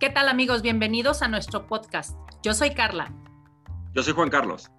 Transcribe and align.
¿Qué 0.00 0.08
tal 0.08 0.30
amigos? 0.30 0.62
Bienvenidos 0.62 1.20
a 1.20 1.28
nuestro 1.28 1.66
podcast. 1.66 2.16
Yo 2.42 2.54
soy 2.54 2.70
Carla. 2.70 3.12
Yo 3.92 4.02
soy 4.02 4.14
Juan 4.14 4.30
Carlos. 4.30 4.70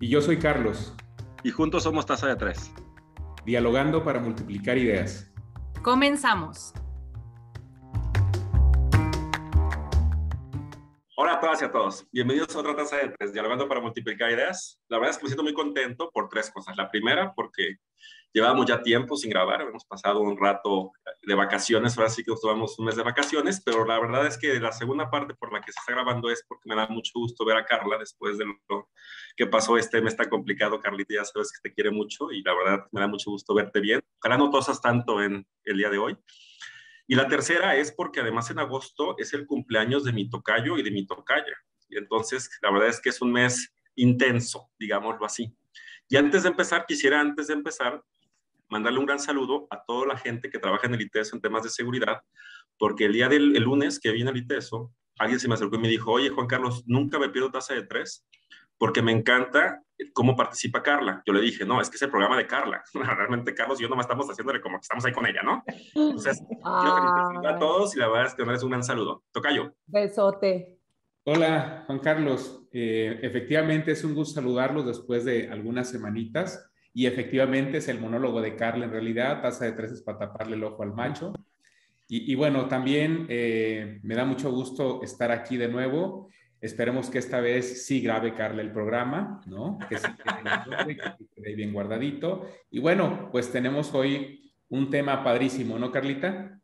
Y 0.00 0.08
yo 0.08 0.20
soy 0.20 0.36
Carlos. 0.36 0.92
Y 1.44 1.52
juntos 1.52 1.84
somos 1.84 2.06
Taza 2.06 2.26
de 2.26 2.34
Tres. 2.34 2.72
Dialogando 3.46 4.02
para 4.02 4.18
multiplicar 4.18 4.76
ideas. 4.76 5.30
Comenzamos. 5.84 6.74
Hola 11.16 11.34
a 11.34 11.40
todas 11.40 11.62
y 11.62 11.64
a 11.64 11.70
todos. 11.70 12.04
Bienvenidos 12.10 12.56
a 12.56 12.58
otra 12.58 12.74
taza 12.74 12.96
de 12.96 13.10
tres, 13.10 13.32
dialogando 13.32 13.68
para 13.68 13.80
multiplicar 13.80 14.32
ideas. 14.32 14.80
La 14.88 14.98
verdad 14.98 15.12
es 15.12 15.18
que 15.18 15.22
me 15.22 15.28
siento 15.28 15.44
muy 15.44 15.54
contento 15.54 16.10
por 16.12 16.28
tres 16.28 16.50
cosas. 16.50 16.76
La 16.76 16.90
primera, 16.90 17.32
porque 17.36 17.76
llevábamos 18.32 18.66
ya 18.66 18.82
tiempo 18.82 19.16
sin 19.16 19.30
grabar, 19.30 19.62
hemos 19.62 19.84
pasado 19.84 20.18
un 20.22 20.36
rato 20.36 20.90
de 21.22 21.34
vacaciones, 21.36 21.96
ahora 21.96 22.10
sí 22.10 22.24
que 22.24 22.32
nos 22.32 22.40
tomamos 22.40 22.76
un 22.80 22.86
mes 22.86 22.96
de 22.96 23.04
vacaciones, 23.04 23.62
pero 23.64 23.84
la 23.84 24.00
verdad 24.00 24.26
es 24.26 24.36
que 24.36 24.58
la 24.58 24.72
segunda 24.72 25.08
parte 25.08 25.34
por 25.34 25.52
la 25.52 25.60
que 25.60 25.70
se 25.70 25.78
está 25.78 25.92
grabando 25.92 26.30
es 26.30 26.44
porque 26.48 26.68
me 26.68 26.74
da 26.74 26.88
mucho 26.88 27.12
gusto 27.14 27.44
ver 27.44 27.58
a 27.58 27.64
Carla 27.64 27.96
después 27.96 28.36
de 28.36 28.46
lo 28.46 28.88
que 29.36 29.46
pasó 29.46 29.76
este 29.76 30.02
mes 30.02 30.16
tan 30.16 30.28
complicado. 30.28 30.80
Carlita, 30.80 31.14
ya 31.14 31.24
sabes 31.24 31.52
que 31.52 31.68
te 31.68 31.72
quiere 31.72 31.92
mucho 31.92 32.32
y 32.32 32.42
la 32.42 32.54
verdad 32.54 32.88
me 32.90 33.00
da 33.00 33.06
mucho 33.06 33.30
gusto 33.30 33.54
verte 33.54 33.78
bien. 33.78 34.02
Ojalá 34.20 34.36
no 34.36 34.50
tosas 34.50 34.80
tanto 34.80 35.22
en 35.22 35.46
el 35.64 35.76
día 35.76 35.90
de 35.90 35.98
hoy. 35.98 36.18
Y 37.06 37.14
la 37.14 37.28
tercera 37.28 37.76
es 37.76 37.92
porque 37.92 38.20
además 38.20 38.50
en 38.50 38.58
agosto 38.58 39.16
es 39.18 39.34
el 39.34 39.46
cumpleaños 39.46 40.04
de 40.04 40.12
mi 40.12 40.28
tocayo 40.28 40.78
y 40.78 40.82
de 40.82 40.90
mi 40.90 41.06
tocaya. 41.06 41.56
Entonces, 41.90 42.50
la 42.62 42.70
verdad 42.70 42.88
es 42.88 43.00
que 43.00 43.10
es 43.10 43.20
un 43.20 43.32
mes 43.32 43.74
intenso, 43.94 44.70
digámoslo 44.78 45.24
así. 45.26 45.54
Y 46.08 46.16
antes 46.16 46.42
de 46.42 46.48
empezar, 46.50 46.86
quisiera 46.86 47.20
antes 47.20 47.46
de 47.48 47.54
empezar 47.54 48.02
mandarle 48.68 48.98
un 48.98 49.06
gran 49.06 49.18
saludo 49.18 49.66
a 49.70 49.84
toda 49.84 50.06
la 50.06 50.16
gente 50.16 50.50
que 50.50 50.58
trabaja 50.58 50.86
en 50.86 50.94
el 50.94 51.02
ITESO 51.02 51.36
en 51.36 51.42
temas 51.42 51.62
de 51.62 51.70
seguridad, 51.70 52.22
porque 52.78 53.04
el 53.04 53.12
día 53.12 53.28
del 53.28 53.52
lunes 53.62 54.00
que 54.00 54.10
vine 54.10 54.30
al 54.30 54.36
ITESO, 54.36 54.92
alguien 55.18 55.38
se 55.38 55.48
me 55.48 55.54
acercó 55.54 55.76
y 55.76 55.80
me 55.80 55.88
dijo, 55.88 56.10
oye, 56.10 56.30
Juan 56.30 56.46
Carlos, 56.46 56.82
nunca 56.86 57.18
me 57.18 57.28
pido 57.28 57.50
tasa 57.50 57.74
de 57.74 57.84
tres, 57.84 58.26
porque 58.78 59.02
me 59.02 59.12
encanta 59.12 59.82
cómo 60.12 60.36
participa 60.36 60.82
Carla. 60.82 61.22
Yo 61.26 61.32
le 61.32 61.40
dije, 61.40 61.64
no, 61.64 61.80
es 61.80 61.88
que 61.88 61.96
es 61.96 62.02
el 62.02 62.10
programa 62.10 62.36
de 62.36 62.46
Carla. 62.46 62.82
Realmente 62.94 63.54
Carlos 63.54 63.78
y 63.80 63.82
yo 63.82 63.88
nomás 63.88 64.06
estamos 64.06 64.28
haciéndole 64.28 64.60
como 64.60 64.78
que 64.78 64.82
estamos 64.82 65.04
ahí 65.04 65.12
con 65.12 65.26
ella, 65.26 65.42
¿no? 65.42 65.62
Entonces, 65.66 66.42
quiero 66.48 66.96
felicitar 66.96 67.54
a 67.54 67.58
todos 67.58 67.94
y 67.96 67.98
la 67.98 68.08
verdad 68.08 68.26
es 68.26 68.34
que 68.34 68.42
es 68.42 68.62
un 68.62 68.70
gran 68.70 68.84
saludo. 68.84 69.24
Toca 69.32 69.54
yo. 69.54 69.72
Besote. 69.86 70.78
Hola, 71.24 71.84
Juan 71.86 72.00
Carlos. 72.00 72.66
Eh, 72.72 73.20
efectivamente 73.22 73.92
es 73.92 74.04
un 74.04 74.14
gusto 74.14 74.34
saludarlos 74.34 74.86
después 74.86 75.24
de 75.24 75.48
algunas 75.50 75.88
semanitas. 75.88 76.70
Y 76.92 77.06
efectivamente 77.06 77.78
es 77.78 77.88
el 77.88 77.98
monólogo 77.98 78.40
de 78.40 78.54
Carla 78.54 78.84
en 78.84 78.92
realidad, 78.92 79.42
taza 79.42 79.64
de 79.64 79.72
tres 79.72 79.90
es 79.90 80.02
para 80.02 80.18
taparle 80.18 80.54
el 80.54 80.62
ojo 80.62 80.82
al 80.82 80.94
macho. 80.94 81.32
Y, 82.06 82.34
bueno, 82.34 82.68
también 82.68 83.26
eh, 83.30 83.98
me 84.02 84.14
da 84.14 84.26
mucho 84.26 84.52
gusto 84.52 85.02
estar 85.02 85.32
aquí 85.32 85.56
de 85.56 85.68
nuevo. 85.68 86.28
Esperemos 86.64 87.10
que 87.10 87.18
esta 87.18 87.40
vez 87.40 87.84
sí 87.84 88.00
grabe 88.00 88.34
Carla 88.34 88.62
el 88.62 88.72
programa, 88.72 89.42
¿no? 89.44 89.78
Que 89.86 89.98
se 89.98 90.08
quede 91.36 91.54
bien 91.54 91.74
guardadito. 91.74 92.48
Y 92.70 92.78
bueno, 92.78 93.28
pues 93.30 93.52
tenemos 93.52 93.92
hoy 93.92 94.50
un 94.70 94.88
tema 94.88 95.22
padrísimo, 95.22 95.78
¿no, 95.78 95.92
Carlita? 95.92 96.58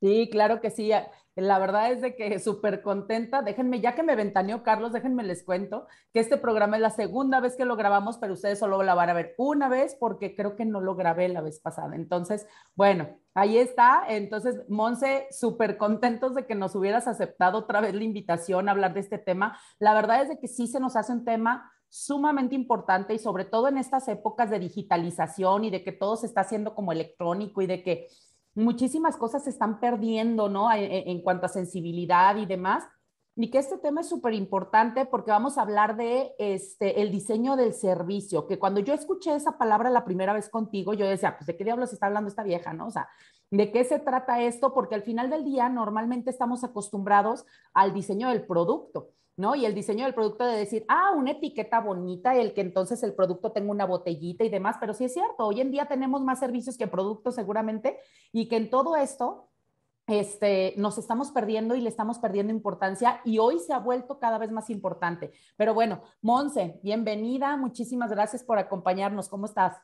Sí, 0.00 0.28
claro 0.30 0.60
que 0.60 0.70
sí. 0.70 0.92
La 1.36 1.58
verdad 1.58 1.92
es 1.92 2.00
de 2.00 2.16
que 2.16 2.38
súper 2.38 2.82
contenta. 2.82 3.42
Déjenme, 3.42 3.80
ya 3.80 3.94
que 3.94 4.02
me 4.02 4.16
ventaneó 4.16 4.62
Carlos, 4.62 4.92
déjenme 4.92 5.22
les 5.22 5.44
cuento 5.44 5.86
que 6.12 6.20
este 6.20 6.36
programa 6.36 6.76
es 6.76 6.82
la 6.82 6.90
segunda 6.90 7.40
vez 7.40 7.56
que 7.56 7.64
lo 7.64 7.76
grabamos, 7.76 8.18
pero 8.18 8.34
ustedes 8.34 8.58
solo 8.58 8.82
la 8.82 8.94
van 8.94 9.10
a 9.10 9.14
ver 9.14 9.34
una 9.38 9.68
vez 9.68 9.96
porque 9.98 10.34
creo 10.34 10.56
que 10.56 10.64
no 10.64 10.80
lo 10.80 10.96
grabé 10.96 11.28
la 11.28 11.40
vez 11.40 11.60
pasada. 11.60 11.94
Entonces, 11.94 12.46
bueno, 12.74 13.08
ahí 13.34 13.58
está. 13.58 14.04
Entonces, 14.08 14.60
Monse, 14.68 15.28
súper 15.30 15.76
contentos 15.76 16.34
de 16.34 16.46
que 16.46 16.54
nos 16.54 16.74
hubieras 16.74 17.06
aceptado 17.06 17.58
otra 17.58 17.80
vez 17.80 17.94
la 17.94 18.04
invitación 18.04 18.68
a 18.68 18.72
hablar 18.72 18.94
de 18.94 19.00
este 19.00 19.18
tema. 19.18 19.58
La 19.78 19.94
verdad 19.94 20.22
es 20.22 20.28
de 20.28 20.38
que 20.38 20.48
sí 20.48 20.66
se 20.66 20.80
nos 20.80 20.96
hace 20.96 21.12
un 21.12 21.24
tema 21.24 21.72
sumamente 21.88 22.54
importante 22.54 23.14
y 23.14 23.18
sobre 23.18 23.44
todo 23.44 23.68
en 23.68 23.76
estas 23.76 24.06
épocas 24.08 24.48
de 24.48 24.60
digitalización 24.60 25.64
y 25.64 25.70
de 25.70 25.82
que 25.82 25.92
todo 25.92 26.16
se 26.16 26.26
está 26.26 26.42
haciendo 26.42 26.74
como 26.74 26.92
electrónico 26.92 27.62
y 27.62 27.66
de 27.66 27.82
que 27.82 28.06
muchísimas 28.60 29.16
cosas 29.16 29.44
se 29.44 29.50
están 29.50 29.80
perdiendo, 29.80 30.48
¿no? 30.48 30.68
En, 30.72 31.22
cuanto 31.22 31.46
a 31.46 31.48
sensibilidad 31.48 32.36
y 32.36 32.46
demás. 32.46 32.84
Y 33.36 33.50
que 33.50 33.58
este 33.58 33.78
tema 33.78 34.02
es 34.02 34.08
súper 34.08 34.34
importante 34.34 35.06
porque 35.06 35.30
vamos 35.30 35.56
a 35.56 35.62
hablar 35.62 35.96
de 35.96 36.34
este, 36.38 37.00
el 37.00 37.10
diseño 37.10 37.56
del 37.56 37.72
servicio, 37.72 38.46
que 38.46 38.58
cuando 38.58 38.80
yo 38.80 38.92
escuché 38.92 39.34
esa 39.34 39.56
palabra 39.56 39.88
la 39.88 40.04
primera 40.04 40.32
vez 40.32 40.48
contigo, 40.48 40.94
yo 40.94 41.06
decía, 41.06 41.38
pues 41.38 41.46
de 41.46 41.56
qué 41.56 41.64
diablos 41.64 41.92
está 41.92 42.06
hablando 42.06 42.28
esta 42.28 42.42
vieja, 42.42 42.74
¿no? 42.74 42.88
O 42.88 42.90
sea, 42.90 43.08
¿de 43.50 43.72
qué 43.72 43.84
se 43.84 43.98
trata 43.98 44.42
esto? 44.42 44.74
Porque 44.74 44.94
al 44.94 45.02
final 45.02 45.30
del 45.30 45.44
día 45.44 45.68
normalmente 45.68 46.28
estamos 46.28 46.64
acostumbrados 46.64 47.46
al 47.72 47.94
diseño 47.94 48.28
del 48.28 48.46
producto. 48.46 49.10
¿No? 49.36 49.54
Y 49.54 49.64
el 49.64 49.74
diseño 49.74 50.04
del 50.04 50.14
producto 50.14 50.44
de 50.44 50.56
decir, 50.56 50.84
ah, 50.88 51.12
una 51.16 51.32
etiqueta 51.32 51.80
bonita, 51.80 52.36
el 52.36 52.52
que 52.52 52.60
entonces 52.60 53.02
el 53.02 53.14
producto 53.14 53.52
tenga 53.52 53.70
una 53.70 53.86
botellita 53.86 54.44
y 54.44 54.48
demás, 54.48 54.76
pero 54.80 54.94
sí 54.94 55.04
es 55.04 55.14
cierto, 55.14 55.46
hoy 55.46 55.60
en 55.60 55.70
día 55.70 55.86
tenemos 55.86 56.22
más 56.22 56.40
servicios 56.40 56.76
que 56.76 56.86
productos 56.86 57.34
seguramente 57.34 57.98
y 58.32 58.48
que 58.48 58.56
en 58.56 58.70
todo 58.70 58.96
esto 58.96 59.48
este, 60.06 60.74
nos 60.76 60.98
estamos 60.98 61.30
perdiendo 61.30 61.74
y 61.74 61.80
le 61.80 61.88
estamos 61.88 62.18
perdiendo 62.18 62.52
importancia 62.52 63.20
y 63.24 63.38
hoy 63.38 63.60
se 63.60 63.72
ha 63.72 63.78
vuelto 63.78 64.18
cada 64.18 64.38
vez 64.38 64.50
más 64.50 64.68
importante. 64.68 65.32
Pero 65.56 65.72
bueno, 65.72 66.02
Monse, 66.20 66.80
bienvenida, 66.82 67.56
muchísimas 67.56 68.10
gracias 68.10 68.42
por 68.42 68.58
acompañarnos, 68.58 69.28
¿cómo 69.28 69.46
estás? 69.46 69.76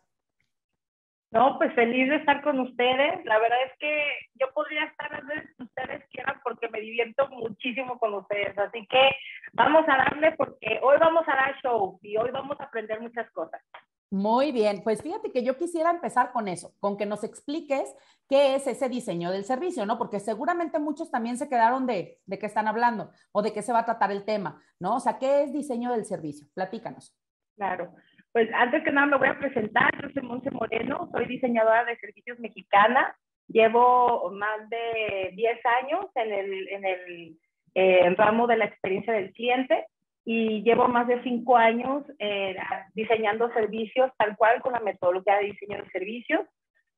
No, 1.31 1.59
pues 1.59 1.75
feliz 1.75 2.09
de 2.09 2.17
estar 2.17 2.43
con 2.43 2.61
ustedes. 2.61 3.25
La 3.25 3.39
verdad 3.39 3.59
es 3.67 3.79
que 3.79 4.05
yo 4.35 4.53
podría 4.55 4.85
estar 4.85 5.11
las 5.11 5.27
veces 5.27 5.51
que 5.57 5.63
ustedes 5.65 6.05
quieran 6.11 6.41
porque 6.43 6.69
me 6.69 6.81
divierto 6.81 7.29
muchísimo 7.29 7.99
con 7.99 8.15
ustedes. 8.15 8.57
Así 8.57 8.87
que 8.87 9.11
vamos 9.53 9.85
a 9.89 9.97
darle 9.97 10.33
porque 10.33 10.79
hoy 10.83 10.97
vamos 10.99 11.25
a 11.27 11.35
dar 11.35 11.61
show 11.63 11.99
y 12.03 12.17
hoy 12.17 12.31
vamos 12.31 12.59
a 12.61 12.65
aprender 12.65 13.01
muchas 13.01 13.31
cosas. 13.33 13.61
Muy 14.09 14.53
bien, 14.53 14.83
pues 14.85 15.03
fíjate 15.03 15.33
que 15.33 15.43
yo 15.43 15.57
quisiera 15.57 15.91
empezar 15.91 16.31
con 16.31 16.47
eso, 16.47 16.73
con 16.79 16.97
que 16.97 17.07
nos 17.07 17.25
expliques 17.25 17.93
qué 18.29 18.55
es 18.55 18.69
ese 18.69 18.89
diseño 18.89 19.33
del 19.33 19.45
servicio, 19.45 19.85
¿no? 19.85 19.99
Porque 19.99 20.21
seguramente 20.21 20.79
muchos 20.79 21.11
también 21.11 21.37
se 21.37 21.49
quedaron 21.49 21.87
de, 21.87 22.21
de 22.25 22.39
qué 22.39 22.47
están 22.47 22.69
hablando 22.69 23.11
o 23.33 23.43
de 23.43 23.53
qué 23.53 23.63
se 23.63 23.73
va 23.73 23.81
a 23.81 23.85
tratar 23.85 24.13
el 24.13 24.25
tema, 24.25 24.63
¿no? 24.79 24.95
O 24.95 25.01
sea, 25.01 25.19
¿qué 25.19 25.43
es 25.43 25.53
diseño 25.53 25.91
del 25.91 26.05
servicio? 26.05 26.47
Platícanos. 26.55 27.17
Claro. 27.57 27.95
Pues 28.37 28.51
antes 28.53 28.85
que 28.85 28.93
nada 28.93 29.07
me 29.07 29.17
voy 29.17 29.29
a 29.29 29.39
presentar, 29.39 29.91
yo 29.99 30.11
soy 30.11 30.23
Monse 30.23 30.51
Moreno, 30.51 31.09
soy 31.11 31.25
diseñadora 31.25 31.87
de 31.87 31.97
servicios 31.97 32.39
mexicana, 32.39 33.17
llevo 33.49 34.31
más 34.31 34.69
de 34.69 35.31
10 35.33 35.59
años 35.81 36.05
en 36.17 36.33
el, 36.35 36.69
en 36.69 36.85
el 36.85 37.39
eh, 37.75 38.15
ramo 38.15 38.47
de 38.47 38.59
la 38.59 38.67
experiencia 38.67 39.15
del 39.15 39.33
cliente 39.33 39.87
y 40.27 40.63
llevo 40.65 40.87
más 40.87 41.09
de 41.09 41.23
5 41.23 41.57
años 41.57 42.05
eh, 42.19 42.55
diseñando 42.93 43.51
servicios 43.55 44.13
tal 44.19 44.37
cual 44.37 44.61
con 44.61 44.75
la 44.75 44.81
metodología 44.81 45.39
de 45.39 45.47
diseño 45.47 45.83
de 45.83 45.91
servicios. 45.91 46.43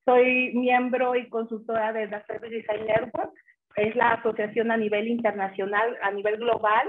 Soy 0.04 0.52
miembro 0.54 1.14
y 1.14 1.28
consultora 1.28 1.92
de 1.92 2.08
la 2.08 2.26
Service 2.26 2.52
Design 2.52 2.84
Network, 2.84 3.32
es 3.76 3.94
la 3.94 4.14
asociación 4.14 4.72
a 4.72 4.76
nivel 4.76 5.06
internacional, 5.06 5.98
a 6.02 6.10
nivel 6.10 6.38
global 6.38 6.88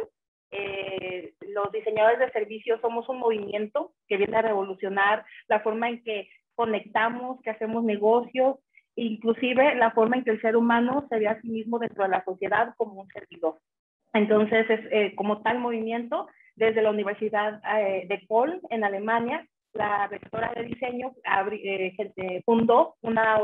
eh, 0.51 1.33
los 1.41 1.71
diseñadores 1.71 2.19
de 2.19 2.31
servicios 2.31 2.81
somos 2.81 3.07
un 3.09 3.19
movimiento 3.19 3.93
que 4.07 4.17
viene 4.17 4.37
a 4.37 4.41
revolucionar 4.41 5.25
la 5.47 5.59
forma 5.59 5.89
en 5.89 6.03
que 6.03 6.29
conectamos, 6.55 7.41
que 7.41 7.51
hacemos 7.51 7.83
negocios, 7.83 8.57
inclusive 8.95 9.75
la 9.75 9.91
forma 9.91 10.17
en 10.17 10.23
que 10.23 10.31
el 10.31 10.41
ser 10.41 10.57
humano 10.57 11.05
se 11.09 11.19
ve 11.19 11.27
a 11.27 11.39
sí 11.41 11.49
mismo 11.49 11.79
dentro 11.79 12.03
de 12.03 12.09
la 12.09 12.23
sociedad 12.23 12.73
como 12.77 13.01
un 13.01 13.07
servidor. 13.09 13.59
Entonces, 14.13 14.69
es, 14.69 14.79
eh, 14.91 15.15
como 15.15 15.41
tal 15.41 15.59
movimiento, 15.59 16.27
desde 16.55 16.81
la 16.81 16.89
Universidad 16.89 17.61
eh, 17.77 18.05
de 18.07 18.17
Poll 18.27 18.59
en 18.69 18.83
Alemania, 18.83 19.47
la 19.73 20.07
rectora 20.07 20.51
de 20.55 20.63
diseño 20.63 21.13
fundó 22.43 22.95
una 23.01 23.39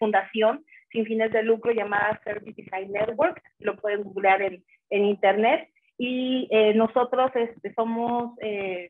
fundación 0.00 0.64
sin 0.90 1.06
fines 1.06 1.30
de 1.32 1.44
lucro 1.44 1.70
llamada 1.70 2.20
Service 2.24 2.60
Design 2.60 2.90
Network, 2.90 3.40
lo 3.60 3.76
pueden 3.76 4.02
googlear 4.02 4.42
en, 4.42 4.64
en 4.90 5.04
internet, 5.04 5.68
y 6.02 6.48
eh, 6.50 6.72
nosotros 6.72 7.30
este, 7.34 7.74
somos 7.74 8.32
eh, 8.40 8.88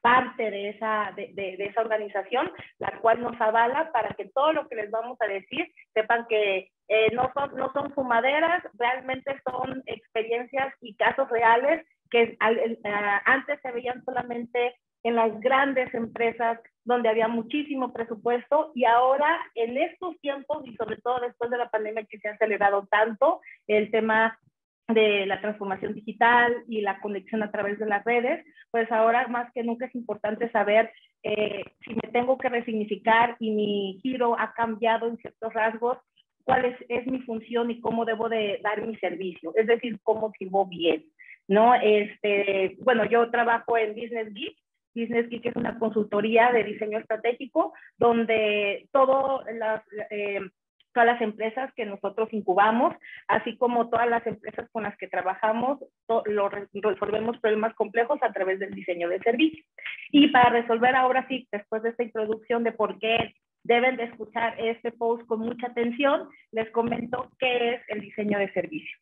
parte 0.00 0.50
de 0.50 0.70
esa, 0.70 1.12
de, 1.14 1.30
de, 1.32 1.64
esa 1.64 1.82
organización, 1.82 2.50
la 2.80 2.98
cual 2.98 3.20
nos 3.20 3.40
avala 3.40 3.92
para 3.92 4.08
que 4.14 4.30
todo 4.34 4.52
lo 4.52 4.66
que 4.66 4.74
les 4.74 4.90
vamos 4.90 5.16
a 5.20 5.28
decir 5.28 5.72
sepan 5.94 6.26
que 6.28 6.68
eh, 6.88 7.10
no, 7.12 7.30
son, 7.34 7.54
no 7.54 7.72
son 7.72 7.92
fumaderas, 7.92 8.64
realmente 8.74 9.40
son 9.48 9.84
experiencias 9.86 10.74
y 10.80 10.96
casos 10.96 11.30
reales 11.30 11.86
que 12.10 12.36
antes 12.40 13.60
se 13.62 13.70
veían 13.70 14.04
solamente 14.04 14.74
en 15.04 15.14
las 15.14 15.38
grandes 15.38 15.94
empresas 15.94 16.58
donde 16.82 17.08
había 17.08 17.28
muchísimo 17.28 17.92
presupuesto 17.92 18.72
y 18.74 18.86
ahora 18.86 19.38
en 19.54 19.78
estos 19.78 20.18
tiempos 20.20 20.66
y 20.66 20.74
sobre 20.74 20.96
todo 20.96 21.20
después 21.20 21.48
de 21.52 21.58
la 21.58 21.70
pandemia 21.70 22.06
que 22.06 22.18
se 22.18 22.28
ha 22.28 22.32
acelerado 22.32 22.88
tanto 22.90 23.40
el 23.68 23.92
tema 23.92 24.36
de 24.94 25.26
la 25.26 25.40
transformación 25.40 25.94
digital 25.94 26.54
y 26.68 26.80
la 26.80 27.00
conexión 27.00 27.42
a 27.42 27.50
través 27.50 27.78
de 27.78 27.86
las 27.86 28.04
redes, 28.04 28.44
pues 28.70 28.90
ahora 28.92 29.28
más 29.28 29.52
que 29.52 29.62
nunca 29.62 29.86
es 29.86 29.94
importante 29.94 30.50
saber 30.50 30.90
eh, 31.22 31.62
si 31.84 31.94
me 31.94 32.10
tengo 32.12 32.38
que 32.38 32.48
resignificar 32.48 33.36
y 33.38 33.50
mi 33.50 34.00
giro 34.02 34.38
ha 34.38 34.52
cambiado 34.54 35.06
en 35.06 35.18
ciertos 35.18 35.52
rasgos, 35.52 35.98
cuál 36.44 36.64
es, 36.64 36.76
es, 36.88 37.06
mi 37.06 37.20
función 37.20 37.70
y 37.70 37.80
cómo 37.80 38.04
debo 38.04 38.28
de 38.28 38.60
dar 38.62 38.86
mi 38.86 38.96
servicio, 38.96 39.52
es 39.54 39.66
decir, 39.66 39.98
cómo 40.02 40.32
sirvo 40.38 40.66
bien, 40.66 41.04
¿no? 41.46 41.74
Este, 41.74 42.76
bueno, 42.80 43.04
yo 43.04 43.30
trabajo 43.30 43.76
en 43.76 43.94
Business 43.94 44.32
Geek, 44.32 44.56
Business 44.94 45.28
Geek 45.28 45.46
es 45.46 45.56
una 45.56 45.78
consultoría 45.78 46.50
de 46.52 46.64
diseño 46.64 46.98
estratégico 46.98 47.72
donde 47.98 48.88
todo 48.92 49.44
las, 49.52 49.82
eh, 50.10 50.40
todas 50.92 51.06
las 51.06 51.20
empresas 51.20 51.72
que 51.74 51.84
nosotros 51.84 52.28
incubamos, 52.32 52.94
así 53.28 53.56
como 53.56 53.88
todas 53.88 54.08
las 54.08 54.26
empresas 54.26 54.68
con 54.72 54.82
las 54.82 54.96
que 54.96 55.08
trabajamos, 55.08 55.78
lo, 56.26 56.48
resolvemos 56.48 57.38
problemas 57.38 57.74
complejos 57.74 58.18
a 58.22 58.32
través 58.32 58.58
del 58.58 58.72
diseño 58.72 59.08
de 59.08 59.20
servicio. 59.20 59.64
Y 60.10 60.28
para 60.28 60.50
resolver 60.50 60.94
ahora 60.94 61.26
sí, 61.28 61.46
después 61.52 61.82
de 61.82 61.90
esta 61.90 62.02
introducción 62.02 62.64
de 62.64 62.72
por 62.72 62.98
qué 62.98 63.34
deben 63.62 63.96
de 63.96 64.04
escuchar 64.04 64.54
este 64.58 64.90
post 64.90 65.26
con 65.26 65.40
mucha 65.40 65.68
atención, 65.68 66.28
les 66.52 66.70
comento 66.70 67.30
qué 67.38 67.74
es 67.74 67.82
el 67.88 68.00
diseño 68.00 68.38
de 68.38 68.52
servicio. 68.52 68.98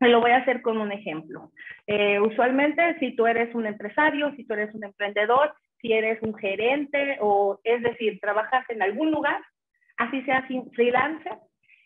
Lo 0.00 0.20
voy 0.20 0.30
a 0.30 0.38
hacer 0.38 0.62
con 0.62 0.78
un 0.78 0.92
ejemplo. 0.92 1.50
Eh, 1.86 2.18
usualmente, 2.20 2.98
si 3.00 3.14
tú 3.14 3.26
eres 3.26 3.54
un 3.54 3.66
empresario, 3.66 4.32
si 4.34 4.44
tú 4.44 4.54
eres 4.54 4.74
un 4.74 4.84
emprendedor, 4.84 5.52
si 5.80 5.92
eres 5.92 6.22
un 6.22 6.34
gerente 6.34 7.18
o 7.20 7.60
es 7.64 7.82
decir, 7.82 8.18
trabajas 8.20 8.64
en 8.70 8.82
algún 8.82 9.10
lugar, 9.10 9.40
así 10.00 10.22
sea 10.22 10.46
freelancer, 10.72 11.38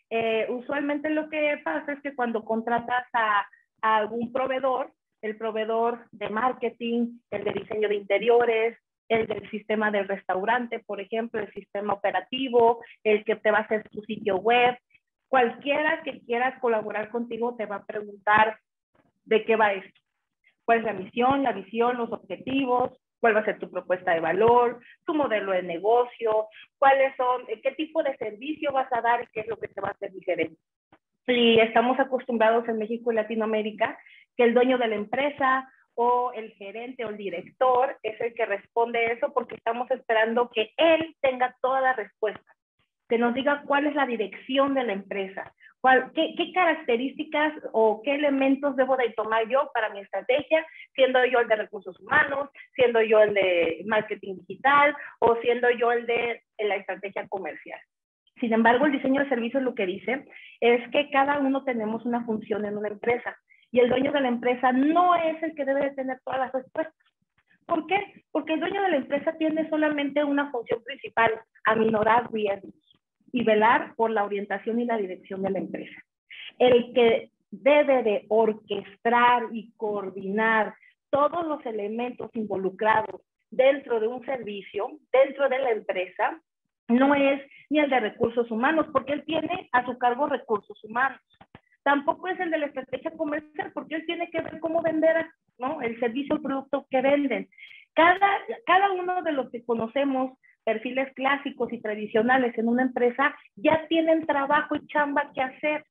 eh, 0.09 0.47
usualmente 0.49 1.09
lo 1.09 1.29
que 1.29 1.59
pasa 1.63 1.93
es 1.93 2.01
que 2.01 2.15
cuando 2.15 2.45
contratas 2.45 3.05
a, 3.13 3.45
a 3.81 3.97
algún 3.97 4.31
proveedor, 4.31 4.91
el 5.21 5.37
proveedor 5.37 6.05
de 6.11 6.29
marketing, 6.29 7.19
el 7.31 7.43
de 7.43 7.51
diseño 7.51 7.89
de 7.89 7.95
interiores, 7.95 8.77
el 9.09 9.27
del 9.27 9.49
sistema 9.49 9.91
del 9.91 10.07
restaurante, 10.07 10.79
por 10.79 11.01
ejemplo, 11.01 11.41
el 11.41 11.51
sistema 11.51 11.93
operativo, 11.93 12.83
el 13.03 13.25
que 13.25 13.35
te 13.35 13.51
va 13.51 13.59
a 13.59 13.61
hacer 13.61 13.87
tu 13.89 14.01
sitio 14.03 14.37
web. 14.37 14.77
Cualquiera 15.27 16.01
que 16.03 16.21
quieras 16.21 16.59
colaborar 16.61 17.09
contigo 17.09 17.55
te 17.57 17.65
va 17.65 17.77
a 17.77 17.85
preguntar 17.85 18.59
de 19.25 19.43
qué 19.43 19.57
va 19.57 19.73
esto. 19.73 20.01
¿Cuál 20.63 20.79
es 20.79 20.85
la 20.85 20.93
misión, 20.93 21.43
la 21.43 21.51
visión, 21.51 21.97
los 21.97 22.11
objetivos? 22.11 22.91
¿Cuál 23.25 23.37
va 23.37 23.39
a 23.39 23.45
ser 23.45 23.57
tu 23.57 23.71
propuesta 23.71 24.13
de 24.13 24.19
valor, 24.19 24.79
tu 25.03 25.15
modelo 25.15 25.51
de 25.51 25.63
negocio? 25.63 26.47
¿Cuáles 26.77 27.15
son, 27.15 27.47
qué 27.63 27.71
tipo 27.71 28.03
de 28.03 28.15
servicio 28.17 28.71
vas 28.71 28.87
a 28.93 29.01
dar 29.01 29.23
y 29.23 29.27
qué 29.33 29.39
es 29.39 29.47
lo 29.47 29.57
que 29.57 29.67
te 29.67 29.81
va 29.81 29.87
a 29.87 29.91
hacer 29.93 30.11
diferente? 30.11 30.59
Y 31.25 31.59
estamos 31.59 31.99
acostumbrados 31.99 32.69
en 32.69 32.77
México 32.77 33.11
y 33.11 33.15
Latinoamérica 33.15 33.97
que 34.37 34.43
el 34.43 34.53
dueño 34.53 34.77
de 34.77 34.89
la 34.89 34.95
empresa 34.97 35.67
o 35.95 36.33
el 36.33 36.51
gerente 36.51 37.03
o 37.03 37.09
el 37.09 37.17
director 37.17 37.97
es 38.03 38.21
el 38.21 38.35
que 38.35 38.45
responde 38.45 39.13
eso 39.13 39.33
porque 39.33 39.55
estamos 39.55 39.89
esperando 39.89 40.51
que 40.51 40.75
él 40.77 41.15
tenga 41.19 41.55
toda 41.63 41.81
la 41.81 41.93
respuesta, 41.93 42.53
que 43.09 43.17
nos 43.17 43.33
diga 43.33 43.63
cuál 43.65 43.87
es 43.87 43.95
la 43.95 44.05
dirección 44.05 44.75
de 44.75 44.83
la 44.83 44.93
empresa, 44.93 45.51
qué, 46.13 46.33
qué, 46.37 46.51
características 46.53 47.53
o 47.71 48.01
qué 48.03 48.15
elementos 48.15 48.75
debo 48.75 48.97
de 48.97 49.09
tomar 49.11 49.47
yo 49.47 49.69
para 49.73 49.89
mi 49.89 49.99
estrategia, 49.99 50.65
siendo 50.93 51.23
yo 51.25 51.39
el 51.39 51.47
de 51.47 51.55
recursos 51.55 51.99
humanos, 51.99 52.49
siendo 52.75 53.01
yo 53.01 53.21
el 53.21 53.33
de 53.33 53.83
marketing 53.85 54.35
digital 54.37 54.95
o 55.19 55.35
siendo 55.41 55.69
yo 55.71 55.91
el 55.91 56.05
de 56.05 56.41
la 56.59 56.75
estrategia 56.75 57.27
comercial. 57.27 57.79
Sin 58.39 58.53
embargo, 58.53 58.85
el 58.85 58.91
diseño 58.91 59.21
de 59.23 59.29
servicios 59.29 59.63
lo 59.63 59.75
que 59.75 59.85
dice 59.85 60.25
es 60.59 60.89
que 60.91 61.09
cada 61.09 61.39
uno 61.39 61.63
tenemos 61.63 62.05
una 62.05 62.25
función 62.25 62.65
en 62.65 62.77
una 62.77 62.89
empresa 62.89 63.37
y 63.71 63.79
el 63.79 63.89
dueño 63.89 64.11
de 64.11 64.21
la 64.21 64.27
empresa 64.27 64.71
no 64.71 65.15
es 65.15 65.41
el 65.43 65.55
que 65.55 65.65
debe 65.65 65.81
de 65.81 65.95
tener 65.95 66.19
todas 66.23 66.39
las 66.39 66.51
respuestas. 66.51 66.95
¿Por 67.65 67.87
qué? 67.87 68.23
Porque 68.31 68.53
el 68.53 68.59
dueño 68.59 68.81
de 68.81 68.89
la 68.89 68.97
empresa 68.97 69.33
tiene 69.37 69.67
solamente 69.69 70.23
una 70.23 70.51
función 70.51 70.83
principal, 70.83 71.31
aminorar 71.65 72.31
riesgos 72.31 72.84
y 73.35 73.43
velar 73.43 73.95
por 73.95 74.11
la 74.11 74.23
orientación 74.23 74.79
y 74.79 74.85
la 74.85 74.97
dirección 74.97 75.41
de 75.41 75.49
la 75.49 75.59
empresa. 75.59 76.01
El 76.57 76.93
que 76.93 77.31
debe 77.51 78.01
de 78.01 78.25
orquestar 78.29 79.43
y 79.51 79.73
coordinar 79.75 80.73
todos 81.09 81.45
los 81.45 81.65
elementos 81.65 82.31
involucrados 82.33 83.21
dentro 83.51 83.99
de 83.99 84.07
un 84.07 84.23
servicio, 84.23 84.89
dentro 85.11 85.49
de 85.49 85.59
la 85.59 85.71
empresa, 85.71 86.41
no 86.87 87.13
es 87.13 87.41
ni 87.69 87.79
el 87.79 87.89
de 87.89 87.99
recursos 87.99 88.49
humanos, 88.49 88.87
porque 88.93 89.11
él 89.11 89.25
tiene 89.25 89.67
a 89.73 89.85
su 89.85 89.97
cargo 89.97 90.27
recursos 90.27 90.81
humanos 90.85 91.19
tampoco 91.85 92.27
es 92.27 92.39
el 92.39 92.49
de 92.49 92.57
la 92.57 92.65
estrategia 92.65 93.11
comercial, 93.11 93.71
porque 93.71 93.95
él 93.95 94.05
tiene 94.07 94.31
que 94.31 94.41
ver 94.41 94.59
cómo 94.59 94.81
vender 94.81 95.27
¿no? 95.59 95.81
el 95.83 95.99
servicio 95.99 96.35
o 96.35 96.41
producto 96.41 96.87
que 96.89 96.99
venden. 96.99 97.47
Cada, 97.93 98.27
cada 98.65 98.91
uno 98.91 99.21
de 99.21 99.31
los 99.31 99.51
que 99.51 99.63
conocemos 99.63 100.35
perfiles 100.65 101.13
clásicos 101.13 101.71
y 101.71 101.79
tradicionales 101.79 102.57
en 102.57 102.67
una 102.67 102.83
empresa 102.83 103.35
ya 103.55 103.87
tienen 103.87 104.25
trabajo 104.25 104.75
y 104.75 104.85
chamba 104.87 105.31
que 105.33 105.41
hacer. 105.41 105.85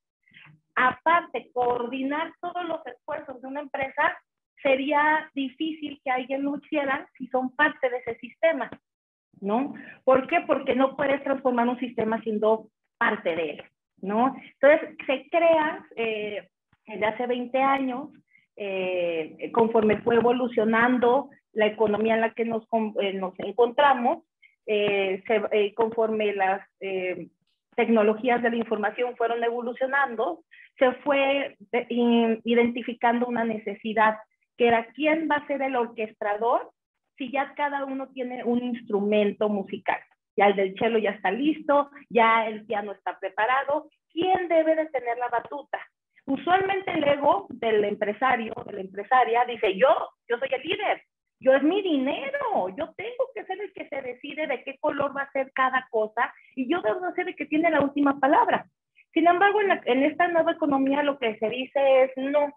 Aparte, 0.75 1.51
coordinar 1.53 2.33
todos 2.41 2.65
los 2.67 2.87
esfuerzos 2.87 3.41
de 3.41 3.49
una 3.49 3.61
empresa 3.61 4.19
sería 4.63 5.31
difícil 5.35 6.01
que 6.05 6.11
alguien 6.11 6.43
lo 6.43 6.57
hiciera 6.57 7.09
si 7.17 7.29
son 7.29 7.55
parte 7.55 7.89
de 7.89 7.99
ese 7.99 8.17
sistema, 8.17 8.69
¿no? 9.41 9.75
¿Por 10.05 10.27
qué? 10.27 10.41
Porque 10.47 10.75
no 10.75 10.97
puedes 10.97 11.23
transformar 11.23 11.69
un 11.69 11.79
sistema 11.79 12.21
siendo 12.23 12.69
parte 12.99 13.37
de 13.37 13.51
él. 13.51 13.65
¿no? 14.05 14.37
Entonces, 14.61 14.97
se 15.07 15.29
crea 15.31 15.87
eh, 15.97 16.49
desde 16.87 17.07
hace 17.07 17.27
20 17.27 17.59
años, 17.59 18.11
eh, 18.57 19.51
conforme 19.53 20.01
fue 20.03 20.17
evolucionando 20.17 21.31
la 21.53 21.67
economía 21.67 22.15
en 22.15 22.21
la 22.21 22.35
que 22.35 22.45
nos, 22.45 22.65
eh, 23.01 23.15
nos 23.15 23.35
encontramos, 23.39 24.25
conforme 25.75 26.33
las 26.35 26.67
tecnologías 27.77 28.43
de 28.43 28.51
la 28.51 28.57
información 28.57 29.17
fueron 29.17 29.43
evolucionando, 29.43 30.45
se 30.79 30.93
fue 31.03 31.57
identificando 32.45 33.27
una 33.27 33.45
necesidad, 33.45 34.17
que 34.57 34.69
era 34.69 34.87
quién 34.95 35.29
va 35.31 35.37
a 35.37 35.47
ser 35.47 35.63
el 35.63 35.77
orquestador 35.77 36.71
si 37.17 37.31
ya 37.31 37.55
cada 37.55 37.85
uno 37.85 38.09
tiene 38.09 38.43
un 38.45 38.63
instrumento 38.63 39.49
musical 39.49 40.01
ya 40.37 40.47
el 40.47 40.57
del 40.57 40.75
cello 40.79 40.99
ya 40.99 41.11
está 41.11 41.31
listo, 41.31 41.91
ya 42.09 42.47
el 42.47 42.65
piano 42.67 42.93
está 42.93 43.19
preparado. 43.19 43.89
¿Quién 44.13 44.49
debe 44.49 44.75
de 44.75 44.87
tener 44.87 45.17
la 45.19 45.29
batuta? 45.29 45.79
Usualmente 46.27 46.91
el 46.93 47.05
ego 47.05 47.47
del 47.51 47.85
empresario, 47.85 48.55
de 48.67 48.73
la 48.73 48.81
empresaria, 48.81 49.45
dice, 49.47 49.77
yo, 49.77 49.89
yo 50.29 50.39
soy 50.39 50.49
el 50.53 50.63
líder, 50.63 51.03
yo 51.41 51.55
es 51.55 51.63
mi 51.63 51.83
dinero, 51.83 52.69
yo 52.77 52.93
tengo 52.97 53.31
que 53.35 53.45
ser 53.45 53.61
el 53.61 53.73
que 53.73 53.89
se 53.89 54.03
decide 54.03 54.47
de 54.47 54.63
qué 54.65 54.79
color 54.79 55.17
va 55.17 55.23
a 55.23 55.33
ser 55.33 55.53
cada 55.53 55.87
cosa 55.91 56.33
y 56.55 56.69
yo 56.69 56.81
debo 56.83 57.11
ser 57.13 57.29
el 57.29 57.37
que 57.37 57.47
tiene 57.47 57.71
la 57.71 57.81
última 57.81 58.19
palabra. 58.19 58.67
Sin 59.13 59.29
embargo, 59.29 59.61
en, 59.61 60.03
esta 60.03 60.27
nueva 60.29 60.53
economía 60.53 61.03
lo 61.03 61.19
que 61.19 61.39
se 61.39 61.49
dice 61.49 62.03
es 62.03 62.11
no, 62.17 62.53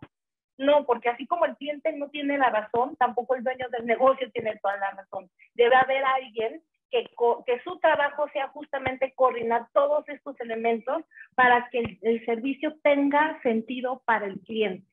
no, 0.57 0.85
porque 0.85 1.09
así 1.09 1.27
como 1.27 1.45
el 1.45 1.55
cliente 1.55 1.91
no 1.93 2.09
tiene 2.09 2.37
la 2.37 2.49
razón, 2.49 2.95
tampoco 2.95 3.35
el 3.35 3.43
dueño 3.43 3.67
del 3.69 3.85
negocio 3.85 4.29
tiene 4.31 4.57
toda 4.57 4.77
la 4.77 4.91
razón. 4.91 5.29
Debe 5.53 5.75
haber 5.75 6.03
alguien 6.03 6.63
que, 6.89 7.05
que, 7.45 7.59
su 7.63 7.77
trabajo 7.79 8.27
sea 8.29 8.47
justamente 8.47 9.13
coordinar 9.13 9.67
todos 9.73 10.07
estos 10.09 10.39
elementos 10.39 11.03
para 11.35 11.69
que 11.69 11.99
el, 12.01 12.25
servicio 12.25 12.75
tenga 12.81 13.39
sentido 13.43 14.01
para 14.05 14.25
el 14.25 14.39
cliente, 14.41 14.86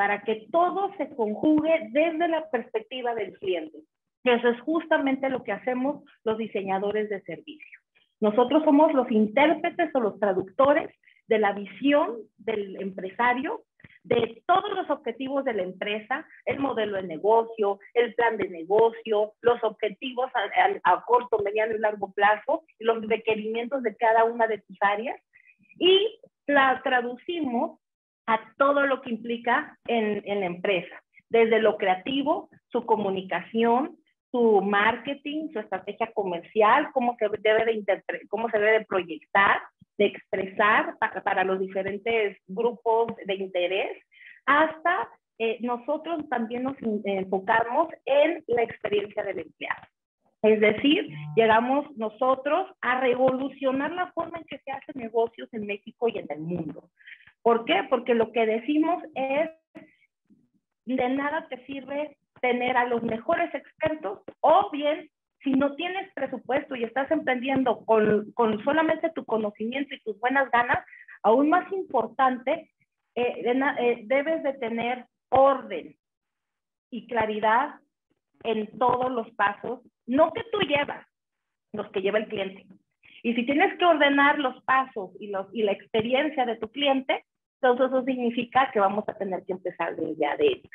para 0.00 0.22
que 0.22 0.46
todo 0.50 0.90
se 0.96 1.14
conjugue 1.14 1.88
desde 1.90 2.26
la 2.26 2.48
perspectiva 2.48 3.14
del 3.14 3.38
cliente. 3.38 3.80
Eso 4.24 4.48
es 4.48 4.58
justamente 4.62 5.28
lo 5.28 5.44
que 5.44 5.52
hacemos 5.52 6.02
los 6.24 6.38
diseñadores 6.38 7.10
de 7.10 7.20
servicio. 7.20 7.80
Nosotros 8.18 8.64
somos 8.64 8.94
los 8.94 9.10
intérpretes 9.10 9.94
o 9.94 10.00
los 10.00 10.18
traductores 10.18 10.88
de 11.28 11.38
la 11.38 11.52
visión 11.52 12.16
del 12.38 12.80
empresario 12.80 13.60
de 14.02 14.42
todos 14.46 14.70
los 14.74 14.88
objetivos 14.88 15.44
de 15.44 15.52
la 15.52 15.64
empresa, 15.64 16.26
el 16.46 16.60
modelo 16.60 16.96
de 16.96 17.02
negocio, 17.02 17.78
el 17.92 18.14
plan 18.14 18.38
de 18.38 18.48
negocio, 18.48 19.34
los 19.42 19.62
objetivos 19.62 20.30
a, 20.82 21.04
corto, 21.04 21.40
mediano 21.44 21.74
y 21.74 21.78
largo 21.78 22.10
plazo, 22.14 22.62
los 22.78 23.06
requerimientos 23.06 23.82
de 23.82 23.94
cada 23.96 24.24
una 24.24 24.46
de 24.46 24.62
tus 24.62 24.78
áreas 24.80 25.20
y 25.78 26.18
la 26.46 26.80
traducimos 26.82 27.80
a 28.30 28.40
todo 28.56 28.86
lo 28.86 29.02
que 29.02 29.10
implica 29.10 29.76
en, 29.88 30.22
en 30.24 30.40
la 30.40 30.46
empresa, 30.46 31.02
desde 31.28 31.60
lo 31.60 31.76
creativo, 31.76 32.48
su 32.68 32.86
comunicación, 32.86 33.96
su 34.30 34.62
marketing, 34.62 35.48
su 35.52 35.58
estrategia 35.58 36.12
comercial, 36.14 36.90
cómo 36.92 37.16
se 37.18 37.28
debe 37.40 37.64
de, 37.64 38.02
cómo 38.28 38.48
se 38.48 38.58
debe 38.60 38.78
de 38.78 38.84
proyectar, 38.84 39.58
de 39.98 40.06
expresar 40.06 40.96
para, 40.98 41.20
para 41.24 41.42
los 41.42 41.58
diferentes 41.58 42.38
grupos 42.46 43.12
de 43.26 43.34
interés, 43.34 43.98
hasta 44.46 45.08
eh, 45.38 45.58
nosotros 45.60 46.28
también 46.28 46.62
nos 46.62 46.76
enfocamos 47.04 47.88
en 48.04 48.44
la 48.46 48.62
experiencia 48.62 49.24
del 49.24 49.40
empleado. 49.40 49.86
Es 50.42 50.60
decir, 50.60 51.08
llegamos 51.36 51.84
nosotros 51.96 52.70
a 52.80 53.00
revolucionar 53.00 53.90
la 53.92 54.10
forma 54.12 54.38
en 54.38 54.44
que 54.44 54.58
se 54.58 54.70
hacen 54.70 55.02
negocios 55.02 55.48
en 55.52 55.66
México 55.66 56.08
y 56.08 56.18
en 56.18 56.26
el 56.30 56.40
mundo. 56.40 56.90
¿Por 57.42 57.64
qué? 57.64 57.86
Porque 57.88 58.14
lo 58.14 58.32
que 58.32 58.46
decimos 58.46 59.02
es, 59.14 59.50
de 60.86 61.08
nada 61.10 61.46
te 61.48 61.64
sirve 61.66 62.16
tener 62.40 62.76
a 62.76 62.86
los 62.86 63.02
mejores 63.02 63.54
expertos 63.54 64.20
o 64.40 64.70
bien 64.70 65.10
si 65.42 65.52
no 65.52 65.74
tienes 65.74 66.12
presupuesto 66.14 66.74
y 66.76 66.84
estás 66.84 67.10
emprendiendo 67.10 67.84
con, 67.84 68.32
con 68.32 68.62
solamente 68.64 69.10
tu 69.10 69.24
conocimiento 69.24 69.94
y 69.94 70.00
tus 70.00 70.18
buenas 70.20 70.50
ganas, 70.50 70.84
aún 71.22 71.48
más 71.48 71.70
importante, 71.72 72.70
eh, 73.14 73.42
eh, 73.44 74.02
debes 74.04 74.42
de 74.42 74.52
tener 74.54 75.06
orden 75.30 75.96
y 76.90 77.06
claridad 77.06 77.76
en 78.44 78.78
todos 78.78 79.10
los 79.10 79.30
pasos, 79.32 79.80
no 80.06 80.32
que 80.32 80.42
tú 80.52 80.60
llevas, 80.60 81.06
los 81.72 81.90
que 81.90 82.02
lleva 82.02 82.18
el 82.18 82.28
cliente. 82.28 82.66
Y 83.22 83.34
si 83.34 83.44
tienes 83.44 83.78
que 83.78 83.84
ordenar 83.84 84.38
los 84.38 84.62
pasos 84.64 85.10
y, 85.20 85.28
los, 85.28 85.46
y 85.52 85.62
la 85.62 85.72
experiencia 85.72 86.46
de 86.46 86.56
tu 86.56 86.70
cliente, 86.70 87.24
entonces 87.60 87.86
eso 87.86 88.04
significa 88.04 88.70
que 88.72 88.80
vamos 88.80 89.08
a 89.08 89.14
tener 89.14 89.44
que 89.44 89.52
empezar 89.52 89.94
desde 89.96 90.26
adentro. 90.26 90.70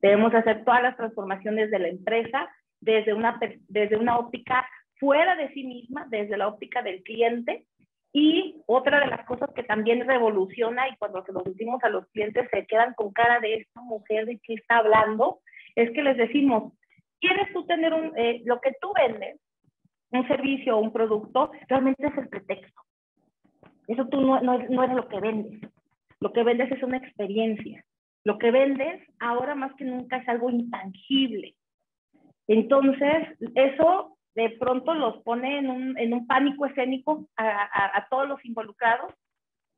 Debemos 0.00 0.34
hacer 0.34 0.64
todas 0.64 0.82
las 0.82 0.96
transformaciones 0.96 1.70
de 1.70 1.78
la 1.78 1.88
empresa 1.88 2.50
desde 2.80 3.14
una, 3.14 3.38
desde 3.68 3.96
una 3.96 4.18
óptica 4.18 4.66
fuera 4.98 5.36
de 5.36 5.52
sí 5.52 5.64
misma, 5.64 6.06
desde 6.08 6.36
la 6.36 6.48
óptica 6.48 6.82
del 6.82 7.02
cliente. 7.02 7.66
Y 8.14 8.62
otra 8.66 9.00
de 9.00 9.06
las 9.06 9.24
cosas 9.26 9.50
que 9.54 9.62
también 9.62 10.06
revoluciona 10.06 10.88
y 10.88 10.96
cuando 10.96 11.24
se 11.24 11.32
lo 11.32 11.40
decimos 11.40 11.82
a 11.82 11.88
los 11.88 12.06
clientes 12.08 12.48
se 12.50 12.66
quedan 12.66 12.94
con 12.94 13.12
cara 13.12 13.40
de 13.40 13.54
esta 13.54 13.80
mujer 13.80 14.26
de 14.26 14.38
qué 14.42 14.54
está 14.54 14.78
hablando, 14.78 15.40
es 15.76 15.90
que 15.92 16.02
les 16.02 16.16
decimos, 16.16 16.72
¿quieres 17.20 17.52
tú 17.52 17.64
tener 17.64 17.94
un, 17.94 18.12
eh, 18.18 18.42
lo 18.44 18.60
que 18.60 18.72
tú 18.80 18.92
vendes, 18.94 19.40
un 20.12 20.28
servicio 20.28 20.76
o 20.76 20.80
un 20.80 20.92
producto, 20.92 21.50
realmente 21.68 22.06
es 22.06 22.16
el 22.16 22.28
pretexto. 22.28 22.82
Eso 23.88 24.06
tú 24.08 24.20
no, 24.20 24.40
no, 24.40 24.58
no 24.58 24.84
es 24.84 24.92
lo 24.92 25.08
que 25.08 25.20
vendes. 25.20 25.60
Lo 26.22 26.32
que 26.32 26.44
vendes 26.44 26.70
es 26.70 26.80
una 26.84 26.98
experiencia. 26.98 27.84
Lo 28.24 28.38
que 28.38 28.52
vendes 28.52 29.02
ahora 29.18 29.56
más 29.56 29.74
que 29.74 29.84
nunca 29.84 30.18
es 30.18 30.28
algo 30.28 30.50
intangible. 30.50 31.56
Entonces, 32.46 33.26
eso 33.56 34.16
de 34.36 34.50
pronto 34.50 34.94
los 34.94 35.20
pone 35.24 35.58
en 35.58 35.68
un, 36.12 36.26
pánico 36.28 36.66
escénico 36.66 37.28
a, 37.36 38.06
todos 38.08 38.28
los 38.28 38.44
involucrados, 38.44 39.12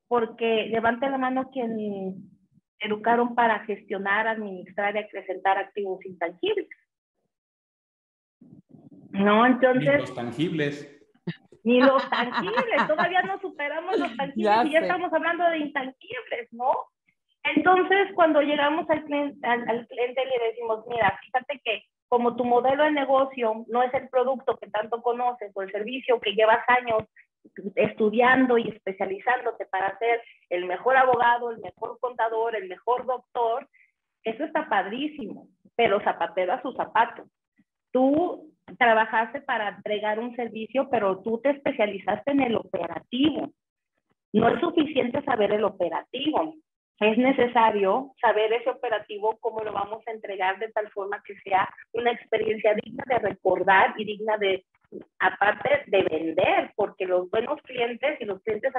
porque 0.06 0.66
levante 0.66 1.08
la 1.08 1.16
mano 1.16 1.50
quien 1.50 2.30
educaron 2.78 3.34
para 3.34 3.60
gestionar, 3.60 4.28
administrar 4.28 4.94
y 4.94 4.98
acrecentar 4.98 5.56
activos 5.56 6.04
intangibles. 6.04 6.68
No, 9.12 9.46
entonces... 9.46 10.00
Los 10.00 10.14
tangibles. 10.14 10.93
Ni 11.64 11.80
los 11.80 12.02
tangibles, 12.10 12.86
todavía 12.86 13.22
no 13.22 13.40
superamos 13.40 13.98
los 13.98 14.16
tangibles 14.16 14.66
y 14.66 14.70
ya 14.70 14.80
estamos 14.80 15.12
hablando 15.12 15.44
de 15.50 15.58
intangibles, 15.58 16.52
¿no? 16.52 16.72
Entonces, 17.42 18.08
cuando 18.14 18.40
llegamos 18.40 18.88
al 18.88 19.04
cliente, 19.04 19.46
al, 19.46 19.68
al 19.68 19.86
cliente 19.86 20.24
le 20.24 20.46
decimos, 20.46 20.84
mira, 20.86 21.18
fíjate 21.24 21.60
que 21.64 21.82
como 22.08 22.36
tu 22.36 22.44
modelo 22.44 22.84
de 22.84 22.92
negocio 22.92 23.64
no 23.68 23.82
es 23.82 23.92
el 23.92 24.08
producto 24.08 24.56
que 24.56 24.70
tanto 24.70 25.02
conoces 25.02 25.50
o 25.54 25.62
el 25.62 25.72
servicio 25.72 26.20
que 26.20 26.34
llevas 26.34 26.60
años 26.68 27.02
estudiando 27.74 28.56
y 28.58 28.68
especializándote 28.68 29.66
para 29.66 29.98
ser 29.98 30.22
el 30.48 30.64
mejor 30.66 30.96
abogado, 30.96 31.50
el 31.50 31.58
mejor 31.58 31.98
contador, 32.00 32.56
el 32.56 32.68
mejor 32.68 33.04
doctor, 33.06 33.68
eso 34.22 34.44
está 34.44 34.68
padrísimo, 34.68 35.48
pero 35.76 36.00
zapatero 36.02 36.54
a 36.54 36.62
su 36.62 36.72
zapato. 36.72 37.24
Tú 37.90 38.53
trabajaste 38.78 39.40
para 39.42 39.68
entregar 39.68 40.18
un 40.18 40.34
servicio, 40.36 40.88
pero 40.90 41.20
tú 41.22 41.40
te 41.42 41.50
especializaste 41.50 42.32
en 42.32 42.40
el 42.40 42.56
operativo. 42.56 43.52
No 44.32 44.48
es 44.48 44.60
suficiente 44.60 45.22
saber 45.22 45.52
el 45.52 45.64
operativo 45.64 46.54
es 47.00 47.18
necesario 47.18 48.12
saber 48.20 48.52
ese 48.52 48.70
operativo, 48.70 49.36
cómo 49.40 49.60
lo 49.64 49.72
vamos 49.72 50.02
a 50.06 50.12
entregar 50.12 50.58
de 50.58 50.70
tal 50.70 50.88
forma 50.90 51.22
que 51.24 51.34
sea 51.40 51.68
una 51.92 52.12
experiencia 52.12 52.74
digna 52.74 53.04
de 53.08 53.18
recordar 53.18 53.94
y 53.96 54.04
digna 54.04 54.36
de, 54.38 54.64
aparte 55.18 55.82
de 55.88 56.02
vender, 56.02 56.72
porque 56.76 57.06
los 57.06 57.28
buenos 57.30 57.60
clientes 57.62 58.20
y 58.20 58.24
los 58.24 58.40
clientes 58.42 58.72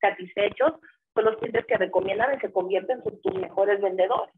satisfechos 0.00 0.72
son 1.14 1.24
los 1.24 1.36
clientes 1.38 1.64
que 1.66 1.78
recomiendan 1.78 2.36
y 2.36 2.40
se 2.40 2.52
convierten 2.52 3.00
en 3.04 3.22
tus 3.22 3.34
mejores 3.34 3.80
vendedores. 3.80 4.34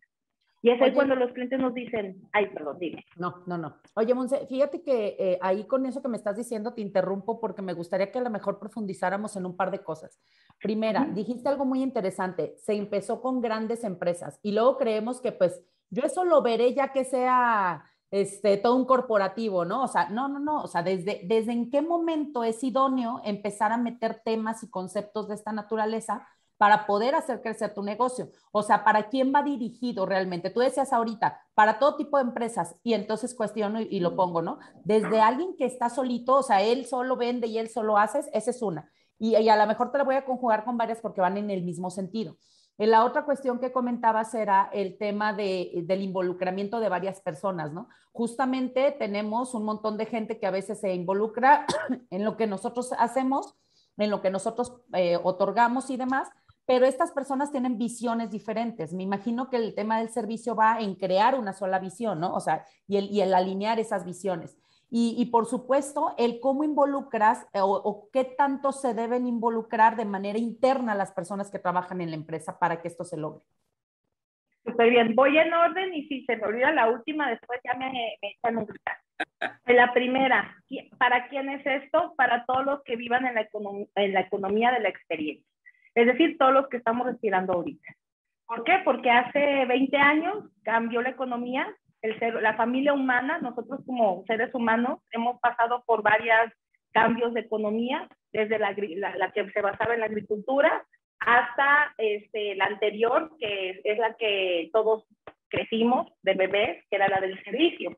Y 0.65 0.71
es 0.71 0.81
ahí 0.81 0.93
cuando 0.93 1.17
los 1.17 1.33
clientes 1.33 1.59
nos 1.59 1.75
dicen, 1.75 2.29
ay, 2.33 2.47
perdón, 2.51 2.79
dime. 2.79 3.05
No, 3.17 3.43
no, 3.47 3.59
no. 3.59 3.79
Oye, 3.95 4.15
Monse, 4.15 4.47
fíjate 4.47 4.81
que 4.81 5.17
eh, 5.19 5.39
ahí 5.43 5.65
con 5.67 5.85
eso 5.87 6.01
que 6.01 6.09
me 6.09 6.17
estás 6.17 6.37
diciendo 6.37 6.73
te 6.73 6.81
interrumpo 6.81 7.41
porque 7.41 7.63
me 7.63 7.73
gustaría 7.73 8.13
que 8.13 8.21
a 8.21 8.23
lo 8.23 8.31
mejor 8.31 8.61
profundizáramos 8.61 9.35
en 9.35 9.45
un 9.45 9.57
par 9.57 9.73
de 9.73 9.83
cosas. 9.83 10.21
Primera, 10.61 11.05
dijiste 11.13 11.49
algo 11.49 11.65
muy 11.65 11.83
interesante, 11.83 12.55
se 12.59 12.75
empezó 12.75 13.21
con 13.21 13.41
grandes 13.41 13.83
empresas 13.83 14.39
y 14.41 14.53
luego 14.53 14.79
creemos 14.79 15.21
que 15.21 15.33
pues 15.33 15.61
yo 15.91 16.05
eso 16.05 16.25
lo 16.25 16.43
veré 16.43 16.73
ya 16.75 16.93
que 16.93 17.05
sea 17.05 17.85
este, 18.13 18.57
todo 18.57 18.77
un 18.77 18.85
corporativo, 18.85 19.65
¿no? 19.65 19.83
O 19.83 19.89
sea, 19.89 20.11
no, 20.11 20.29
no, 20.29 20.39
no, 20.39 20.63
o 20.63 20.69
sea, 20.69 20.85
desde, 20.85 21.23
desde 21.25 21.53
en 21.53 21.71
qué 21.71 21.83
momento 21.83 22.45
es 22.45 22.63
idóneo 22.63 23.21
empezar 23.25 23.73
a 23.73 23.79
meter 23.79 24.23
temas 24.25 24.63
y 24.63 24.71
conceptos 24.71 25.27
de 25.27 25.35
esta 25.35 25.53
naturaleza 25.53 26.29
para 26.63 26.87
poder 26.87 27.17
hacer 27.17 27.43
crecer 27.43 27.75
tu 27.75 27.83
negocio. 27.83 28.31
O 28.53 28.63
sea, 28.63 28.85
¿para 28.85 29.09
quién 29.09 29.33
va 29.35 29.43
dirigido 29.43 30.07
realmente? 30.07 30.49
Tú 30.49 30.61
decías 30.61 30.93
ahorita, 30.93 31.41
para 31.55 31.81
todo 31.81 31.97
tipo 31.97 32.19
de 32.19 32.23
empresas, 32.23 32.77
y 32.85 32.95
entonces 32.95 33.35
cuestiono 33.35 33.81
y, 33.81 33.99
lo 33.99 34.15
pongo, 34.15 34.43
¿no? 34.43 34.61
Desde 34.85 35.21
alguien 35.21 35.57
que 35.57 35.65
está 35.65 35.91
solito, 35.91 36.37
o 36.37 36.43
sea, 36.45 36.63
él 36.63 36.87
solo 36.87 37.17
vende 37.17 37.49
y 37.49 37.59
él 37.59 37.69
solo 37.69 37.99
hace, 37.99 38.21
esa 38.33 38.51
es 38.53 38.63
una. 38.63 38.89
Y, 39.19 39.37
y 39.37 39.49
a 39.49 39.57
lo 39.57 39.67
mejor 39.67 39.91
te 39.91 39.99
la 39.99 40.05
voy 40.05 40.15
a 40.15 40.25
conjugar 40.25 40.65
con 40.65 40.77
varias 40.79 41.01
porque 41.01 41.21
van 41.21 41.37
en 41.37 41.51
el 41.51 41.65
mismo 41.65 41.91
sentido. 41.91 42.37
La 42.79 43.05
otra 43.05 43.25
cuestión 43.25 43.59
que 43.59 43.73
comentabas 43.73 44.33
era 44.33 44.71
el 44.73 44.97
tema 44.99 45.33
de, 45.33 45.83
del 45.85 46.01
involucramiento 46.01 46.79
de 46.79 46.89
varias 46.89 47.21
personas, 47.21 47.73
¿no? 47.73 47.89
Justamente 48.13 48.93
tenemos 48.93 49.53
un 49.55 49.65
montón 49.65 49.97
de 49.97 50.07
gente 50.07 50.39
que 50.39 50.47
a 50.47 50.53
veces 50.53 50.79
se 50.79 50.95
involucra 50.95 51.67
en 52.11 52.25
lo 52.25 52.37
que 52.37 52.47
nosotros 52.47 52.93
hacemos, 52.97 53.57
en 53.97 54.11
lo 54.11 54.23
que 54.23 54.31
nosotros 54.31 54.81
eh, 54.95 55.19
otorgamos 55.23 55.91
y 55.91 55.97
demás, 55.97 56.29
pero 56.67 56.87
estas 56.87 57.11
personas 57.11 57.51
tienen 57.51 57.79
visiones 57.79 58.31
diferentes. 58.31 58.93
Me 58.93 59.03
imagino 59.03 59.51
que 59.51 59.57
el 59.57 59.75
tema 59.75 59.99
del 59.99 60.11
servicio 60.11 60.55
va 60.55 60.81
en 60.81 60.95
crear 60.95 61.35
una 61.35 61.53
sola 61.53 61.79
visión, 61.79 62.21
¿no? 62.21 62.35
O 62.35 62.41
sea, 62.41 62.65
y 62.87 62.97
el, 62.97 63.11
y 63.11 63.21
el 63.21 63.35
alinear 63.35 63.81
esas 63.81 64.05
visiones. 64.05 64.59
Y, 64.91 65.15
y, 65.19 65.27
por 65.27 65.47
supuesto, 65.47 66.15
el 66.19 66.39
cómo 66.39 66.65
involucras 66.65 67.47
eh, 67.55 67.61
o, 67.61 67.71
o, 67.71 68.11
qué 68.13 68.25
tanto 68.25 68.73
se 68.73 68.93
deben 68.93 69.27
involucrar 69.27 69.97
de 69.97 70.05
manera 70.05 70.39
interna 70.39 70.95
las 70.95 71.13
personas 71.13 71.51
que 71.51 71.59
trabajan 71.59 72.03
en 72.03 72.11
la 72.11 72.17
empresa 72.17 72.59
para 72.59 72.83
que 72.83 72.89
esto 72.89 73.03
se 73.03 73.17
logre. 73.17 73.43
Súper 74.65 74.91
bien, 74.91 75.15
voy 75.17 75.39
en 75.39 75.53
orden 75.53 75.95
y 75.95 76.07
si 76.07 76.25
se 76.27 76.37
me 76.37 76.45
olvida 76.45 76.71
la 76.73 76.91
última, 76.91 77.31
después 77.31 77.59
ya 77.65 77.77
me, 77.77 77.91
me 77.91 78.31
echan 78.31 78.59
un 78.59 78.69
La 79.67 79.93
primera, 79.93 80.57
¿para 80.99 81.29
quién 81.29 81.49
es 81.49 81.67
esto? 81.67 82.15
Para 82.17 82.45
todos 82.45 82.65
los 82.65 82.83
que 82.85 82.95
vivan 82.95 83.27
en 83.27 83.35
la, 83.35 83.49
en 83.97 84.13
la 84.13 84.21
economía 84.21 84.71
de 84.73 84.81
la 84.81 84.91
experiencia 84.91 85.52
es 85.95 86.07
decir, 86.07 86.37
todos 86.39 86.53
los 86.53 86.69
que 86.69 86.79
estamos 86.79 87.07
respirando 87.07 87.53
ahorita. 87.53 87.95
¿Por 88.47 88.65
qué? 88.65 88.81
Porque 88.85 89.11
hace 89.11 89.65
20 89.67 89.97
años 89.97 90.45
cambió 90.63 91.01
la 91.03 91.11
economía, 91.11 91.67
el 92.03 92.19
ser, 92.19 92.35
la 92.43 92.55
familia 92.55 92.93
humana, 92.93 93.39
nosotros 93.39 93.81
como 93.87 94.25
seres 94.27 94.55
humanos 94.55 95.01
hemos 95.11 95.41
pasado 95.41 95.83
por 95.87 96.03
varios 96.03 96.53
cambios 96.93 97.33
de 97.33 97.41
economía, 97.41 98.09
desde 98.33 98.59
la, 98.59 98.75
que 98.75 99.51
se 99.51 99.61
basaba 99.61 99.95
en 99.95 100.01
la 100.01 100.07
agricultura 100.07 100.85
hasta 101.21 101.95
este, 101.99 102.55
la 102.57 102.65
anterior, 102.65 103.31
que 103.39 103.81
es, 103.85 103.99
la 103.99 104.15
que 104.15 104.71
todos 104.73 105.07
crecimos 105.49 106.11
de 106.23 106.35
bebés, 106.35 106.85
que 106.91 106.97
era 106.97 107.09
la 107.09 107.21
del 107.21 107.43
servicio. 107.45 107.97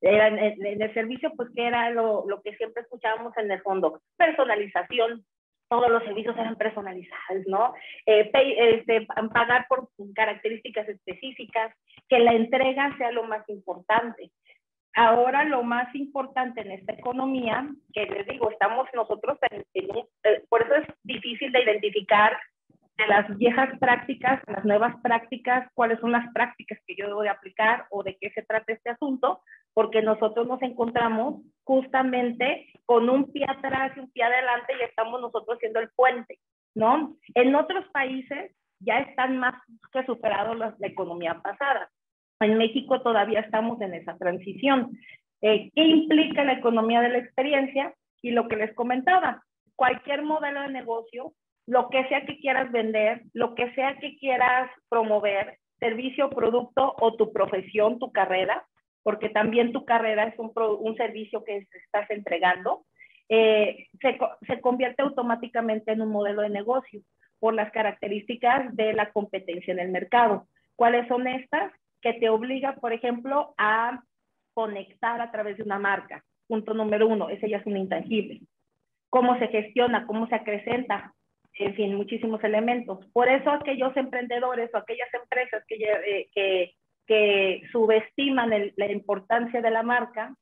Era 0.00 0.28
en, 0.28 0.38
en, 0.38 0.82
el 0.82 0.92
servicio, 0.92 1.32
pues 1.36 1.48
que 1.54 1.66
era 1.66 1.90
lo, 1.90 2.24
lo 2.26 2.42
que 2.42 2.54
siempre 2.56 2.82
escuchábamos 2.82 3.36
en 3.38 3.50
el 3.50 3.62
fondo, 3.62 4.00
personalización, 4.16 5.24
todos 5.68 5.90
los 5.90 6.02
servicios 6.04 6.36
eran 6.36 6.56
personalizados, 6.56 7.46
¿no? 7.46 7.74
Eh, 8.06 8.30
este, 8.32 9.06
pagar 9.32 9.66
por 9.68 9.88
características 10.14 10.88
específicas, 10.88 11.74
que 12.08 12.18
la 12.18 12.32
entrega 12.32 12.96
sea 12.98 13.10
lo 13.12 13.24
más 13.24 13.48
importante. 13.48 14.30
Ahora 14.94 15.44
lo 15.44 15.64
más 15.64 15.92
importante 15.94 16.60
en 16.60 16.70
esta 16.70 16.92
economía, 16.92 17.68
que 17.92 18.06
les 18.06 18.26
digo, 18.28 18.50
estamos 18.50 18.88
nosotros, 18.94 19.38
en, 19.50 19.64
eh, 19.74 20.44
por 20.48 20.62
eso 20.62 20.74
es 20.76 20.86
difícil 21.02 21.50
de 21.50 21.62
identificar 21.62 22.38
de 22.96 23.06
las 23.06 23.36
viejas 23.38 23.76
prácticas, 23.78 24.40
las 24.46 24.64
nuevas 24.64 24.94
prácticas, 25.02 25.68
cuáles 25.74 25.98
son 26.00 26.12
las 26.12 26.32
prácticas 26.32 26.78
que 26.86 26.94
yo 26.96 27.08
debo 27.08 27.22
de 27.22 27.28
aplicar 27.28 27.86
o 27.90 28.02
de 28.02 28.16
qué 28.20 28.30
se 28.30 28.42
trata 28.42 28.72
este 28.72 28.90
asunto, 28.90 29.40
porque 29.72 30.02
nosotros 30.02 30.46
nos 30.46 30.62
encontramos 30.62 31.42
justamente 31.64 32.68
con 32.86 33.10
un 33.10 33.32
pie 33.32 33.46
atrás 33.48 33.92
y 33.96 34.00
un 34.00 34.10
pie 34.12 34.24
adelante 34.24 34.74
y 34.78 34.84
estamos 34.84 35.20
nosotros 35.20 35.58
siendo 35.58 35.80
el 35.80 35.90
puente, 35.96 36.38
¿no? 36.74 37.16
En 37.34 37.54
otros 37.56 37.84
países 37.92 38.52
ya 38.78 39.00
están 39.00 39.38
más 39.38 39.54
que 39.92 40.04
superados 40.04 40.56
la, 40.56 40.74
la 40.78 40.86
economía 40.86 41.40
pasada. 41.42 41.90
En 42.40 42.58
México 42.58 43.00
todavía 43.02 43.40
estamos 43.40 43.80
en 43.80 43.94
esa 43.94 44.16
transición. 44.16 44.96
Eh, 45.40 45.70
¿Qué 45.74 45.82
implica 45.82 46.44
la 46.44 46.52
economía 46.52 47.00
de 47.00 47.08
la 47.08 47.18
experiencia? 47.18 47.92
Y 48.22 48.30
lo 48.30 48.48
que 48.48 48.56
les 48.56 48.74
comentaba, 48.74 49.42
cualquier 49.76 50.22
modelo 50.22 50.62
de 50.62 50.70
negocio 50.70 51.32
lo 51.66 51.88
que 51.88 52.06
sea 52.08 52.24
que 52.26 52.38
quieras 52.38 52.70
vender, 52.70 53.22
lo 53.32 53.54
que 53.54 53.72
sea 53.74 53.96
que 53.98 54.16
quieras 54.18 54.70
promover, 54.88 55.58
servicio, 55.78 56.30
producto 56.30 56.94
o 56.98 57.14
tu 57.16 57.32
profesión, 57.32 57.98
tu 57.98 58.12
carrera, 58.12 58.66
porque 59.02 59.28
también 59.28 59.72
tu 59.72 59.84
carrera 59.84 60.24
es 60.24 60.38
un, 60.38 60.52
un 60.54 60.96
servicio 60.96 61.44
que 61.44 61.66
estás 61.84 62.10
entregando, 62.10 62.84
eh, 63.28 63.88
se, 64.00 64.18
se 64.46 64.60
convierte 64.60 65.02
automáticamente 65.02 65.92
en 65.92 66.02
un 66.02 66.10
modelo 66.10 66.42
de 66.42 66.50
negocio 66.50 67.00
por 67.38 67.54
las 67.54 67.70
características 67.72 68.74
de 68.76 68.92
la 68.92 69.12
competencia 69.12 69.72
en 69.72 69.78
el 69.78 69.90
mercado. 69.90 70.46
¿Cuáles 70.76 71.06
son 71.08 71.26
estas? 71.26 71.72
Que 72.00 72.14
te 72.14 72.28
obliga, 72.28 72.74
por 72.76 72.92
ejemplo, 72.92 73.54
a 73.56 74.02
conectar 74.54 75.20
a 75.20 75.30
través 75.30 75.56
de 75.56 75.62
una 75.62 75.78
marca. 75.78 76.24
Punto 76.46 76.74
número 76.74 77.06
uno, 77.06 77.28
ese 77.28 77.48
ya 77.48 77.58
es 77.58 77.66
un 77.66 77.76
intangible. 77.76 78.40
Cómo 79.10 79.38
se 79.38 79.48
gestiona, 79.48 80.06
cómo 80.06 80.26
se 80.28 80.34
acrecenta, 80.34 81.14
en 81.58 81.74
fin, 81.74 81.94
muchísimos 81.94 82.42
elementos. 82.42 83.04
Por 83.12 83.28
eso 83.28 83.50
aquellos 83.50 83.96
emprendedores 83.96 84.70
o 84.74 84.78
aquellas 84.78 85.12
empresas 85.14 85.64
que, 85.68 85.76
eh, 85.76 86.28
que, 86.34 86.74
que 87.06 87.62
subestiman 87.70 88.50
la 88.76 88.92
importancia 88.92 89.60
de 89.60 89.70
la 89.70 89.82
marca, 89.82 90.34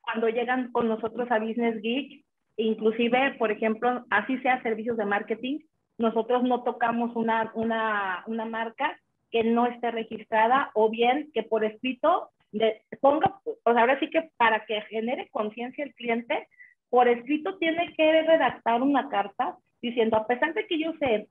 cuando 0.00 0.28
llegan 0.28 0.70
con 0.72 0.88
nosotros 0.88 1.30
a 1.30 1.38
Business 1.38 1.82
Geek, 1.82 2.24
inclusive, 2.56 3.34
por 3.38 3.50
ejemplo, 3.50 4.04
así 4.10 4.38
sea 4.38 4.62
servicios 4.62 4.96
de 4.96 5.04
marketing, 5.04 5.58
nosotros 5.98 6.42
no 6.44 6.62
tocamos 6.62 7.14
una, 7.16 7.50
una, 7.54 8.22
una 8.26 8.44
marca 8.44 8.98
que 9.30 9.44
no 9.44 9.66
esté 9.66 9.90
registrada 9.90 10.70
o 10.74 10.88
bien 10.88 11.30
que 11.34 11.42
por 11.42 11.64
escrito 11.64 12.30
de, 12.52 12.82
ponga, 13.00 13.40
pues 13.44 13.76
ahora 13.76 13.98
sí 14.00 14.08
que 14.08 14.30
para 14.36 14.64
que 14.64 14.80
genere 14.82 15.28
conciencia 15.30 15.84
el 15.84 15.94
cliente, 15.94 16.48
por 16.88 17.08
escrito 17.08 17.58
tiene 17.58 17.92
que 17.94 18.22
redactar 18.22 18.80
una 18.80 19.08
carta 19.08 19.56
diciendo, 19.80 20.16
a 20.16 20.26
pesar 20.26 20.54
de 20.54 20.66
que 20.66 20.78
yo 20.78 20.92
sé 20.98 21.28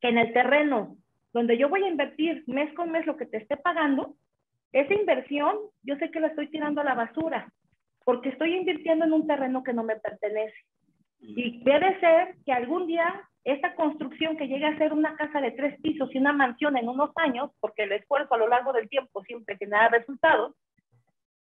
que 0.00 0.08
en 0.08 0.18
el 0.18 0.32
terreno 0.32 0.96
donde 1.32 1.58
yo 1.58 1.68
voy 1.68 1.84
a 1.84 1.88
invertir 1.88 2.44
mes 2.46 2.72
con 2.74 2.90
mes 2.90 3.06
lo 3.06 3.16
que 3.16 3.26
te 3.26 3.36
esté 3.36 3.56
pagando, 3.56 4.14
esa 4.72 4.94
inversión 4.94 5.56
yo 5.82 5.96
sé 5.96 6.10
que 6.10 6.20
la 6.20 6.28
estoy 6.28 6.48
tirando 6.48 6.80
a 6.80 6.84
la 6.84 6.94
basura, 6.94 7.52
porque 8.04 8.30
estoy 8.30 8.54
invirtiendo 8.54 9.04
en 9.04 9.12
un 9.12 9.26
terreno 9.26 9.62
que 9.62 9.72
no 9.72 9.82
me 9.82 9.96
pertenece. 9.96 10.56
Y 11.20 11.62
debe 11.62 11.98
ser 12.00 12.36
que 12.44 12.52
algún 12.52 12.86
día 12.86 13.28
esta 13.46 13.74
construcción 13.76 14.36
que 14.36 14.48
llegue 14.48 14.66
a 14.66 14.76
ser 14.76 14.92
una 14.92 15.14
casa 15.16 15.40
de 15.40 15.52
tres 15.52 15.80
pisos 15.80 16.12
y 16.12 16.18
una 16.18 16.32
mansión 16.32 16.76
en 16.76 16.88
unos 16.88 17.10
años, 17.16 17.52
porque 17.60 17.84
el 17.84 17.92
esfuerzo 17.92 18.34
a 18.34 18.38
lo 18.38 18.48
largo 18.48 18.72
del 18.72 18.88
tiempo 18.88 19.22
siempre 19.22 19.56
genera 19.56 19.88
resultados, 19.88 20.54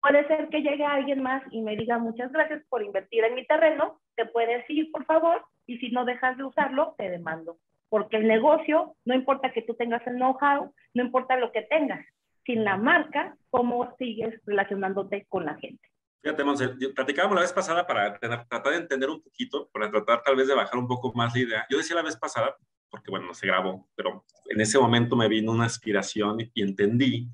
puede 0.02 0.28
ser 0.28 0.50
que 0.50 0.62
llegue 0.62 0.84
alguien 0.84 1.22
más 1.22 1.44
y 1.52 1.62
me 1.62 1.76
diga 1.76 1.98
muchas 1.98 2.32
gracias 2.32 2.64
por 2.70 2.84
invertir 2.84 3.24
en 3.24 3.36
mi 3.36 3.46
terreno, 3.46 4.00
te 4.16 4.26
puedes 4.26 4.68
ir 4.70 4.92
por 4.92 5.06
favor 5.06 5.46
y 5.68 5.78
si 5.78 5.90
no 5.92 6.06
dejas 6.06 6.38
de 6.38 6.44
usarlo, 6.44 6.96
te 6.98 7.10
demando. 7.10 7.58
Porque 7.90 8.18
el 8.18 8.28
negocio, 8.28 8.96
no 9.06 9.14
importa 9.14 9.52
que 9.52 9.62
tú 9.62 9.76
tengas 9.76 10.06
el 10.08 10.16
know-how, 10.16 10.74
no 10.94 11.04
importa 11.04 11.38
lo 11.38 11.52
que 11.52 11.62
tengas, 11.64 12.06
sin 12.46 12.64
la 12.64 12.78
marca, 12.78 13.36
cómo 13.50 13.96
sigues 13.98 14.40
relacionándote 14.46 15.26
con 15.30 15.46
la 15.46 15.56
gente. 15.56 15.88
Fíjate, 16.24 16.44
Monse, 16.44 16.70
platicábamos 16.96 17.36
la 17.36 17.42
vez 17.42 17.54
pasada 17.54 17.86
para 17.86 18.18
tratar 18.20 18.72
de 18.72 18.78
entender 18.78 19.10
un 19.10 19.22
poquito, 19.22 19.70
para 19.72 19.90
tratar 19.90 20.22
tal 20.22 20.36
vez 20.36 20.48
de 20.48 20.56
bajar 20.56 20.80
un 20.80 20.88
poco 20.88 21.12
más 21.14 21.34
la 21.34 21.42
idea. 21.42 21.66
Yo 21.70 21.78
decía 21.78 21.96
la 21.96 22.04
vez 22.04 22.16
pasada, 22.16 22.56
porque 22.90 23.10
bueno, 23.10 23.26
no 23.28 23.34
se 23.34 23.48
grabó, 23.48 23.90
pero 23.96 24.24
en 24.50 24.62
ese 24.62 24.78
momento 24.78 25.16
me 25.16 25.28
vino 25.28 25.52
una 25.52 25.66
aspiración 25.66 26.38
y 26.54 26.62
entendí. 26.62 27.28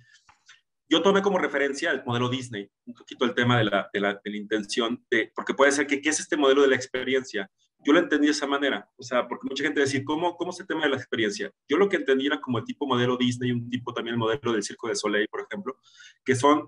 Yo 0.90 1.02
tomé 1.02 1.22
como 1.22 1.38
referencia 1.38 1.92
el 1.92 2.04
modelo 2.06 2.30
Disney, 2.30 2.70
un 2.86 2.94
poquito 2.94 3.26
el 3.26 3.34
tema 3.34 3.58
de 3.58 3.66
la, 3.66 3.90
de 3.94 4.00
la, 4.00 4.14
de 4.24 4.32
la 4.32 4.38
intención, 4.38 5.04
de, 5.10 5.32
porque 5.36 5.54
puede 5.54 5.72
ser 5.72 5.88
que, 5.88 6.02
¿qué 6.02 6.10
es 6.10 6.20
este 6.20 6.38
modelo 6.38 6.62
de 6.62 6.70
la 6.70 6.76
experiencia? 6.76 7.50
Yo 7.86 7.94
lo 7.94 8.00
entendí 8.00 8.28
de 8.28 8.32
esa 8.32 8.48
manera, 8.48 8.90
o 8.98 9.04
sea, 9.04 9.28
porque 9.28 9.48
mucha 9.48 9.64
gente 9.64 9.82
decir, 9.82 10.04
¿cómo, 10.04 10.36
¿cómo 10.36 10.52
es 10.52 10.60
el 10.60 10.68
tema 10.68 10.84
de 10.84 10.90
la 10.90 10.98
experiencia? 10.98 11.52
Yo 11.68 11.78
lo 11.78 11.90
que 11.90 11.98
entendí 11.98 12.26
era 12.26 12.42
como 12.42 12.58
el 12.58 12.66
tipo 12.66 12.88
modelo 12.88 13.18
Disney, 13.18 13.52
un 13.52 13.70
tipo 13.70 13.94
también 13.94 14.14
el 14.14 14.20
modelo 14.20 14.52
del 14.52 14.64
Circo 14.64 14.88
de 14.88 14.96
Soleil, 14.96 15.28
por 15.30 15.42
ejemplo, 15.42 15.78
que 16.24 16.36
son 16.36 16.68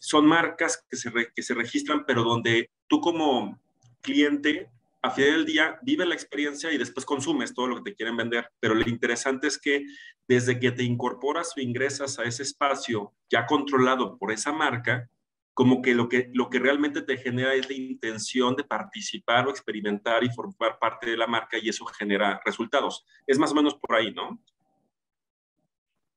son 0.00 0.26
marcas 0.26 0.84
que 0.88 0.96
se, 0.96 1.10
que 1.34 1.42
se 1.42 1.54
registran, 1.54 2.04
pero 2.06 2.22
donde 2.22 2.70
tú 2.88 3.00
como 3.00 3.60
cliente, 4.00 4.70
a 5.00 5.10
final 5.10 5.32
del 5.32 5.46
día, 5.46 5.78
vives 5.82 6.06
la 6.06 6.14
experiencia 6.14 6.72
y 6.72 6.78
después 6.78 7.06
consumes 7.06 7.54
todo 7.54 7.66
lo 7.66 7.76
que 7.76 7.90
te 7.90 7.96
quieren 7.96 8.16
vender. 8.16 8.50
Pero 8.60 8.74
lo 8.74 8.88
interesante 8.88 9.46
es 9.46 9.58
que 9.58 9.84
desde 10.32 10.58
que 10.58 10.72
te 10.72 10.82
incorporas 10.82 11.54
o 11.56 11.60
ingresas 11.60 12.18
a 12.18 12.24
ese 12.24 12.42
espacio 12.42 13.12
ya 13.28 13.46
controlado 13.46 14.16
por 14.18 14.32
esa 14.32 14.52
marca, 14.52 15.08
como 15.54 15.82
que 15.82 15.94
lo 15.94 16.08
que, 16.08 16.30
lo 16.32 16.48
que 16.48 16.58
realmente 16.58 17.02
te 17.02 17.18
genera 17.18 17.54
es 17.54 17.68
la 17.68 17.76
intención 17.76 18.56
de 18.56 18.64
participar 18.64 19.46
o 19.46 19.50
experimentar 19.50 20.24
y 20.24 20.30
formar 20.30 20.78
parte 20.78 21.10
de 21.10 21.16
la 21.16 21.26
marca 21.26 21.58
y 21.60 21.68
eso 21.68 21.84
genera 21.84 22.40
resultados. 22.44 23.04
Es 23.26 23.38
más 23.38 23.52
o 23.52 23.54
menos 23.54 23.74
por 23.74 23.94
ahí, 23.94 24.12
¿no? 24.12 24.38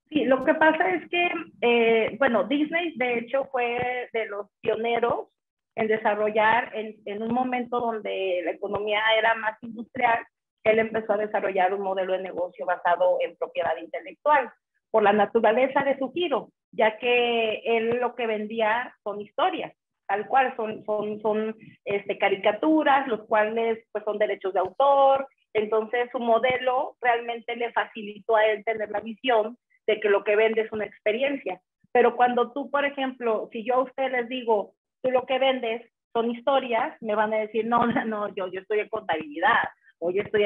Sí, 0.10 0.24
lo 0.24 0.46
que 0.46 0.54
pasa 0.54 0.90
es 0.92 1.10
que, 1.10 1.30
eh, 1.62 2.16
bueno, 2.18 2.46
Disney 2.46 2.94
de 2.96 3.20
hecho 3.20 3.50
fue 3.52 4.10
de 4.14 4.28
los 4.28 4.48
pioneros 4.62 5.28
en 5.76 5.88
desarrollar, 5.88 6.72
en, 6.74 6.96
en, 7.06 7.22
un 7.22 7.34
momento 7.34 7.82
donde 7.82 8.42
la 8.46 8.52
economía 8.52 9.02
era 9.18 9.36
más 9.36 9.62
industrial, 9.62 10.26
él 10.66 10.80
empezó 10.80 11.14
a 11.14 11.18
desarrollar 11.18 11.74
un 11.74 11.82
modelo 11.82 12.14
de 12.14 12.24
negocio 12.24 12.66
basado 12.66 13.18
en 13.22 13.36
propiedad 13.38 13.78
intelectual, 13.78 14.52
por 14.92 15.04
la 15.04 15.14
naturaleza 15.14 15.84
de 15.84 15.98
su 15.98 16.12
giro, 16.12 16.50
ya 16.72 16.98
que 16.98 17.62
él 17.66 17.98
lo 18.02 18.16
que 18.16 18.28
vendía 18.28 18.94
son 19.04 19.22
historias, 19.22 19.74
tal 20.08 20.28
cual, 20.28 20.56
son, 20.56 20.84
son, 20.86 21.22
son 21.22 21.56
este, 21.84 22.18
caricaturas, 22.18 23.08
los 23.08 23.26
cuales 23.28 23.86
pues 23.92 24.04
son 24.04 24.18
derechos 24.18 24.54
de 24.54 24.60
autor, 24.60 25.28
entonces 25.54 26.10
su 26.12 26.20
modelo 26.20 26.98
realmente 27.02 27.56
le 27.56 27.72
facilitó 27.72 28.36
a 28.36 28.46
él 28.46 28.64
tener 28.66 28.90
la 28.90 29.00
visión 29.02 29.58
de 29.88 30.00
que 30.00 30.10
lo 30.10 30.24
que 30.24 30.36
vende 30.36 30.62
es 30.62 30.72
una 30.72 30.86
experiencia. 30.86 31.62
Pero 31.92 32.16
cuando 32.16 32.52
tú, 32.52 32.72
por 32.72 32.86
ejemplo, 32.86 33.50
si 33.52 33.64
yo 33.64 33.76
a 33.76 33.84
ustedes 33.84 34.12
les 34.12 34.30
digo, 34.30 34.74
tú 35.02 35.12
lo 35.12 35.26
que 35.26 35.40
vendes 35.40 35.82
son 36.12 36.32
historias, 36.32 36.96
me 37.02 37.16
van 37.16 37.34
a 37.34 37.38
decir, 37.38 37.66
no, 37.66 37.86
no, 38.06 38.34
yo, 38.34 38.48
yo 38.48 38.62
estoy 38.62 38.80
en 38.80 38.90
contabilidad, 38.90 39.64
o 40.00 40.12
yo 40.12 40.22
estoy, 40.22 40.44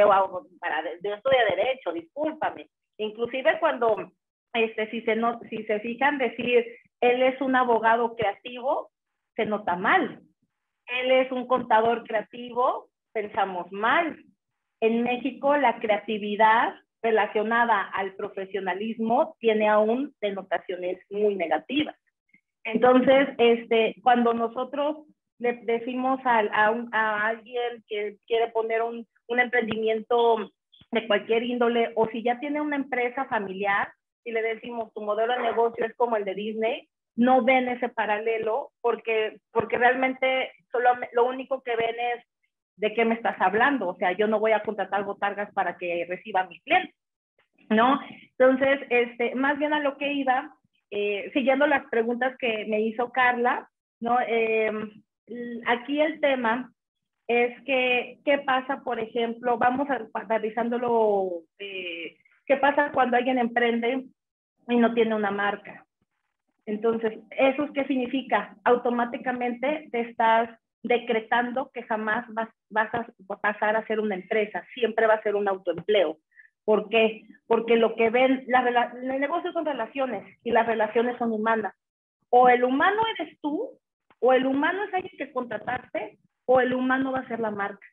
para, 0.59 0.83
yo 0.83 1.11
de 1.11 1.55
derecho, 1.55 1.91
discúlpame. 1.91 2.69
Inclusive 2.97 3.59
cuando, 3.59 4.11
este, 4.53 4.89
si, 4.91 5.01
se 5.01 5.15
no, 5.15 5.39
si 5.49 5.63
se 5.65 5.79
fijan, 5.79 6.17
decir, 6.17 6.65
él 7.01 7.21
es 7.23 7.39
un 7.41 7.55
abogado 7.55 8.15
creativo, 8.15 8.91
se 9.35 9.45
nota 9.45 9.75
mal. 9.75 10.21
Él 10.87 11.11
es 11.11 11.31
un 11.31 11.47
contador 11.47 12.03
creativo, 12.03 12.89
pensamos 13.13 13.71
mal. 13.71 14.17
En 14.81 15.03
México 15.03 15.55
la 15.55 15.79
creatividad 15.79 16.73
relacionada 17.01 17.81
al 17.81 18.15
profesionalismo 18.15 19.35
tiene 19.39 19.69
aún 19.69 20.13
denotaciones 20.19 20.99
muy 21.09 21.35
negativas. 21.35 21.95
Entonces, 22.63 23.29
este, 23.37 23.95
cuando 24.03 24.33
nosotros 24.33 25.05
le 25.39 25.53
decimos 25.63 26.19
a, 26.25 26.39
a, 26.91 27.27
alguien 27.27 27.83
que 27.87 28.17
quiere 28.27 28.49
poner 28.51 28.81
un, 28.81 29.07
un, 29.27 29.39
emprendimiento 29.39 30.51
de 30.91 31.07
cualquier 31.07 31.43
índole 31.43 31.91
o 31.95 32.07
si 32.07 32.23
ya 32.23 32.39
tiene 32.39 32.61
una 32.61 32.75
empresa 32.75 33.25
familiar, 33.25 33.91
y 34.25 34.31
le 34.31 34.41
decimos 34.41 34.93
tu 34.93 35.01
modelo 35.01 35.33
de 35.33 35.43
negocio 35.43 35.85
es 35.85 35.95
como 35.95 36.17
el 36.17 36.25
de 36.25 36.35
Disney, 36.35 36.89
no 37.15 37.43
ven 37.43 37.67
ese 37.69 37.89
paralelo 37.89 38.71
porque, 38.81 39.39
porque 39.51 39.77
realmente 39.77 40.51
solo, 40.71 40.91
lo 41.13 41.25
único 41.25 41.61
que 41.63 41.75
ven 41.75 41.95
es 41.99 42.25
¿de 42.79 42.93
qué 42.93 43.03
me 43.05 43.15
estás 43.15 43.35
hablando? 43.41 43.89
O 43.89 43.95
sea, 43.97 44.13
yo 44.13 44.27
no 44.27 44.39
voy 44.39 44.53
a 44.53 44.63
contratar 44.63 45.03
botargas 45.03 45.51
para 45.53 45.77
que 45.77 46.05
reciba 46.07 46.47
mi 46.47 46.59
cliente, 46.61 46.93
¿no? 47.69 47.99
Entonces, 48.37 48.79
este, 48.89 49.35
más 49.35 49.59
bien 49.59 49.73
a 49.73 49.81
lo 49.81 49.97
que 49.97 50.13
iba, 50.13 50.55
eh, 50.91 51.29
siguiendo 51.33 51.67
las 51.67 51.85
preguntas 51.89 52.35
que 52.39 52.65
me 52.69 52.81
hizo 52.81 53.11
Carla, 53.11 53.69
¿no? 53.99 54.17
Em, 54.21 54.89
aquí 55.67 56.01
el 56.01 56.19
tema 56.19 56.71
es 57.27 57.61
que, 57.63 58.19
¿qué 58.25 58.39
pasa, 58.39 58.81
por 58.83 58.99
ejemplo? 58.99 59.57
Vamos 59.57 59.87
analizándolo, 60.13 61.43
eh, 61.59 62.17
¿qué 62.45 62.57
pasa 62.57 62.91
cuando 62.91 63.17
alguien 63.17 63.37
emprende 63.37 64.05
y 64.67 64.77
no 64.77 64.93
tiene 64.93 65.15
una 65.15 65.31
marca? 65.31 65.85
Entonces, 66.65 67.19
¿eso 67.31 67.71
qué 67.73 67.85
significa? 67.85 68.55
Automáticamente 68.63 69.89
te 69.91 70.01
estás 70.01 70.49
decretando 70.83 71.71
que 71.73 71.83
jamás 71.83 72.25
vas, 72.29 72.49
vas 72.69 72.93
a 72.93 73.05
pasar 73.41 73.75
a 73.75 73.85
ser 73.85 73.99
una 73.99 74.15
empresa, 74.15 74.63
siempre 74.73 75.07
va 75.07 75.15
a 75.15 75.23
ser 75.23 75.35
un 75.35 75.47
autoempleo. 75.47 76.17
¿Por 76.65 76.89
qué? 76.89 77.23
Porque 77.47 77.75
lo 77.75 77.95
que 77.95 78.09
ven, 78.09 78.43
la, 78.47 78.91
el 79.01 79.19
negocio 79.19 79.51
son 79.51 79.65
relaciones 79.65 80.37
y 80.43 80.51
las 80.51 80.67
relaciones 80.67 81.17
son 81.17 81.31
humanas. 81.31 81.73
O 82.29 82.49
el 82.49 82.63
humano 82.63 83.01
eres 83.17 83.39
tú, 83.41 83.71
o 84.19 84.33
el 84.33 84.45
humano 84.45 84.83
es 84.83 84.93
alguien 84.93 85.13
que 85.17 85.31
contrataste, 85.31 86.19
o 86.45 86.59
el 86.59 86.73
humano 86.73 87.11
va 87.11 87.19
a 87.19 87.27
ser 87.27 87.39
la 87.39 87.51
marca. 87.51 87.85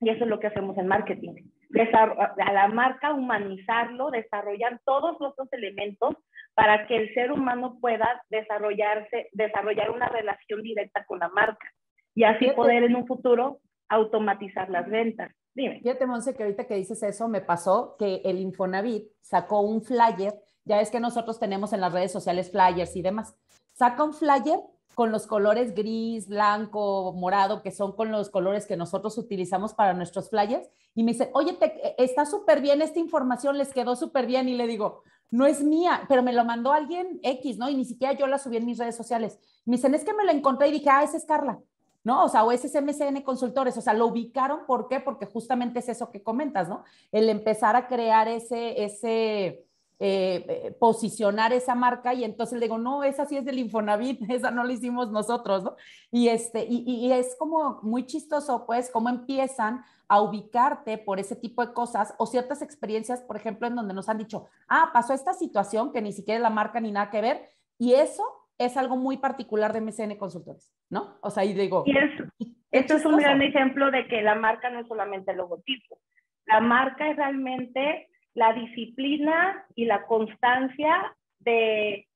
Y 0.00 0.10
eso 0.10 0.24
es 0.24 0.30
lo 0.30 0.40
que 0.40 0.46
hacemos 0.46 0.76
en 0.78 0.86
marketing. 0.86 1.34
a 1.74 2.52
la 2.52 2.68
marca 2.68 3.12
humanizarlo, 3.12 4.10
desarrollar 4.10 4.80
todos 4.84 5.16
los 5.20 5.34
elementos 5.52 6.16
para 6.54 6.86
que 6.86 6.96
el 6.96 7.14
ser 7.14 7.32
humano 7.32 7.78
pueda 7.80 8.22
desarrollarse, 8.28 9.28
desarrollar 9.32 9.90
una 9.90 10.08
relación 10.08 10.62
directa 10.62 11.04
con 11.04 11.18
la 11.18 11.28
marca 11.28 11.68
y 12.14 12.24
así 12.24 12.50
poder 12.50 12.84
en 12.84 12.96
un 12.96 13.06
futuro 13.06 13.60
automatizar 13.88 14.68
las 14.70 14.88
ventas. 14.88 15.32
Dime. 15.54 15.80
Fíjate, 15.80 16.06
Monse, 16.06 16.34
que 16.34 16.44
ahorita 16.44 16.66
que 16.66 16.74
dices 16.74 17.02
eso, 17.02 17.28
me 17.28 17.40
pasó 17.40 17.96
que 17.98 18.22
el 18.24 18.38
Infonavit 18.38 19.10
sacó 19.20 19.60
un 19.60 19.82
flyer, 19.82 20.34
ya 20.64 20.80
es 20.80 20.90
que 20.90 21.00
nosotros 21.00 21.40
tenemos 21.40 21.72
en 21.72 21.80
las 21.80 21.92
redes 21.92 22.12
sociales 22.12 22.50
flyers 22.50 22.94
y 22.96 23.02
demás, 23.02 23.36
saca 23.72 24.04
un 24.04 24.12
flyer 24.12 24.58
con 24.94 25.12
los 25.12 25.26
colores 25.26 25.74
gris, 25.74 26.28
blanco, 26.28 27.12
morado, 27.16 27.62
que 27.62 27.70
son 27.70 27.92
con 27.92 28.10
los 28.10 28.30
colores 28.30 28.66
que 28.66 28.76
nosotros 28.76 29.16
utilizamos 29.18 29.74
para 29.74 29.94
nuestros 29.94 30.30
flyers, 30.30 30.68
y 30.94 31.04
me 31.04 31.12
dice, 31.12 31.30
oye, 31.34 31.54
te, 31.54 32.02
está 32.02 32.26
súper 32.26 32.60
bien 32.60 32.82
esta 32.82 32.98
información, 32.98 33.56
les 33.58 33.72
quedó 33.72 33.96
súper 33.96 34.26
bien, 34.26 34.48
y 34.48 34.54
le 34.54 34.66
digo, 34.66 35.02
no 35.30 35.46
es 35.46 35.62
mía, 35.62 36.02
pero 36.08 36.22
me 36.22 36.32
lo 36.32 36.44
mandó 36.44 36.72
alguien 36.72 37.20
X, 37.22 37.56
¿no? 37.56 37.68
Y 37.68 37.74
ni 37.74 37.84
siquiera 37.84 38.14
yo 38.14 38.26
la 38.26 38.38
subí 38.38 38.56
en 38.56 38.66
mis 38.66 38.78
redes 38.78 38.96
sociales. 38.96 39.38
Me 39.64 39.76
dicen, 39.76 39.94
es 39.94 40.04
que 40.04 40.12
me 40.12 40.24
la 40.24 40.32
encontré 40.32 40.68
y 40.68 40.72
dije, 40.72 40.90
ah, 40.90 41.04
esa 41.04 41.16
es 41.16 41.24
Carla, 41.24 41.60
¿no? 42.02 42.24
O 42.24 42.28
sea, 42.28 42.44
o 42.44 42.50
ese 42.50 42.66
es 42.66 42.74
MCN 42.74 43.22
Consultores, 43.22 43.76
o 43.76 43.80
sea, 43.80 43.94
lo 43.94 44.06
ubicaron, 44.06 44.66
¿por 44.66 44.88
qué? 44.88 44.98
Porque 45.00 45.26
justamente 45.26 45.78
es 45.78 45.88
eso 45.88 46.10
que 46.10 46.22
comentas, 46.22 46.68
¿no? 46.68 46.84
El 47.12 47.28
empezar 47.28 47.76
a 47.76 47.86
crear 47.86 48.26
ese, 48.26 48.84
ese, 48.84 49.64
eh, 50.02 50.46
eh, 50.48 50.76
posicionar 50.80 51.52
esa 51.52 51.74
marca 51.74 52.14
y 52.14 52.24
entonces 52.24 52.58
le 52.58 52.64
digo, 52.64 52.78
no, 52.78 53.04
esa 53.04 53.26
sí 53.26 53.36
es 53.36 53.44
del 53.44 53.58
Infonavit, 53.58 54.18
esa 54.30 54.50
no 54.50 54.64
la 54.64 54.72
hicimos 54.72 55.10
nosotros, 55.10 55.62
¿no? 55.62 55.76
Y, 56.10 56.28
este, 56.28 56.64
y, 56.64 56.84
y, 56.86 57.12
es 57.12 57.36
como 57.38 57.80
muy 57.82 58.06
chistoso, 58.06 58.64
pues, 58.64 58.90
cómo 58.90 59.10
empiezan 59.10 59.84
a 60.08 60.22
ubicarte 60.22 60.96
por 60.96 61.20
ese 61.20 61.36
tipo 61.36 61.64
de 61.66 61.74
cosas 61.74 62.14
o 62.16 62.24
ciertas 62.24 62.62
experiencias, 62.62 63.20
por 63.20 63.36
ejemplo, 63.36 63.66
en 63.68 63.76
donde 63.76 63.92
nos 63.92 64.08
han 64.08 64.16
dicho, 64.16 64.48
ah, 64.68 64.88
pasó 64.94 65.12
esta 65.12 65.34
situación 65.34 65.92
que 65.92 66.00
ni 66.00 66.12
siquiera 66.12 66.38
es 66.38 66.42
la 66.42 66.48
marca 66.48 66.80
ni 66.80 66.92
nada 66.92 67.10
que 67.10 67.20
ver, 67.20 67.50
y 67.76 67.92
eso 67.92 68.24
es 68.56 68.78
algo 68.78 68.96
muy 68.96 69.18
particular 69.18 69.74
de 69.74 69.82
MCN 69.82 70.16
Consultores, 70.16 70.72
¿no? 70.88 71.18
O 71.20 71.28
sea, 71.28 71.44
y 71.44 71.52
digo... 71.52 71.84
Y 71.86 71.92
esto 72.70 72.94
es 72.94 73.04
un 73.04 73.18
gran 73.18 73.42
ejemplo 73.42 73.90
de 73.90 74.08
que 74.08 74.22
la 74.22 74.34
marca 74.34 74.70
no 74.70 74.80
es 74.80 74.88
solamente 74.88 75.32
el 75.32 75.36
logotipo, 75.36 75.98
la 76.46 76.60
marca 76.60 77.10
es 77.10 77.16
realmente 77.16 78.09
la 78.34 78.52
disciplina 78.52 79.64
y 79.74 79.84
la 79.84 80.06
constancia 80.06 81.16
de 81.40 82.06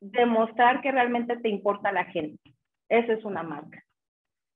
demostrar 0.00 0.80
que 0.82 0.92
realmente 0.92 1.36
te 1.36 1.48
importa 1.48 1.92
la 1.92 2.04
gente. 2.04 2.54
Esa 2.88 3.14
es 3.14 3.24
una 3.24 3.42
marca. 3.42 3.82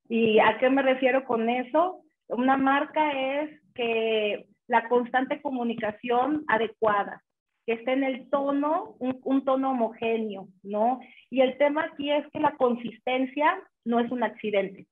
¿Y 0.07 0.39
a 0.39 0.57
qué 0.59 0.69
me 0.69 0.81
refiero 0.81 1.25
con 1.25 1.49
eso? 1.49 2.03
Una 2.27 2.57
marca 2.57 3.11
es 3.41 3.61
que 3.73 4.45
la 4.67 4.87
constante 4.87 5.41
comunicación 5.41 6.45
adecuada, 6.47 7.21
que 7.65 7.73
esté 7.73 7.91
en 7.91 8.03
el 8.03 8.29
tono, 8.29 8.95
un, 8.99 9.43
tono 9.43 9.71
homogéneo, 9.71 10.47
¿no? 10.63 11.01
Y 11.29 11.41
el 11.41 11.57
tema 11.57 11.89
aquí 11.91 12.09
es 12.09 12.25
que 12.31 12.39
la 12.39 12.55
consistencia 12.55 13.61
no 13.83 13.99
es 13.99 14.09
un 14.11 14.23
accidente. 14.23 14.87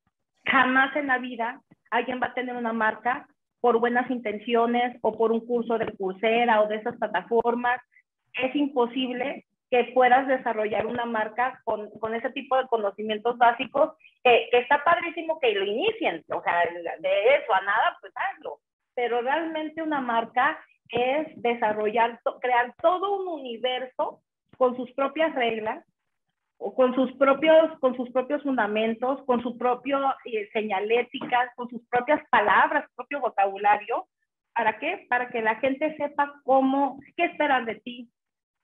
Jamás 0.45 0.93
en 0.97 1.07
la 1.07 1.17
vida 1.17 1.61
alguien 1.91 2.19
va 2.21 2.27
a 2.27 2.33
tener 2.33 2.55
una 2.55 2.73
marca 2.73 3.27
por 3.61 3.79
buenas 3.79 4.09
intenciones 4.09 4.97
o 5.01 5.17
por 5.17 5.31
un 5.31 5.45
curso 5.45 5.77
de 5.77 5.91
Coursera 5.97 6.61
o 6.61 6.67
de 6.67 6.77
esas 6.77 6.97
plataformas, 6.97 7.81
es 8.33 8.55
imposible 8.55 9.45
que 9.69 9.91
puedas 9.93 10.27
desarrollar 10.27 10.87
una 10.87 11.05
marca 11.05 11.61
con, 11.63 11.89
con 11.99 12.15
ese 12.15 12.31
tipo 12.31 12.57
de 12.57 12.67
conocimientos 12.67 13.37
básicos, 13.37 13.91
que, 14.23 14.47
que, 14.51 14.59
está 14.59 14.83
padrísimo 14.83 15.39
que 15.39 15.53
lo 15.53 15.63
inicien, 15.63 16.23
o 16.29 16.41
sea, 16.41 16.63
de 16.99 17.35
eso 17.35 17.53
a 17.53 17.61
nada, 17.61 17.97
pues 18.01 18.11
hazlo. 18.15 18.59
Pero 18.95 19.21
realmente 19.21 19.83
una 19.83 20.01
marca 20.01 20.59
es 20.89 21.27
desarrollar, 21.41 22.19
crear 22.41 22.73
todo 22.81 23.19
un 23.19 23.27
universo 23.27 24.21
con 24.57 24.75
sus 24.75 24.91
propias 24.93 25.33
reglas, 25.35 25.85
con 26.59 26.93
sus 26.93 27.11
propios, 27.13 27.79
con 27.79 27.95
sus 27.95 28.09
propios 28.11 28.43
fundamentos, 28.43 29.23
con 29.25 29.41
su 29.41 29.57
propio 29.57 29.99
eh, 30.25 30.49
señalética, 30.51 31.51
con 31.55 31.69
sus 31.69 31.81
propias 31.87 32.21
palabras, 32.29 32.85
su 32.89 32.95
propio 32.95 33.21
vocabulario. 33.21 34.07
¿Para 34.53 34.77
qué? 34.77 35.05
Para 35.09 35.29
que 35.29 35.41
la 35.41 35.55
gente 35.55 35.95
sepa 35.95 36.33
cómo, 36.43 36.99
qué 37.15 37.25
esperan 37.25 37.65
de 37.65 37.75
ti, 37.75 38.09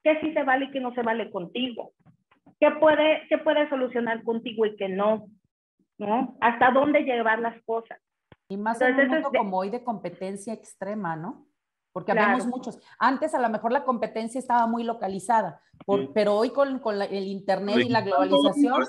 qué 0.03 0.19
sí 0.19 0.33
se 0.33 0.43
vale 0.43 0.65
y 0.65 0.71
qué 0.71 0.81
no 0.81 0.93
se 0.93 1.03
vale 1.03 1.31
contigo, 1.31 1.93
qué 2.59 2.71
puede, 2.71 3.23
qué 3.29 3.37
puede 3.37 3.69
solucionar 3.69 4.23
contigo 4.23 4.65
y 4.65 4.75
qué 4.75 4.89
no, 4.89 5.27
¿no? 5.97 6.35
Hasta 6.41 6.71
dónde 6.71 7.03
llevar 7.03 7.39
las 7.39 7.61
cosas. 7.63 7.99
Y 8.49 8.57
más 8.57 8.81
Entonces, 8.81 9.05
en 9.05 9.09
un 9.09 9.21
mundo 9.23 9.39
como 9.39 9.57
hoy 9.57 9.69
de 9.69 9.83
competencia 9.83 10.53
extrema, 10.53 11.15
¿no? 11.15 11.47
Porque 11.95 12.11
habíamos 12.11 12.45
muchos. 12.47 12.77
Antes 12.99 13.33
a 13.33 13.39
lo 13.39 13.47
mejor 13.47 13.71
la 13.71 13.85
competencia 13.85 14.37
estaba 14.37 14.67
muy 14.67 14.83
localizada, 14.83 15.61
pero 16.13 16.35
hoy 16.35 16.49
con, 16.49 16.79
con 16.79 17.01
el 17.01 17.25
Internet 17.25 17.77
y 17.77 17.87
la 17.87 18.01
globalización, 18.01 18.83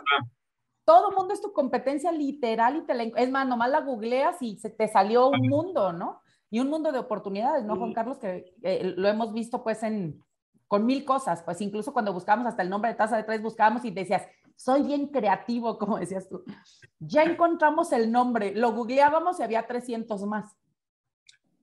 todo 0.85 1.11
el 1.11 1.15
mundo 1.15 1.33
es 1.33 1.41
tu 1.41 1.53
competencia 1.53 2.11
literal 2.11 2.79
y 2.79 2.81
te 2.85 3.23
es 3.23 3.31
más, 3.31 3.47
nomás 3.47 3.71
la 3.71 3.83
googleas 3.83 4.43
y 4.43 4.59
se 4.59 4.71
te 4.71 4.89
salió 4.89 5.29
un 5.29 5.49
mundo, 5.49 5.93
¿no? 5.93 6.21
Y 6.51 6.59
un 6.59 6.69
mundo 6.69 6.91
de 6.91 6.99
oportunidades, 6.99 7.65
¿no, 7.65 7.77
Juan 7.77 7.93
Carlos? 7.93 8.19
Que 8.19 8.57
eh, 8.65 8.95
lo 8.97 9.07
hemos 9.07 9.33
visto 9.33 9.63
pues 9.63 9.85
en, 9.85 10.21
con 10.67 10.85
mil 10.85 11.05
cosas, 11.05 11.45
pues 11.45 11.61
incluso 11.61 11.93
cuando 11.93 12.13
buscábamos 12.13 12.49
hasta 12.49 12.63
el 12.65 12.71
nombre 12.71 12.91
de 12.91 12.97
taza 12.97 13.17
de 13.17 13.23
tres, 13.23 13.41
buscábamos 13.41 13.85
y 13.85 13.93
decías, 13.93 14.27
soy 14.57 14.83
bien 14.83 15.07
creativo, 15.13 15.79
como 15.79 15.97
decías 15.97 16.29
tú. 16.29 16.43
Ya 16.99 17.23
encontramos 17.23 17.93
el 17.93 18.11
nombre, 18.11 18.53
lo 18.53 18.73
googleábamos 18.73 19.39
y 19.39 19.45
había 19.45 19.65
300 19.65 20.25
más 20.25 20.57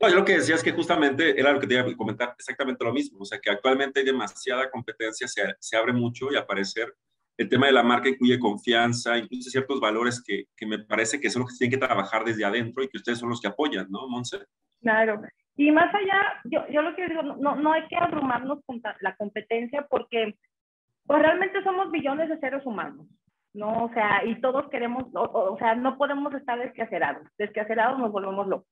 yo 0.10 0.16
lo 0.16 0.26
que 0.26 0.38
decía 0.38 0.56
es 0.56 0.64
que 0.64 0.72
justamente 0.72 1.40
era 1.40 1.52
lo 1.52 1.60
que 1.60 1.68
te 1.68 1.76
iba 1.76 1.84
a 1.84 1.96
comentar 1.96 2.36
exactamente 2.38 2.84
lo 2.84 2.94
mismo, 2.94 3.20
o 3.20 3.26
sea 3.26 3.40
que 3.40 3.50
actualmente 3.50 4.00
hay 4.00 4.06
demasiada 4.06 4.70
competencia, 4.70 5.28
se, 5.28 5.78
abre 5.78 5.94
mucho 5.94 6.32
y 6.32 6.36
aparecer 6.36 6.94
el 7.38 7.50
tema 7.50 7.66
de 7.66 7.72
la 7.72 7.84
marca 7.84 8.10
incluye 8.10 8.38
confianza, 8.38 9.18
incluye 9.18 9.44
ciertos 9.44 9.80
valores 9.80 10.24
que, 10.26 10.46
que, 10.56 10.66
me 10.66 10.80
parece 10.80 11.20
que 11.20 11.30
son 11.30 11.42
los 11.42 11.52
que 11.52 11.58
tienen 11.58 11.80
que 11.80 11.86
trabajar 11.86 12.24
desde 12.24 12.46
adentro 12.46 12.84
y 12.84 12.90
que 12.90 12.98
ustedes 12.98 13.18
son 13.18 13.30
los 13.30 13.42
que 13.42 13.48
apoyan, 13.48 13.88
¿no, 13.90 14.08
Monse? 14.08 14.38
Claro. 14.82 15.22
Y 15.56 15.72
más 15.72 15.94
allá, 15.94 16.42
yo, 16.46 16.68
yo 16.70 16.82
lo 16.82 16.96
que 16.96 17.08
digo, 17.08 17.24
no, 17.24 17.56
no 17.56 17.74
hay 17.74 17.88
que 17.88 17.96
abrumarnos 17.96 18.60
con 18.66 18.82
la 19.02 19.16
competencia 19.16 19.86
porque 19.90 20.36
pues 21.06 21.22
realmente 21.22 21.64
somos 21.64 21.92
billones 21.92 22.30
de 22.30 22.40
seres 22.40 22.66
humanos, 22.66 23.08
¿no? 23.54 23.86
O 23.86 23.94
sea, 23.94 24.24
y 24.26 24.40
todos 24.42 24.70
queremos, 24.70 25.06
o, 25.14 25.54
o 25.54 25.58
sea, 25.58 25.76
no 25.76 25.98
podemos 25.98 26.34
estar 26.34 26.60
desquacerados. 26.60 27.28
Desquacerados 27.38 28.00
nos 28.00 28.12
volvemos 28.12 28.48
locos. 28.48 28.68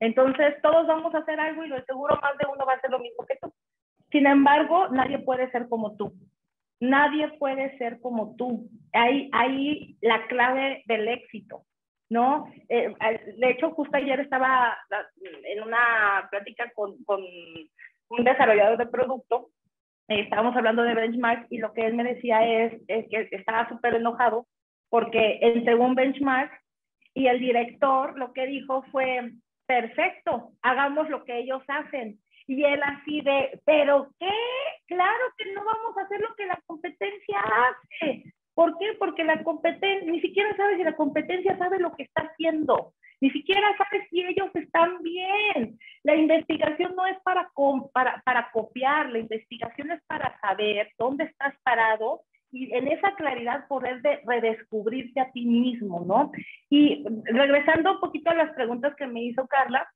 Entonces, 0.00 0.54
todos 0.62 0.86
vamos 0.86 1.14
a 1.14 1.18
hacer 1.18 1.38
algo 1.40 1.64
y 1.64 1.68
lo 1.68 1.82
seguro 1.84 2.18
más 2.20 2.36
de 2.38 2.46
uno 2.46 2.66
va 2.66 2.72
a 2.72 2.76
hacer 2.76 2.90
lo 2.90 2.98
mismo 2.98 3.24
que 3.26 3.36
tú. 3.40 3.52
Sin 4.10 4.26
embargo, 4.26 4.88
nadie 4.88 5.18
puede 5.18 5.50
ser 5.50 5.68
como 5.68 5.96
tú. 5.96 6.12
Nadie 6.80 7.28
puede 7.38 7.76
ser 7.78 8.00
como 8.00 8.36
tú. 8.36 8.68
Ahí, 8.92 9.30
ahí 9.32 9.96
la 10.00 10.26
clave 10.26 10.82
del 10.86 11.08
éxito, 11.08 11.62
¿no? 12.10 12.46
Eh, 12.68 12.94
de 13.38 13.50
hecho, 13.50 13.70
justo 13.70 13.96
ayer 13.96 14.20
estaba 14.20 14.76
en 15.44 15.62
una 15.62 16.28
plática 16.30 16.70
con, 16.74 17.02
con 17.04 17.22
un 17.22 18.24
desarrollador 18.24 18.78
de 18.78 18.86
producto. 18.86 19.48
Eh, 20.08 20.20
estábamos 20.20 20.54
hablando 20.56 20.82
de 20.82 20.94
benchmark 20.94 21.46
y 21.50 21.58
lo 21.58 21.72
que 21.72 21.86
él 21.86 21.94
me 21.94 22.04
decía 22.04 22.46
es, 22.46 22.74
es 22.88 23.08
que 23.08 23.28
estaba 23.30 23.68
súper 23.68 23.94
enojado 23.94 24.46
porque 24.90 25.38
entregó 25.40 25.84
un 25.84 25.94
benchmark 25.94 26.52
y 27.14 27.26
el 27.28 27.40
director 27.40 28.18
lo 28.18 28.32
que 28.32 28.46
dijo 28.46 28.82
fue, 28.92 29.32
perfecto, 29.66 30.52
hagamos 30.62 31.08
lo 31.08 31.24
que 31.24 31.38
ellos 31.38 31.62
hacen. 31.68 32.18
Y 32.46 32.62
él 32.64 32.82
así 32.82 33.20
de, 33.22 33.60
pero 33.64 34.10
¿qué? 34.18 34.30
Claro 34.86 35.24
que 35.38 35.52
no 35.52 35.64
vamos 35.64 35.96
a 35.96 36.02
hacer 36.02 36.20
lo 36.20 36.34
que 36.34 36.46
la 36.46 36.60
competencia 36.66 37.38
hace. 37.40 38.24
¿Por 38.54 38.78
qué? 38.78 38.92
Porque 38.98 39.24
la 39.24 39.42
competencia, 39.42 40.10
ni 40.10 40.20
siquiera 40.20 40.54
sabe 40.56 40.76
si 40.76 40.84
la 40.84 40.94
competencia 40.94 41.56
sabe 41.56 41.78
lo 41.80 41.94
que 41.94 42.04
está 42.04 42.22
haciendo, 42.22 42.92
ni 43.20 43.30
siquiera 43.30 43.74
sabe 43.76 44.06
si 44.10 44.22
ellos 44.22 44.50
están 44.54 45.02
bien. 45.02 45.78
La 46.02 46.14
investigación 46.14 46.94
no 46.94 47.06
es 47.06 47.18
para, 47.22 47.50
para, 47.92 48.22
para 48.24 48.50
copiar, 48.52 49.10
la 49.10 49.18
investigación 49.18 49.90
es 49.90 50.02
para 50.06 50.38
saber 50.40 50.90
dónde 50.98 51.24
estás 51.24 51.54
parado 51.62 52.22
y 52.54 52.72
en 52.72 52.86
esa 52.86 53.12
claridad 53.16 53.66
poder 53.66 54.00
de 54.00 54.20
redescubrirte 54.24 55.20
a 55.20 55.32
ti 55.32 55.44
mismo, 55.44 56.04
¿no? 56.06 56.30
Y 56.70 57.04
regresando 57.24 57.94
un 57.94 58.00
poquito 58.00 58.30
a 58.30 58.36
las 58.36 58.54
preguntas 58.54 58.94
que 58.94 59.08
me 59.08 59.24
hizo 59.24 59.44
Carla, 59.48 59.88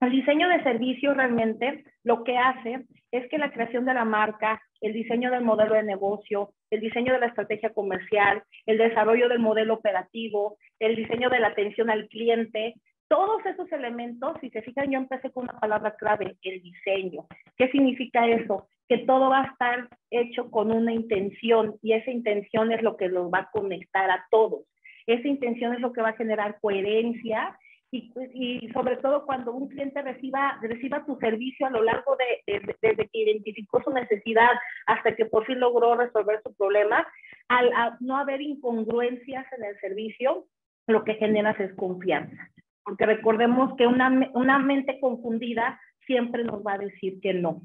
el 0.00 0.12
diseño 0.12 0.48
de 0.48 0.62
servicio 0.62 1.12
realmente 1.12 1.84
lo 2.04 2.22
que 2.22 2.38
hace 2.38 2.84
es 3.10 3.28
que 3.28 3.38
la 3.38 3.50
creación 3.50 3.84
de 3.84 3.94
la 3.94 4.04
marca, 4.04 4.62
el 4.80 4.92
diseño 4.92 5.28
del 5.32 5.42
modelo 5.42 5.74
de 5.74 5.82
negocio, 5.82 6.52
el 6.70 6.80
diseño 6.80 7.12
de 7.12 7.18
la 7.18 7.26
estrategia 7.26 7.70
comercial, 7.70 8.44
el 8.66 8.78
desarrollo 8.78 9.28
del 9.28 9.40
modelo 9.40 9.74
operativo, 9.74 10.56
el 10.78 10.94
diseño 10.94 11.30
de 11.30 11.40
la 11.40 11.48
atención 11.48 11.90
al 11.90 12.06
cliente, 12.06 12.74
todos 13.08 13.44
esos 13.44 13.72
elementos, 13.72 14.36
si 14.40 14.50
se 14.50 14.62
fijan, 14.62 14.90
yo 14.92 14.98
empecé 14.98 15.32
con 15.32 15.44
una 15.44 15.58
palabra 15.58 15.96
clave, 15.96 16.36
el 16.42 16.62
diseño. 16.62 17.26
¿Qué 17.56 17.68
significa 17.70 18.28
eso? 18.28 18.68
Que 18.88 18.98
todo 18.98 19.30
va 19.30 19.42
a 19.42 19.46
estar 19.46 19.88
hecho 20.10 20.50
con 20.50 20.72
una 20.72 20.92
intención 20.92 21.76
y 21.82 21.92
esa 21.92 22.10
intención 22.10 22.72
es 22.72 22.82
lo 22.82 22.96
que 22.96 23.08
los 23.08 23.30
va 23.30 23.40
a 23.40 23.50
conectar 23.50 24.10
a 24.10 24.26
todos. 24.30 24.62
Esa 25.06 25.28
intención 25.28 25.74
es 25.74 25.80
lo 25.80 25.92
que 25.92 26.02
va 26.02 26.10
a 26.10 26.16
generar 26.16 26.58
coherencia 26.60 27.58
y, 27.90 28.12
y 28.34 28.68
sobre 28.72 28.96
todo 28.98 29.24
cuando 29.24 29.52
un 29.52 29.68
cliente 29.68 30.02
reciba, 30.02 30.58
reciba 30.60 31.06
tu 31.06 31.16
servicio 31.16 31.66
a 31.66 31.70
lo 31.70 31.82
largo 31.82 32.16
de, 32.16 32.60
desde 32.82 33.08
que 33.08 33.18
identificó 33.18 33.82
su 33.82 33.90
necesidad 33.90 34.50
hasta 34.86 35.16
que 35.16 35.24
por 35.24 35.46
fin 35.46 35.60
logró 35.60 35.94
resolver 35.94 36.42
su 36.42 36.54
problema, 36.54 37.06
al 37.48 37.96
no 38.00 38.18
haber 38.18 38.42
incongruencias 38.42 39.46
en 39.56 39.64
el 39.64 39.80
servicio, 39.80 40.46
lo 40.86 41.04
que 41.04 41.14
generas 41.14 41.58
es 41.60 41.74
confianza 41.74 42.50
porque 42.88 43.04
recordemos 43.04 43.76
que 43.76 43.86
una, 43.86 44.30
una 44.32 44.58
mente 44.58 44.98
confundida 44.98 45.78
siempre 46.06 46.42
nos 46.42 46.66
va 46.66 46.72
a 46.72 46.78
decir 46.78 47.20
que 47.20 47.34
no. 47.34 47.60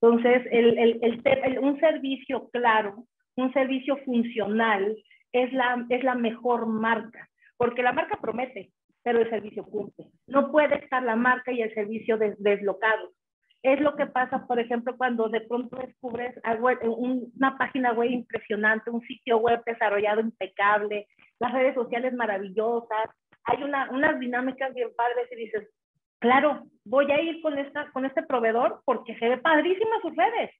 Entonces, 0.00 0.42
el, 0.50 0.78
el, 0.78 1.22
el, 1.24 1.58
un 1.58 1.80
servicio 1.80 2.48
claro, 2.50 3.06
un 3.36 3.52
servicio 3.52 3.96
funcional 3.98 4.96
es 5.32 5.52
la, 5.52 5.86
es 5.88 6.04
la 6.04 6.14
mejor 6.14 6.66
marca, 6.66 7.28
porque 7.56 7.82
la 7.82 7.92
marca 7.92 8.18
promete, 8.20 8.70
pero 9.02 9.20
el 9.20 9.30
servicio 9.30 9.64
cumple. 9.64 10.06
No 10.26 10.50
puede 10.50 10.76
estar 10.76 11.02
la 11.02 11.16
marca 11.16 11.52
y 11.52 11.62
el 11.62 11.72
servicio 11.74 12.18
des, 12.18 12.40
deslocados. 12.42 13.12
Es 13.62 13.80
lo 13.80 13.96
que 13.96 14.06
pasa, 14.06 14.46
por 14.46 14.60
ejemplo, 14.60 14.96
cuando 14.96 15.28
de 15.28 15.40
pronto 15.40 15.76
descubres 15.76 16.34
una 16.60 17.58
página 17.58 17.92
web 17.92 18.10
impresionante, 18.10 18.90
un 18.90 19.00
sitio 19.02 19.38
web 19.38 19.62
desarrollado 19.64 20.20
impecable, 20.20 21.08
las 21.40 21.52
redes 21.52 21.74
sociales 21.74 22.12
maravillosas, 22.14 23.10
hay 23.44 23.62
una, 23.62 23.90
unas 23.90 24.18
dinámicas 24.20 24.74
bien 24.74 24.90
padres 24.96 25.28
y 25.32 25.36
dices, 25.36 25.68
claro, 26.26 26.66
voy 26.84 27.10
a 27.12 27.20
ir 27.20 27.40
con, 27.40 27.56
esta, 27.58 27.90
con 27.92 28.04
este 28.04 28.22
proveedor 28.24 28.82
porque 28.84 29.16
se 29.18 29.28
ve 29.28 29.38
padrísima 29.38 30.00
sus 30.02 30.14
redes. 30.16 30.50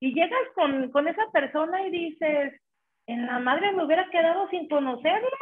Y 0.00 0.12
llegas 0.12 0.46
con, 0.54 0.90
con 0.90 1.08
esa 1.08 1.22
persona 1.32 1.86
y 1.86 1.90
dices, 1.90 2.60
en 3.06 3.26
la 3.26 3.38
madre 3.38 3.72
me 3.72 3.84
hubiera 3.84 4.08
quedado 4.10 4.48
sin 4.50 4.68
conocerla, 4.68 5.38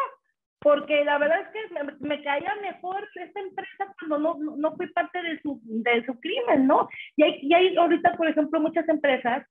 porque 0.60 1.04
la 1.04 1.18
verdad 1.18 1.40
es 1.40 1.48
que 1.48 1.84
me, 2.06 2.22
caía 2.22 2.54
mejor 2.62 3.08
esta 3.16 3.40
empresa 3.40 3.92
cuando 3.98 4.18
no, 4.18 4.56
no, 4.56 4.76
fui 4.76 4.86
parte 4.92 5.20
de 5.20 5.40
su, 5.40 5.60
de 5.64 6.04
su 6.06 6.18
crimen, 6.20 6.68
¿no? 6.68 6.88
Y 7.16 7.24
hay, 7.24 7.38
y 7.42 7.52
hay 7.52 7.76
ahorita, 7.76 8.12
por 8.16 8.28
ejemplo, 8.28 8.60
muchas 8.60 8.88
empresas 8.88 9.44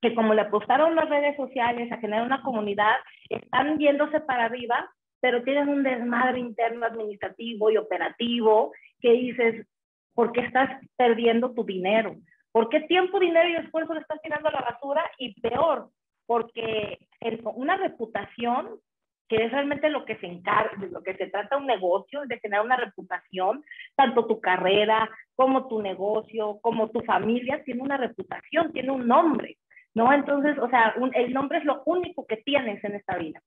que 0.00 0.14
como 0.14 0.34
le 0.34 0.42
apostaron 0.42 0.94
las 0.94 1.08
redes 1.08 1.34
sociales 1.36 1.90
a 1.90 1.96
generar 1.96 2.26
una 2.26 2.42
comunidad, 2.42 2.94
están 3.30 3.78
yéndose 3.78 4.20
para 4.20 4.44
arriba, 4.44 4.88
pero 5.20 5.42
tienen 5.42 5.70
un 5.70 5.82
desmadre 5.82 6.38
interno 6.38 6.84
administrativo 6.84 7.70
y 7.70 7.78
operativo 7.78 8.72
que 9.04 9.12
dices, 9.12 9.66
¿por 10.14 10.32
qué 10.32 10.40
estás 10.40 10.80
perdiendo 10.96 11.52
tu 11.52 11.62
dinero? 11.62 12.16
¿Por 12.52 12.70
qué 12.70 12.80
tiempo, 12.80 13.20
dinero 13.20 13.46
y 13.50 13.56
esfuerzo 13.56 13.92
le 13.92 14.00
estás 14.00 14.18
tirando 14.22 14.48
a 14.48 14.52
la 14.52 14.62
basura? 14.62 15.04
Y 15.18 15.38
peor, 15.42 15.90
porque 16.24 17.06
una 17.54 17.76
reputación, 17.76 18.80
que 19.28 19.44
es 19.44 19.52
realmente 19.52 19.90
lo 19.90 20.06
que 20.06 20.16
se 20.16 20.26
encarga, 20.26 20.74
de 20.78 20.88
lo 20.88 21.02
que 21.02 21.14
se 21.16 21.26
trata 21.26 21.58
un 21.58 21.66
negocio, 21.66 22.22
de 22.24 22.38
tener 22.38 22.62
una 22.62 22.76
reputación, 22.76 23.62
tanto 23.94 24.26
tu 24.26 24.40
carrera 24.40 25.10
como 25.34 25.68
tu 25.68 25.82
negocio, 25.82 26.58
como 26.62 26.88
tu 26.88 27.00
familia, 27.00 27.62
tiene 27.62 27.82
una 27.82 27.98
reputación, 27.98 28.72
tiene 28.72 28.90
un 28.90 29.06
nombre, 29.06 29.58
¿no? 29.92 30.14
Entonces, 30.14 30.56
o 30.58 30.70
sea, 30.70 30.94
el 31.12 31.34
nombre 31.34 31.58
es 31.58 31.66
lo 31.66 31.82
único 31.84 32.24
que 32.26 32.38
tienes 32.38 32.82
en 32.84 32.94
esta 32.94 33.18
vida. 33.18 33.42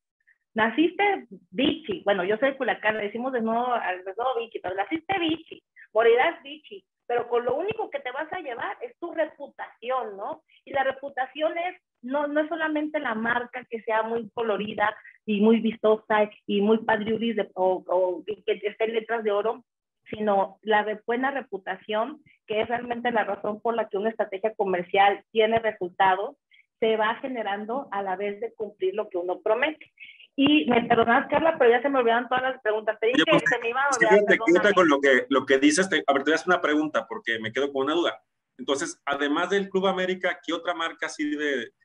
Naciste 0.58 1.28
bichi, 1.52 2.02
bueno, 2.04 2.24
yo 2.24 2.36
soy 2.38 2.56
culacana, 2.56 2.98
decimos 2.98 3.32
de 3.32 3.41
nuevo 3.41 3.72
al 3.74 4.04
de 4.04 4.13
nuevo 4.17 4.39
bichi, 4.39 4.58
pero 4.58 4.74
naciste 4.74 5.20
bichi, 5.20 5.62
morirás 5.93 6.41
bichi, 6.41 6.84
pero 7.06 7.28
con 7.28 7.46
lo 7.46 7.54
único 7.54 7.91
que 7.91 8.00
te 8.00 8.10
vas 8.10 8.28
a 8.34 8.39
llevar 8.39 8.76
es 8.82 8.98
tu 8.98 9.13
reputación, 9.13 10.17
¿no? 10.17 10.41
Y 10.65 10.72
la 10.72 10.84
reputación 10.84 11.56
es 11.60 11.80
no, 12.02 12.26
no 12.26 12.41
es 12.41 12.50
solamente 12.50 13.00
la 13.00 13.13
marca 13.13 13.67
que 13.70 13.84
sea 13.84 14.02
muy 14.02 14.32
colorida 14.32 14.98
y 15.28 15.41
muy 15.41 15.60
vistosa 15.60 16.28
y 16.48 16.62
muy 16.62 16.80
padriuris 16.80 17.38
o, 17.54 17.84
o 17.86 18.24
que 18.26 18.60
esté 18.63 18.86
en 18.86 18.96
letras 18.96 19.24
de 19.24 19.30
oro, 19.30 19.63
sino 20.10 20.58
la 20.63 20.84
de 20.84 21.00
buena 21.06 21.30
reputación, 21.30 22.20
que 22.48 22.62
es 22.62 22.67
realmente 22.67 23.12
la 23.12 23.26
razón 23.26 23.62
por 23.62 23.76
la 23.76 23.89
que 23.89 24.00
una 24.00 24.10
estrategia 24.10 24.56
comercial 24.56 25.24
tiene 25.32 25.60
resultados, 25.60 26.36
se 26.80 26.98
va 26.98 27.13
generando 27.22 27.88
a 27.91 28.02
la 28.02 28.15
vez 28.15 28.39
de 28.39 28.54
cumplir 28.54 28.96
lo 28.96 29.08
que 29.08 29.17
uno 29.17 29.39
promete. 29.41 29.91
Y 30.39 30.69
me 30.69 30.84
perdonas, 30.84 31.28
Carla, 31.30 31.56
pero 31.58 31.71
ya 31.71 31.82
se 31.82 31.89
me 31.89 31.97
olvidaron 31.97 32.28
todas 32.30 32.43
las 32.43 32.62
preguntas. 32.62 32.95
Te 33.02 33.08
dije 33.08 33.23
que 33.26 33.39
se 33.39 33.60
me 33.60 33.69
iba 33.69 33.82
a 33.82 33.89
olvidar. 33.89 34.73
con 34.76 34.88
lo 34.88 35.02
que, 35.02 35.26
lo 35.30 35.45
que 35.47 35.58
dices. 35.58 35.89
Te, 35.89 36.04
a 36.06 36.13
ver, 36.13 36.23
te 36.23 36.30
voy 36.30 36.34
a 36.34 36.36
hacer 36.36 36.47
una 36.47 36.62
pregunta 36.62 37.08
porque 37.08 37.39
me 37.39 37.52
quedo 37.52 37.73
con 37.73 37.86
una 37.86 37.95
duda. 37.95 38.21
Entonces, 38.60 39.00
además 39.06 39.50
del 39.50 39.69
Club 39.69 39.88
América, 39.88 40.39
¿qué 40.45 40.54
otra 40.54 40.73
marca 40.73 41.10
sí 41.10 41.32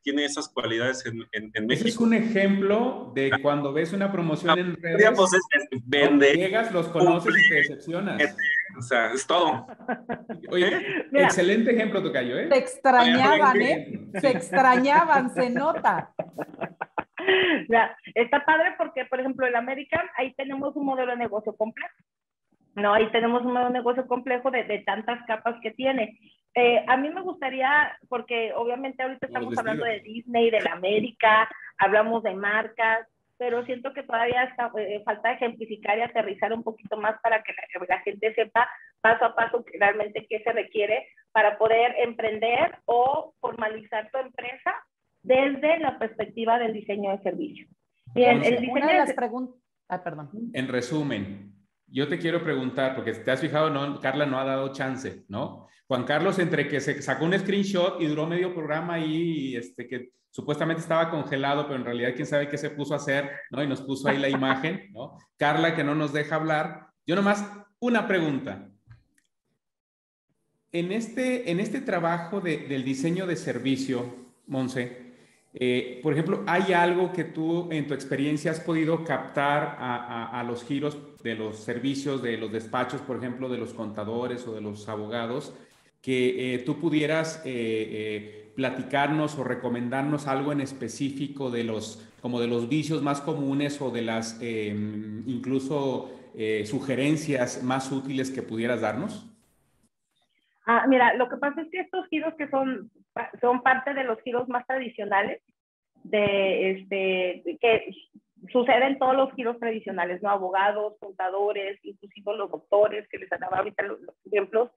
tiene 0.02 0.24
esas 0.24 0.48
cualidades 0.48 1.04
en, 1.04 1.26
en, 1.32 1.66
México? 1.66 1.86
Ese 1.86 1.88
es 1.88 1.98
un 1.98 2.14
ejemplo 2.14 3.12
de 3.14 3.30
cuando 3.42 3.74
ves 3.74 3.92
una 3.92 4.10
promoción 4.10 4.58
en 4.58 4.76
redes, 4.76 5.10
pues 5.14 5.30
vende, 5.84 6.32
llegas, 6.34 6.72
los 6.72 6.88
conoces 6.88 7.34
y 7.36 7.48
te 7.48 7.54
decepcionas. 7.56 8.22
O 8.78 8.82
sea, 8.82 9.12
es 9.12 9.26
todo. 9.26 9.66
Oye, 10.50 11.06
excelente 11.12 11.72
ejemplo, 11.72 12.02
Tocayo, 12.02 12.38
¿eh? 12.38 12.48
Se 12.50 12.58
extrañaban, 12.58 13.60
¿eh? 13.60 14.08
Se 14.18 14.28
extrañaban, 14.30 15.34
se 15.34 15.50
nota. 15.50 16.14
Ya, 17.68 17.96
está 18.14 18.44
padre 18.44 18.74
porque, 18.76 19.04
por 19.06 19.20
ejemplo, 19.20 19.46
en 19.46 19.56
América, 19.56 20.02
ahí 20.16 20.32
tenemos 20.34 20.74
un 20.76 20.86
modelo 20.86 21.12
de 21.12 21.18
negocio 21.18 21.54
complejo. 21.56 21.94
No, 22.74 22.94
ahí 22.94 23.10
tenemos 23.12 23.44
un 23.44 23.72
negocio 23.72 24.06
complejo 24.06 24.50
de, 24.50 24.64
de 24.64 24.78
tantas 24.80 25.24
capas 25.26 25.56
que 25.62 25.72
tiene. 25.72 26.18
Eh, 26.54 26.84
a 26.86 26.96
mí 26.96 27.08
me 27.08 27.22
gustaría, 27.22 27.96
porque 28.08 28.52
obviamente 28.54 29.02
ahorita 29.02 29.26
estamos 29.26 29.56
hablando 29.56 29.84
de 29.84 30.00
Disney, 30.00 30.50
de 30.50 30.60
la 30.60 30.72
América, 30.72 31.48
hablamos 31.78 32.22
de 32.22 32.34
marcas, 32.34 33.08
pero 33.38 33.64
siento 33.64 33.92
que 33.92 34.02
todavía 34.02 34.44
está, 34.44 34.70
eh, 34.78 35.02
falta 35.04 35.32
ejemplificar 35.32 35.98
y 35.98 36.02
aterrizar 36.02 36.52
un 36.52 36.62
poquito 36.62 36.96
más 36.96 37.18
para 37.22 37.42
que 37.42 37.54
la, 37.88 37.98
gente 38.00 38.34
sepa 38.34 38.70
paso 39.00 39.24
a 39.24 39.34
paso 39.34 39.64
realmente 39.80 40.26
qué 40.28 40.40
se 40.40 40.52
requiere 40.52 41.08
para 41.32 41.58
poder 41.58 41.94
emprender 41.98 42.78
o 42.84 43.34
formalizar 43.40 44.10
tu 44.10 44.18
empresa 44.18 44.74
desde 45.22 45.78
la 45.78 45.98
perspectiva 45.98 46.58
del 46.58 46.72
diseño 46.72 47.10
de 47.10 47.22
servicio. 47.22 47.66
Bien, 48.14 48.42
el 48.44 48.60
diseño 48.60 48.86
de 48.86 48.94
las 48.94 49.12
preguntas... 49.14 49.56
Ah, 49.88 50.02
perdón. 50.02 50.30
En 50.52 50.68
resumen, 50.68 51.54
yo 51.86 52.08
te 52.08 52.18
quiero 52.18 52.42
preguntar, 52.42 52.94
porque 52.94 53.12
te 53.12 53.30
has 53.30 53.40
fijado, 53.40 53.70
no, 53.70 54.00
Carla 54.00 54.26
no 54.26 54.38
ha 54.38 54.44
dado 54.44 54.72
chance, 54.72 55.24
¿no? 55.28 55.68
Juan 55.86 56.04
Carlos, 56.04 56.38
entre 56.38 56.68
que 56.68 56.80
se 56.80 57.02
sacó 57.02 57.26
un 57.26 57.38
screenshot 57.38 58.00
y 58.00 58.06
duró 58.06 58.26
medio 58.26 58.54
programa 58.54 58.94
ahí, 58.94 59.50
y 59.50 59.56
este, 59.56 59.86
que 59.86 60.12
supuestamente 60.30 60.80
estaba 60.80 61.10
congelado, 61.10 61.66
pero 61.66 61.78
en 61.78 61.84
realidad 61.84 62.14
quién 62.14 62.26
sabe 62.26 62.48
qué 62.48 62.56
se 62.56 62.70
puso 62.70 62.94
a 62.94 62.96
hacer, 62.96 63.30
¿no? 63.50 63.62
Y 63.62 63.66
nos 63.66 63.82
puso 63.82 64.08
ahí 64.08 64.18
la 64.18 64.30
imagen, 64.30 64.90
¿no? 64.92 65.18
Carla, 65.36 65.76
que 65.76 65.84
no 65.84 65.94
nos 65.94 66.12
deja 66.12 66.36
hablar. 66.36 66.86
Yo 67.06 67.14
nomás, 67.14 67.46
una 67.78 68.06
pregunta. 68.06 68.70
En 70.70 70.90
este, 70.92 71.50
en 71.50 71.60
este 71.60 71.82
trabajo 71.82 72.40
del 72.40 72.82
diseño 72.84 73.26
de 73.26 73.36
servicio, 73.36 74.22
Monse, 74.46 75.01
eh, 75.54 76.00
por 76.02 76.14
ejemplo, 76.14 76.42
¿hay 76.46 76.72
algo 76.72 77.12
que 77.12 77.24
tú 77.24 77.68
en 77.70 77.86
tu 77.86 77.92
experiencia 77.92 78.50
has 78.50 78.60
podido 78.60 79.04
captar 79.04 79.76
a, 79.78 80.42
los 80.46 80.64
giros 80.64 80.98
de 81.22 81.34
los 81.34 81.58
servicios, 81.58 82.22
de 82.22 82.38
los 82.38 82.50
despachos, 82.50 83.00
por 83.02 83.16
ejemplo, 83.16 83.48
de 83.48 83.58
los 83.58 83.74
contadores 83.74 84.46
o 84.46 84.54
de 84.54 84.62
los 84.62 84.88
abogados, 84.88 85.54
que 86.00 86.54
eh, 86.54 86.58
tú 86.60 86.80
pudieras 86.80 87.42
eh, 87.44 88.52
platicarnos 88.56 89.38
o 89.38 89.44
recomendarnos 89.44 90.26
algo 90.26 90.52
en 90.52 90.62
específico 90.62 91.50
de 91.50 91.64
los, 91.64 92.08
como 92.22 92.40
de 92.40 92.48
los 92.48 92.68
vicios 92.68 93.02
más 93.02 93.20
comunes 93.20 93.80
o 93.80 93.90
de 93.90 94.02
las 94.02 94.40
em, 94.40 95.22
incluso 95.28 96.10
sugerencias 96.64 97.62
más 97.62 97.92
útiles 97.92 98.30
que 98.30 98.40
pudieras 98.40 98.80
darnos? 98.80 99.28
Ah, 100.64 100.86
mira, 100.88 101.14
lo 101.14 101.28
que 101.28 101.36
pasa 101.36 101.60
es 101.60 101.68
que 101.70 101.80
estos 101.80 102.06
giros 102.08 102.34
que 102.38 102.48
son, 102.48 102.90
son 103.40 103.62
parte 103.62 103.94
de 103.94 104.04
los 104.04 104.20
giros 104.22 104.48
más 104.48 104.66
tradicionales, 104.66 105.42
de 106.04 106.70
este, 106.70 107.58
que 107.60 107.94
suceden 108.50 108.98
todos 108.98 109.14
los 109.14 109.32
giros 109.34 109.58
tradicionales, 109.58 110.22
¿no? 110.22 110.30
Abogados, 110.30 110.94
contadores, 110.98 111.78
inclusive 111.84 112.36
los 112.36 112.50
doctores, 112.50 113.06
que 113.08 113.18
les 113.18 113.30
daba 113.30 113.58
ahorita 113.58 113.82
los, 113.84 114.00
ejemplos. 114.24 114.70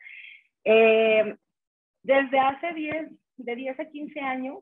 Eh, 0.63 1.35
desde 2.03 2.39
hace 2.39 2.73
10, 2.73 3.11
de 3.37 3.55
10 3.55 3.79
a 3.79 3.85
15 3.85 4.19
años, 4.19 4.59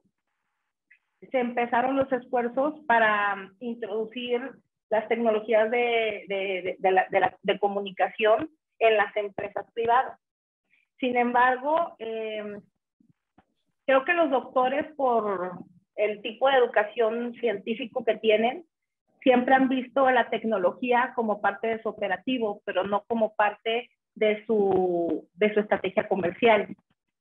se 1.32 1.40
empezaron 1.40 1.96
los 1.96 2.12
esfuerzos 2.12 2.80
para 2.86 3.52
introducir 3.60 4.42
las 4.90 5.08
tecnologías 5.08 5.72
de, 5.72 6.26
de, 6.28 7.36
de 7.42 7.60
comunicación 7.60 8.50
en 8.80 8.98
las 8.98 9.16
empresas 9.16 9.66
privadas. 9.74 10.20
Sin 11.00 11.18
embargo, 11.18 11.96
eh, 12.00 12.60
creo 13.86 14.06
que 14.06 14.14
los 14.14 14.30
doctores, 14.30 14.86
por 14.96 15.52
el 15.96 16.22
tipo 16.22 16.50
de 16.50 16.58
educación 16.58 17.34
científico 17.36 18.04
que 18.04 18.18
tienen, 18.18 18.66
siempre 19.22 19.56
han 19.56 19.70
visto 19.70 20.10
la 20.12 20.30
tecnología 20.30 21.14
como 21.16 21.42
parte 21.42 21.68
de 21.68 21.82
su 21.82 21.90
operativo, 21.90 22.62
pero 22.66 22.84
no 22.84 23.04
como 23.08 23.36
parte 23.36 23.90
de 24.16 24.46
su, 24.46 25.28
de 25.36 25.54
su 25.54 25.62
estrategia 25.62 26.08
comercial. 26.08 26.76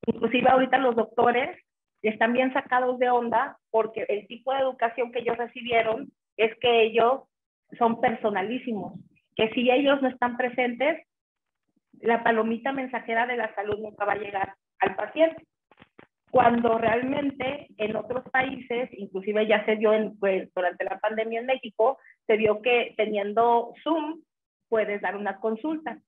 Inclusive 0.06 0.48
ahorita 0.48 0.78
los 0.78 0.96
doctores 0.96 1.56
están 2.02 2.32
bien 2.32 2.52
sacados 2.52 2.98
de 2.98 3.08
onda 3.08 3.56
porque 3.70 4.04
el 4.08 4.26
tipo 4.26 4.52
de 4.52 4.60
educación 4.60 5.12
que 5.12 5.20
ellos 5.20 5.38
recibieron 5.38 6.10
es 6.36 6.56
que 6.58 6.82
ellos 6.82 7.22
son 7.78 8.00
personalísimos, 8.00 8.98
que 9.36 9.48
si 9.50 9.70
ellos 9.70 10.02
no 10.02 10.08
están 10.08 10.36
presentes, 10.36 11.06
la 12.00 12.24
palomita 12.24 12.72
mensajera 12.72 13.26
de 13.26 13.36
la 13.36 13.54
salud 13.54 13.78
nunca 13.78 14.04
va 14.04 14.12
a 14.14 14.18
llegar 14.18 14.56
al 14.80 14.96
paciente. 14.96 15.46
Cuando 16.32 16.78
realmente 16.78 17.66
en 17.76 17.94
otros 17.94 18.24
países, 18.30 18.88
inclusive 18.92 19.46
ya 19.46 19.66
se 19.66 19.76
dio 19.76 19.92
en, 19.92 20.18
pues, 20.18 20.48
durante 20.54 20.82
la 20.82 20.98
pandemia 20.98 21.40
en 21.40 21.46
México, 21.46 21.98
se 22.26 22.38
vio 22.38 22.62
que 22.62 22.94
teniendo 22.96 23.74
Zoom 23.84 24.22
puedes 24.70 25.02
dar 25.02 25.14
una 25.14 25.38
consulta, 25.40 25.98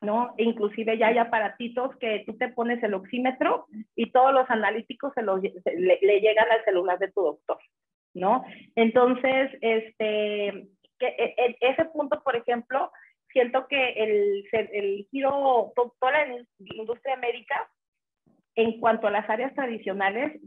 ¿no? 0.00 0.32
E 0.38 0.44
inclusive 0.44 0.96
ya 0.96 1.08
hay 1.08 1.18
aparatitos 1.18 1.94
que 1.98 2.22
tú 2.24 2.34
te 2.38 2.48
pones 2.48 2.82
el 2.82 2.94
oxímetro 2.94 3.66
y 3.94 4.10
todos 4.10 4.32
los 4.32 4.48
analíticos 4.48 5.12
se 5.12 5.22
le, 5.22 5.98
le, 6.00 6.20
llegan 6.20 6.50
al 6.50 6.64
celular 6.64 6.98
de 6.98 7.12
tu 7.12 7.20
doctor, 7.20 7.58
¿no? 8.14 8.46
Entonces, 8.74 9.50
este, 9.60 10.66
que, 10.98 11.08
e, 11.08 11.34
e, 11.36 11.56
ese 11.60 11.84
punto, 11.92 12.22
por 12.22 12.36
ejemplo, 12.36 12.90
siento 13.34 13.68
que 13.68 13.90
el, 13.90 14.48
el 14.50 15.06
giro, 15.10 15.74
toda 16.00 16.12
la 16.12 16.26
industria 16.58 17.16
médica, 17.16 17.68
en 18.58 18.80
cuanto 18.80 19.06
a 19.06 19.12
las 19.12 19.30
áreas 19.30 19.54
tradicionales, 19.54 20.40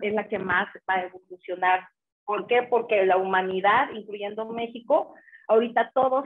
es 0.00 0.14
la 0.14 0.26
que 0.26 0.38
más 0.38 0.68
va 0.88 0.94
a 0.94 1.02
evolucionar. 1.02 1.86
¿Por 2.24 2.46
qué? 2.46 2.62
Porque 2.62 3.04
la 3.04 3.18
humanidad, 3.18 3.90
incluyendo 3.92 4.46
México, 4.48 5.14
ahorita 5.48 5.90
todos 5.92 6.24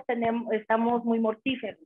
estamos 0.53 1.05
muy 1.05 1.19
mortíferos. 1.19 1.81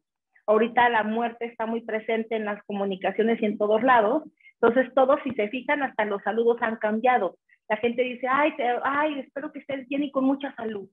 Ahorita 0.46 0.90
la 0.90 1.04
muerte 1.04 1.46
está 1.46 1.64
muy 1.64 1.80
presente 1.80 2.36
en 2.36 2.44
las 2.44 2.62
comunicaciones 2.64 3.40
y 3.40 3.46
en 3.46 3.56
todos 3.56 3.82
lados. 3.82 4.24
Entonces, 4.60 4.92
todos, 4.94 5.20
si 5.24 5.30
se 5.30 5.48
fijan, 5.48 5.82
hasta 5.82 6.04
los 6.04 6.22
saludos 6.22 6.58
han 6.60 6.76
cambiado. 6.76 7.38
La 7.70 7.78
gente 7.78 8.02
dice, 8.02 8.26
ay, 8.30 8.52
ay, 8.84 9.20
espero 9.20 9.52
que 9.52 9.60
estés 9.60 9.88
bien 9.88 10.02
y 10.02 10.12
con 10.12 10.24
mucha 10.24 10.54
salud. 10.54 10.86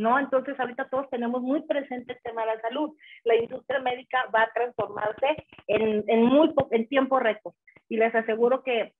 ¿No? 0.00 0.18
Entonces, 0.18 0.58
ahorita 0.58 0.88
todos 0.88 1.08
tenemos 1.10 1.42
muy 1.42 1.62
presente 1.62 2.12
el 2.14 2.22
tema 2.22 2.42
de 2.42 2.54
la 2.54 2.60
salud. 2.60 2.96
La 3.24 3.36
industria 3.36 3.80
médica 3.80 4.24
va 4.34 4.42
a 4.42 4.52
transformarse 4.52 5.46
en, 5.66 6.04
en 6.08 6.24
muy 6.24 6.52
en 6.70 6.88
tiempo 6.88 7.18
récord 7.18 7.54
y 7.88 7.96
les 7.96 8.14
aseguro 8.14 8.62
que 8.62 8.92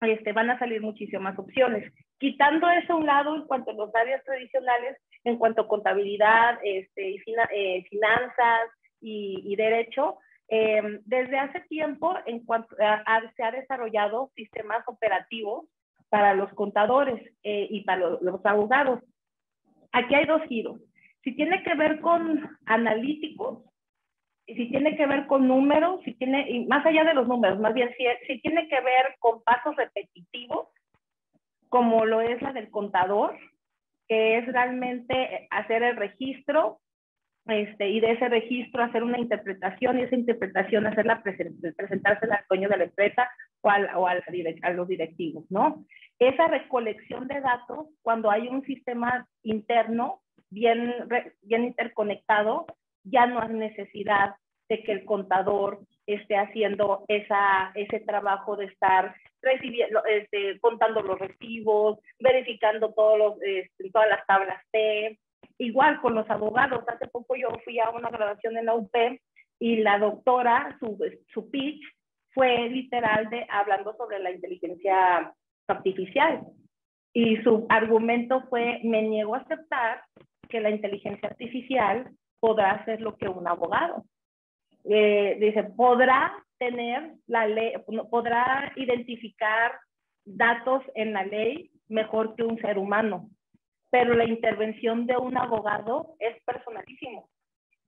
este, 0.00 0.32
van 0.32 0.50
a 0.50 0.58
salir 0.58 0.80
muchísimas 0.80 1.38
opciones. 1.38 1.92
Quitando 2.18 2.68
eso 2.68 2.92
a 2.92 2.96
un 2.96 3.06
lado 3.06 3.36
en 3.36 3.46
cuanto 3.46 3.70
a 3.70 3.74
las 3.74 3.94
áreas 3.94 4.22
tradicionales, 4.24 4.96
en 5.24 5.38
cuanto 5.38 5.62
a 5.62 5.68
contabilidad, 5.68 6.58
este, 6.62 7.16
eh, 7.16 7.84
finanzas 7.88 8.70
y, 9.00 9.54
derecho, 9.56 10.18
em, 10.48 11.00
desde 11.04 11.38
hace 11.38 11.60
tiempo 11.62 12.14
en 12.26 12.44
cuanto 12.44 12.74
se 12.76 13.42
ha 13.42 13.50
desarrollado 13.50 14.30
sistemas 14.34 14.82
operativos 14.86 15.66
para 16.08 16.34
los 16.34 16.52
contadores 16.54 17.20
eh, 17.42 17.66
y 17.70 17.82
para 17.82 18.18
los 18.20 18.44
abogados. 18.44 19.00
Aquí 19.92 20.14
hay 20.14 20.26
dos 20.26 20.42
giros. 20.44 20.80
Si 21.22 21.34
tiene 21.34 21.62
que 21.62 21.74
ver 21.74 22.00
con 22.00 22.58
analíticos, 22.66 23.64
si 24.46 24.70
tiene 24.70 24.96
que 24.96 25.06
ver 25.06 25.26
con 25.26 25.46
números, 25.46 26.00
si 26.04 26.14
tiene, 26.14 26.48
y 26.50 26.66
más 26.66 26.84
allá 26.86 27.04
de 27.04 27.14
los 27.14 27.28
números, 27.28 27.58
más 27.58 27.74
bien 27.74 27.90
si 28.26 28.40
tiene 28.40 28.68
que 28.68 28.80
ver 28.80 29.16
con 29.18 29.42
pasos 29.42 29.76
repetitivos, 29.76 30.68
como 31.68 32.06
lo 32.06 32.22
es 32.22 32.40
la 32.40 32.52
del 32.52 32.70
contador, 32.70 33.38
que 34.06 34.38
es 34.38 34.46
realmente 34.46 35.48
hacer 35.50 35.82
el 35.82 35.96
registro 35.96 36.80
este, 37.48 37.88
y 37.88 38.00
de 38.00 38.12
ese 38.12 38.28
registro 38.28 38.82
hacer 38.82 39.02
una 39.02 39.18
interpretación 39.18 39.98
y 39.98 40.02
esa 40.02 40.14
interpretación 40.14 40.86
hacerla 40.86 41.22
presentarse 41.22 42.26
al 42.26 42.44
dueño 42.48 42.68
de 42.68 42.76
la 42.76 42.84
empresa 42.84 43.28
o, 43.62 43.70
al, 43.70 43.88
o 43.96 44.06
al, 44.06 44.22
a 44.62 44.70
los 44.70 44.86
directivos, 44.86 45.44
¿no? 45.50 45.84
Esa 46.18 46.48
recolección 46.48 47.26
de 47.26 47.40
datos, 47.40 47.86
cuando 48.02 48.30
hay 48.30 48.48
un 48.48 48.62
sistema 48.64 49.26
interno 49.42 50.20
bien, 50.50 50.94
bien 51.42 51.64
interconectado, 51.64 52.66
ya 53.04 53.26
no 53.26 53.40
hay 53.40 53.54
necesidad 53.54 54.34
de 54.68 54.82
que 54.82 54.92
el 54.92 55.04
contador 55.04 55.80
esté 56.06 56.36
haciendo 56.36 57.04
esa, 57.08 57.70
ese 57.74 58.00
trabajo 58.00 58.56
de 58.56 58.66
estar 58.66 59.14
recibiendo, 59.42 60.04
este, 60.04 60.58
contando 60.60 61.02
los 61.02 61.18
recibos, 61.18 61.98
verificando 62.18 62.92
todos 62.92 63.18
los, 63.18 63.42
este, 63.42 63.90
todas 63.90 64.08
las 64.08 64.26
tablas 64.26 64.62
T. 64.70 65.18
Igual 65.58 66.00
con 66.00 66.14
los 66.14 66.28
abogados, 66.30 66.84
hace 66.86 67.08
poco 67.08 67.34
yo 67.36 67.48
fui 67.64 67.80
a 67.80 67.90
una 67.90 68.10
grabación 68.10 68.56
en 68.56 68.66
la 68.66 68.74
UP 68.74 68.94
y 69.58 69.76
la 69.78 69.98
doctora, 69.98 70.76
su, 70.78 70.96
su 71.32 71.50
pitch 71.50 71.82
fue 72.32 72.68
literal 72.68 73.28
de 73.30 73.44
hablando 73.50 73.96
sobre 73.96 74.20
la 74.20 74.30
inteligencia 74.30 75.34
artificial. 75.66 76.42
Y 77.12 77.36
su 77.38 77.66
argumento 77.68 78.42
fue, 78.48 78.80
me 78.84 79.02
niego 79.02 79.34
a 79.34 79.38
aceptar 79.38 80.02
que 80.48 80.60
la 80.60 80.70
inteligencia 80.70 81.28
artificial 81.28 82.10
podrá 82.38 82.72
hacer 82.72 83.00
lo 83.00 83.16
que 83.16 83.28
un 83.28 83.48
abogado. 83.48 84.04
Eh, 84.84 85.36
dice, 85.40 85.64
podrá 85.64 86.32
tener 86.58 87.14
la 87.26 87.46
ley, 87.46 87.74
podrá 88.10 88.72
identificar 88.76 89.72
datos 90.24 90.82
en 90.94 91.12
la 91.12 91.24
ley 91.24 91.70
mejor 91.88 92.34
que 92.36 92.42
un 92.42 92.58
ser 92.58 92.78
humano, 92.78 93.30
pero 93.90 94.14
la 94.14 94.24
intervención 94.24 95.06
de 95.06 95.16
un 95.16 95.36
abogado 95.36 96.14
es 96.18 96.42
personalísimo, 96.44 97.28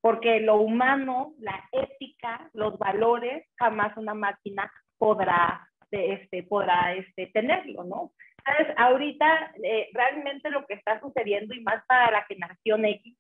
porque 0.01 0.41
lo 0.41 0.57
humano, 0.57 1.35
la 1.39 1.63
ética, 1.73 2.51
los 2.55 2.79
valores, 2.79 3.47
jamás 3.59 3.97
una 3.97 4.15
máquina 4.15 4.71
podrá, 4.99 5.69
este, 5.91 6.43
podrá 6.45 6.95
este, 6.95 7.27
tenerlo, 7.29 7.85
¿no? 7.85 8.13
Entonces, 8.47 8.75
ahorita 8.79 9.53
eh, 9.63 9.89
realmente 9.93 10.51
lo 10.51 10.65
que 10.67 10.75
está 10.75 11.01
sucediendo, 11.01 11.55
y 11.55 11.61
más 11.61 11.85
para 11.87 12.11
la 12.11 12.23
generación 12.25 12.85
X, 12.85 13.17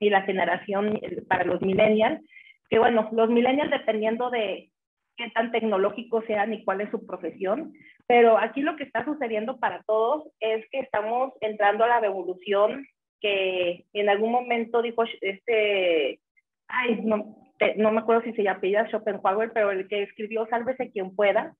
y 0.00 0.10
la 0.10 0.22
generación 0.22 1.00
para 1.28 1.44
los 1.44 1.60
millennials, 1.62 2.20
que 2.68 2.78
bueno, 2.78 3.08
los 3.12 3.30
millennials 3.30 3.70
dependiendo 3.70 4.30
de 4.30 4.70
qué 5.16 5.30
tan 5.30 5.52
tecnológicos 5.52 6.24
sean 6.26 6.52
y 6.52 6.64
cuál 6.64 6.80
es 6.80 6.90
su 6.90 7.06
profesión, 7.06 7.72
pero 8.06 8.38
aquí 8.38 8.62
lo 8.62 8.76
que 8.76 8.84
está 8.84 9.04
sucediendo 9.04 9.58
para 9.58 9.82
todos 9.84 10.24
es 10.40 10.68
que 10.70 10.80
estamos 10.80 11.32
entrando 11.40 11.84
a 11.84 11.88
la 11.88 12.00
revolución 12.00 12.86
que 13.20 13.84
en 13.92 14.08
algún 14.08 14.32
momento 14.32 14.82
dijo 14.82 15.04
este, 15.20 16.20
ay, 16.68 17.00
no, 17.04 17.36
no 17.76 17.92
me 17.92 18.00
acuerdo 18.00 18.22
si 18.22 18.32
se 18.32 18.42
llama 18.42 18.60
Schopenhauer, 18.90 19.52
pero 19.52 19.70
el 19.70 19.88
que 19.88 20.02
escribió 20.02 20.46
Sálvese 20.46 20.90
quien 20.90 21.14
pueda, 21.14 21.54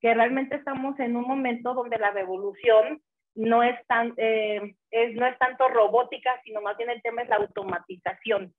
que 0.00 0.12
realmente 0.12 0.56
estamos 0.56 0.98
en 1.00 1.16
un 1.16 1.26
momento 1.26 1.74
donde 1.74 1.98
la 1.98 2.10
revolución 2.10 3.00
no 3.34 3.62
es, 3.62 3.74
tan, 3.86 4.12
eh, 4.16 4.74
es, 4.90 5.14
no 5.14 5.26
es 5.26 5.38
tanto 5.38 5.68
robótica, 5.68 6.30
sino 6.44 6.60
más 6.60 6.76
bien 6.76 6.90
el 6.90 7.02
tema 7.02 7.22
es 7.22 7.28
la 7.28 7.36
automatización. 7.36 8.52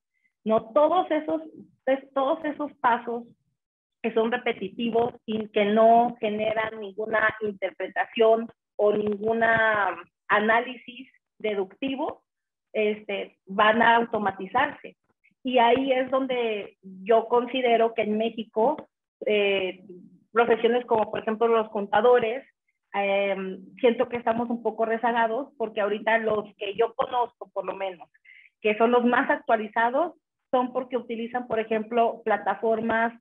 No 0.43 0.71
todos 0.71 1.09
esos, 1.11 1.41
todos 2.13 2.43
esos 2.45 2.71
pasos 2.75 3.23
que 4.01 4.13
son 4.13 4.31
repetitivos 4.31 5.13
y 5.25 5.47
que 5.49 5.65
no 5.65 6.15
generan 6.19 6.79
ninguna 6.79 7.35
interpretación 7.41 8.47
o 8.75 8.93
ningún 8.93 9.41
análisis 10.27 11.09
deductivo, 11.39 12.23
este, 12.73 13.37
van 13.45 13.81
a 13.81 13.95
automatizarse. 13.95 14.95
Y 15.43 15.59
ahí 15.59 15.91
es 15.91 16.11
donde 16.11 16.77
yo 16.81 17.27
considero 17.27 17.93
que 17.93 18.03
en 18.03 18.17
México, 18.17 18.89
eh, 19.25 19.83
profesiones 20.31 20.85
como 20.85 21.09
por 21.09 21.21
ejemplo 21.21 21.47
los 21.47 21.69
contadores, 21.69 22.43
Em, 22.93 23.63
siento 23.79 24.07
que 24.09 24.17
estamos 24.17 24.49
un 24.49 24.63
poco 24.63 24.85
rezagados 24.85 25.49
porque 25.57 25.81
ahorita 25.81 26.17
los 26.19 26.45
que 26.55 26.75
yo 26.75 26.93
conozco, 26.95 27.49
por 27.53 27.65
lo 27.65 27.75
menos, 27.75 28.09
que 28.61 28.77
son 28.77 28.91
los 28.91 29.05
más 29.05 29.29
actualizados, 29.29 30.13
son 30.51 30.71
porque 30.73 30.97
utilizan, 30.97 31.47
por 31.47 31.59
ejemplo, 31.59 32.21
plataformas 32.23 33.13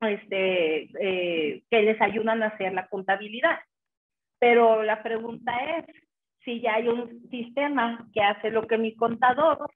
este, 0.00 0.88
eh, 1.00 1.62
que 1.70 1.82
les 1.82 2.00
ayudan 2.00 2.42
a 2.42 2.48
hacer 2.48 2.72
la 2.72 2.86
contabilidad. 2.88 3.58
Pero 4.38 4.82
la 4.82 5.02
pregunta 5.02 5.52
es, 5.78 5.86
si 6.44 6.60
ya 6.60 6.74
hay 6.74 6.88
un 6.88 7.28
sistema 7.30 8.06
que 8.12 8.22
hace 8.22 8.50
lo 8.50 8.66
que 8.66 8.78
mi 8.78 8.94
contador 8.94 9.70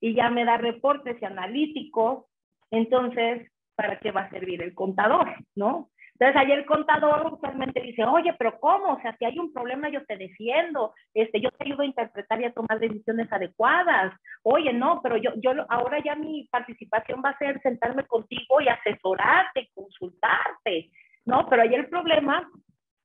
y 0.00 0.14
ya 0.14 0.30
me 0.30 0.44
da 0.44 0.56
reportes 0.56 1.16
y 1.20 1.24
analíticos, 1.24 2.24
entonces, 2.70 3.50
¿para 3.74 3.98
qué 3.98 4.10
va 4.10 4.22
a 4.22 4.30
servir 4.30 4.62
el 4.62 4.74
contador? 4.74 5.34
¿No? 5.54 5.90
Entonces, 6.18 6.36
ahí 6.36 6.52
el 6.52 6.64
contador 6.64 7.30
usualmente 7.30 7.82
dice, 7.82 8.02
oye, 8.04 8.34
pero 8.38 8.58
¿cómo? 8.58 8.94
O 8.94 9.00
sea, 9.02 9.14
si 9.18 9.26
hay 9.26 9.38
un 9.38 9.52
problema, 9.52 9.90
yo 9.90 10.02
te 10.06 10.16
defiendo, 10.16 10.94
este, 11.12 11.42
yo 11.42 11.50
te 11.50 11.64
ayudo 11.66 11.82
a 11.82 11.86
interpretar 11.86 12.40
y 12.40 12.46
a 12.46 12.52
tomar 12.52 12.80
decisiones 12.80 13.30
adecuadas. 13.30 14.14
Oye, 14.48 14.72
no, 14.72 15.00
pero 15.02 15.16
yo, 15.16 15.32
yo 15.38 15.50
ahora 15.68 15.98
ya 16.04 16.14
mi 16.14 16.46
participación 16.52 17.20
va 17.20 17.30
a 17.30 17.38
ser 17.38 17.60
sentarme 17.62 18.06
contigo 18.06 18.60
y 18.60 18.68
asesorarte, 18.68 19.70
consultarte, 19.74 20.88
¿no? 21.24 21.48
Pero 21.48 21.62
ahí 21.62 21.74
el 21.74 21.88
problema 21.88 22.48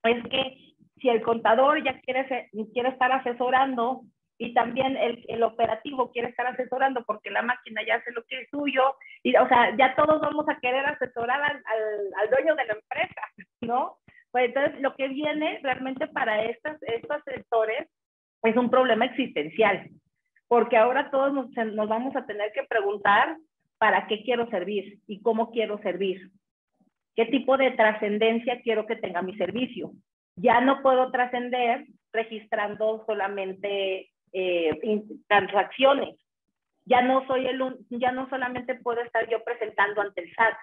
es 0.03 0.23
que 0.27 0.75
si 0.97 1.09
el 1.09 1.23
contador 1.23 1.83
ya 1.83 1.99
quiere, 2.01 2.47
quiere 2.73 2.89
estar 2.89 3.11
asesorando 3.11 4.03
y 4.37 4.53
también 4.53 4.95
el, 4.95 5.25
el, 5.29 5.41
operativo 5.41 6.11
quiere 6.11 6.29
estar 6.29 6.45
asesorando 6.45 7.03
porque 7.05 7.31
la 7.31 7.41
máquina 7.41 7.81
ya 7.87 7.95
hace 7.95 8.11
lo 8.11 8.21
que 8.25 8.41
es 8.41 8.49
suyo, 8.51 8.93
y 9.23 9.35
o 9.35 9.47
sea, 9.47 9.75
ya 9.75 9.95
todos 9.95 10.21
vamos 10.21 10.47
a 10.47 10.59
querer 10.59 10.85
asesorar 10.85 11.41
al, 11.41 11.63
al, 12.21 12.29
dueño 12.29 12.53
de 12.53 12.65
la 12.65 12.73
empresa, 12.73 13.21
¿no? 13.61 13.97
Pues 14.29 14.45
entonces 14.45 14.79
lo 14.79 14.95
que 14.95 15.07
viene 15.07 15.59
realmente 15.63 16.07
para 16.07 16.43
estas, 16.43 16.77
estos 16.83 17.23
sectores 17.23 17.89
es 18.43 18.55
un 18.55 18.69
problema 18.69 19.05
existencial, 19.05 19.89
porque 20.51 20.75
ahora 20.75 21.09
todos 21.11 21.31
nos, 21.33 21.47
vamos 21.87 22.13
a 22.13 22.25
tener 22.25 22.51
que 22.51 22.63
preguntar 22.63 23.37
para 23.77 24.05
qué 24.07 24.21
quiero 24.21 24.49
servir 24.49 24.99
y 25.07 25.21
cómo 25.21 25.49
quiero 25.49 25.77
servir, 25.77 26.29
qué 27.15 27.25
tipo 27.27 27.55
de 27.55 27.71
trascendencia 27.71 28.59
quiero 28.61 28.85
que 28.85 28.97
tenga 28.97 29.21
mi 29.21 29.33
servicio. 29.37 29.93
Ya 30.35 30.59
no 30.59 30.81
puedo 30.81 31.09
trascender 31.09 31.85
registrando 32.11 33.05
solamente 33.05 34.09
eh, 34.33 35.01
transacciones. 35.29 36.19
Ya 36.83 37.01
no 37.01 37.25
soy 37.27 37.47
el, 37.47 37.77
ya 37.89 38.11
no 38.11 38.27
solamente 38.27 38.75
puedo 38.75 38.99
estar 38.99 39.29
yo 39.29 39.41
presentando 39.45 40.01
ante 40.01 40.19
el 40.19 40.35
SAT. 40.35 40.57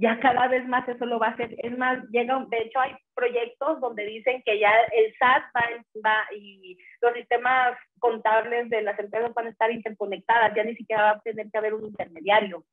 Ya 0.00 0.18
cada 0.18 0.48
vez 0.48 0.66
más 0.66 0.88
eso 0.88 1.04
lo 1.04 1.18
va 1.18 1.28
a 1.28 1.30
hacer. 1.32 1.54
Es 1.58 1.76
más, 1.76 2.02
llega, 2.10 2.42
de 2.48 2.58
hecho 2.58 2.80
hay 2.80 2.92
proyectos 3.14 3.80
donde 3.80 4.06
dicen 4.06 4.42
que 4.46 4.58
ya 4.58 4.72
el 4.92 5.14
SAT 5.18 5.42
va, 5.54 5.62
va, 6.06 6.34
y 6.34 6.78
los 7.02 7.12
sistemas 7.12 7.76
contables 7.98 8.70
de 8.70 8.80
las 8.80 8.98
empresas 8.98 9.34
van 9.34 9.48
a 9.48 9.50
estar 9.50 9.70
interconectadas, 9.70 10.54
ya 10.56 10.64
ni 10.64 10.74
siquiera 10.74 11.02
va 11.02 11.10
a 11.10 11.20
tener 11.20 11.50
que 11.50 11.58
haber 11.58 11.74
un 11.74 11.84
intermediario. 11.84 12.64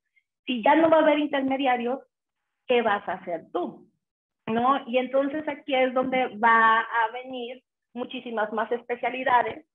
Si 0.46 0.64
ya 0.64 0.76
no 0.76 0.90
va 0.90 0.98
a 0.98 1.02
haber 1.02 1.20
intermediarios, 1.20 2.00
¿qué 2.66 2.82
vas 2.82 3.06
a 3.10 3.14
hacer 3.14 3.44
tú? 3.52 3.90
¿No? 4.46 4.82
Y 4.88 4.98
entonces 4.98 5.46
aquí 5.50 5.76
es 5.76 5.94
donde 5.94 6.28
va 6.38 6.80
a 6.80 7.12
venir 7.12 7.62
muchísimas 7.94 8.54
más 8.54 8.72
especialidades 8.72 9.66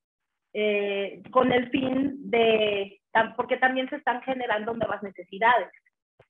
eh, 0.55 1.22
con 1.30 1.53
el 1.53 1.68
fin 1.68 2.30
de, 2.30 2.98
porque 3.36 3.59
también 3.59 3.90
se 3.90 3.96
están 3.96 4.22
generando 4.22 4.72
nuevas 4.72 5.03
necesidades. 5.03 5.68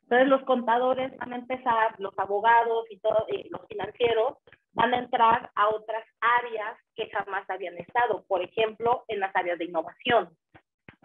Entonces 0.02 0.28
los 0.28 0.42
contadores 0.42 1.16
van 1.18 1.32
a 1.32 1.36
empezar, 1.36 1.94
los 1.98 2.18
abogados 2.18 2.86
y 2.90 2.98
todos 2.98 3.24
los 3.50 3.66
financieros 3.68 4.38
van 4.72 4.94
a 4.94 4.98
entrar 4.98 5.50
a 5.54 5.68
otras 5.68 6.04
áreas 6.20 6.78
que 6.94 7.08
jamás 7.10 7.48
habían 7.48 7.76
estado, 7.78 8.24
por 8.26 8.42
ejemplo, 8.42 9.04
en 9.08 9.20
las 9.20 9.34
áreas 9.34 9.58
de 9.58 9.66
innovación 9.66 10.30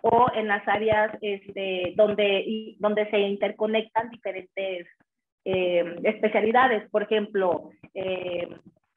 o 0.02 0.28
en 0.34 0.48
las 0.48 0.68
áreas 0.68 1.18
este, 1.22 1.94
donde, 1.96 2.76
donde 2.80 3.10
se 3.10 3.20
interconectan 3.20 4.10
diferentes 4.10 4.88
eh, 5.46 5.96
especialidades, 6.04 6.90
por 6.90 7.04
ejemplo, 7.04 7.72
eh, 7.94 8.48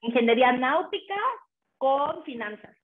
ingeniería 0.00 0.52
náutica 0.52 1.16
con 1.78 2.22
finanzas. 2.24 2.76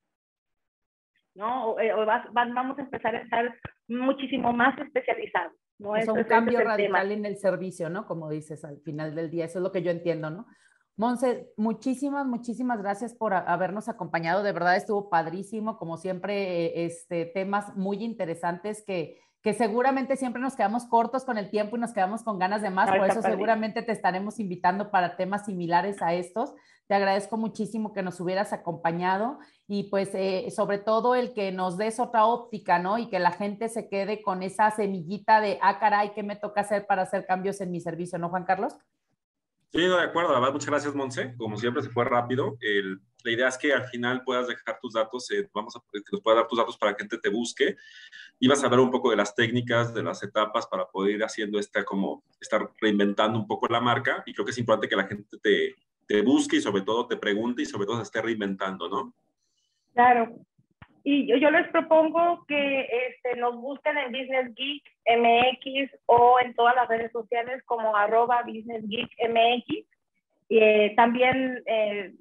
¿no? 1.34 1.78
Eh, 1.78 1.92
vamos 2.32 2.78
a 2.78 2.82
empezar 2.82 3.14
a 3.14 3.20
estar 3.20 3.54
muchísimo 3.88 4.52
más 4.52 4.76
especializados. 4.78 5.52
¿No? 5.78 5.96
Es 5.96 6.08
un 6.08 6.24
cambio 6.24 6.60
radical 6.60 7.12
en 7.12 7.24
el 7.24 7.36
servicio, 7.36 7.90
¿no? 7.90 8.06
Como 8.06 8.28
dices 8.30 8.64
al 8.64 8.80
final 8.80 9.14
del 9.14 9.30
día, 9.30 9.44
eso 9.44 9.58
es 9.58 9.62
lo 9.62 9.72
que 9.72 9.82
yo 9.82 9.90
entiendo, 9.90 10.30
¿no? 10.30 10.46
Monse, 10.96 11.52
muchísimas, 11.58 12.26
muchísimas 12.26 12.80
gracias 12.80 13.14
por 13.14 13.34
habernos 13.34 13.88
acompañado. 13.88 14.42
De 14.42 14.52
verdad 14.52 14.76
estuvo 14.76 15.10
padrísimo, 15.10 15.76
como 15.76 15.98
siempre, 15.98 16.86
este, 16.86 17.26
temas 17.26 17.76
muy 17.76 18.02
interesantes 18.02 18.82
que, 18.86 19.20
que 19.42 19.52
seguramente 19.52 20.16
siempre 20.16 20.40
nos 20.40 20.56
quedamos 20.56 20.86
cortos 20.86 21.24
con 21.24 21.36
el 21.36 21.50
tiempo 21.50 21.76
y 21.76 21.80
nos 21.80 21.92
quedamos 21.92 22.22
con 22.22 22.38
ganas 22.38 22.62
de 22.62 22.70
más. 22.70 22.88
Por 22.88 23.06
eso 23.06 23.20
seguramente 23.20 23.82
te 23.82 23.92
estaremos 23.92 24.40
invitando 24.40 24.90
para 24.90 25.16
temas 25.16 25.44
similares 25.44 26.00
a 26.00 26.14
estos. 26.14 26.54
Te 26.88 26.94
agradezco 26.94 27.36
muchísimo 27.36 27.92
que 27.92 28.02
nos 28.02 28.20
hubieras 28.20 28.52
acompañado 28.52 29.38
y 29.66 29.84
pues 29.84 30.10
eh, 30.14 30.48
sobre 30.54 30.78
todo 30.78 31.16
el 31.16 31.32
que 31.32 31.50
nos 31.50 31.76
des 31.76 31.98
otra 31.98 32.26
óptica, 32.26 32.78
¿no? 32.78 32.98
Y 32.98 33.08
que 33.08 33.18
la 33.18 33.32
gente 33.32 33.68
se 33.68 33.88
quede 33.88 34.22
con 34.22 34.44
esa 34.44 34.70
semillita 34.70 35.40
de, 35.40 35.58
ah, 35.62 35.80
caray, 35.80 36.12
¿qué 36.14 36.22
me 36.22 36.36
toca 36.36 36.60
hacer 36.60 36.86
para 36.86 37.02
hacer 37.02 37.26
cambios 37.26 37.60
en 37.60 37.72
mi 37.72 37.80
servicio, 37.80 38.18
¿no, 38.18 38.28
Juan 38.28 38.44
Carlos? 38.44 38.76
Sí, 39.72 39.80
de 39.80 40.00
acuerdo. 40.00 40.40
muchas 40.52 40.70
gracias, 40.70 40.94
Monse. 40.94 41.34
Como 41.36 41.56
siempre, 41.56 41.82
se 41.82 41.90
fue 41.90 42.04
rápido. 42.04 42.56
la 43.24 43.30
idea 43.30 43.48
es 43.48 43.58
que 43.58 43.74
al 43.74 43.84
final 43.88 44.22
puedas 44.22 44.46
dejar 44.46 44.78
tus 44.80 44.94
datos, 44.94 45.28
eh, 45.32 45.50
vamos 45.52 45.76
a, 45.76 45.80
que 45.92 46.00
nos 46.12 46.22
puedas 46.22 46.38
dar 46.38 46.48
tus 46.48 46.58
datos 46.58 46.78
para 46.78 46.94
que 46.94 47.02
gente 47.02 47.18
te 47.18 47.28
busque 47.28 47.76
y 48.38 48.46
vas 48.48 48.62
a 48.62 48.68
ver 48.68 48.78
un 48.78 48.90
poco 48.90 49.10
de 49.10 49.16
las 49.16 49.34
técnicas, 49.34 49.92
de 49.92 50.04
las 50.04 50.22
etapas 50.22 50.66
para 50.68 50.86
poder 50.86 51.16
ir 51.16 51.24
haciendo 51.24 51.58
esta, 51.58 51.84
como, 51.84 52.22
estar 52.40 52.70
reinventando 52.80 53.38
un 53.38 53.46
poco 53.46 53.66
la 53.66 53.80
marca. 53.80 54.22
Y 54.24 54.32
creo 54.32 54.46
que 54.46 54.52
es 54.52 54.58
importante 54.58 54.88
que 54.88 54.96
la 54.96 55.08
gente 55.08 55.36
te, 55.42 55.74
te 56.06 56.22
busque 56.22 56.56
y 56.56 56.60
sobre 56.60 56.82
todo 56.82 57.06
te 57.06 57.16
pregunte 57.16 57.62
y 57.62 57.66
sobre 57.66 57.86
todo 57.86 57.96
se 57.96 58.04
esté 58.04 58.22
reinventando, 58.22 58.88
¿no? 58.88 59.12
Claro. 59.94 60.36
Y 61.08 61.28
yo, 61.40 61.50
les 61.52 61.68
propongo 61.68 62.44
que 62.48 62.80
este, 62.80 63.36
nos 63.38 63.54
busquen 63.60 63.96
en 63.96 64.10
Business 64.10 64.52
Geek 64.56 64.82
MX 65.06 66.00
o 66.06 66.40
en 66.40 66.52
todas 66.54 66.74
las 66.74 66.88
redes 66.88 67.12
sociales 67.12 67.62
como 67.64 67.94
arroba 67.94 68.42
Business 68.42 68.82
Geek 68.88 69.08
MX. 69.28 69.86
Eh, 70.48 70.94
también, 70.96 71.62
eh, 71.66 72.12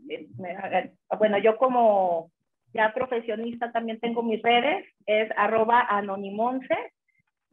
bueno, 1.17 1.39
yo 1.39 1.57
como 1.57 2.31
ya 2.75 2.93
profesionista 2.93 3.71
también 3.71 3.99
tengo 3.99 4.21
mis 4.21 4.41
redes, 4.43 4.85
es 5.07 5.31
arroba 5.35 5.81
anonimonce, 5.89 6.77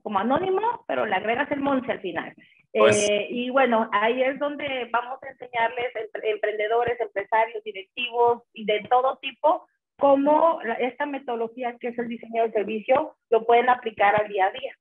como 0.02 0.18
anónimo, 0.18 0.84
pero 0.86 1.06
le 1.06 1.14
agregas 1.14 1.50
el 1.50 1.60
monce 1.60 1.90
al 1.92 2.00
final. 2.00 2.34
Pues 2.72 3.08
eh, 3.08 3.26
y 3.30 3.50
bueno, 3.50 3.88
ahí 3.92 4.22
es 4.22 4.38
donde 4.38 4.88
vamos 4.90 5.22
a 5.22 5.28
enseñarles 5.28 5.92
emprendedores, 6.22 6.98
empresarios, 7.00 7.62
directivos 7.64 8.42
y 8.54 8.64
de 8.64 8.86
todo 8.88 9.18
tipo 9.18 9.66
cómo 9.98 10.58
esta 10.80 11.06
metodología 11.06 11.76
que 11.78 11.88
es 11.88 11.98
el 11.98 12.08
diseño 12.08 12.42
del 12.42 12.52
servicio 12.52 13.16
lo 13.30 13.44
pueden 13.44 13.68
aplicar 13.68 14.20
al 14.20 14.28
día 14.28 14.46
a 14.46 14.50
día. 14.50 14.76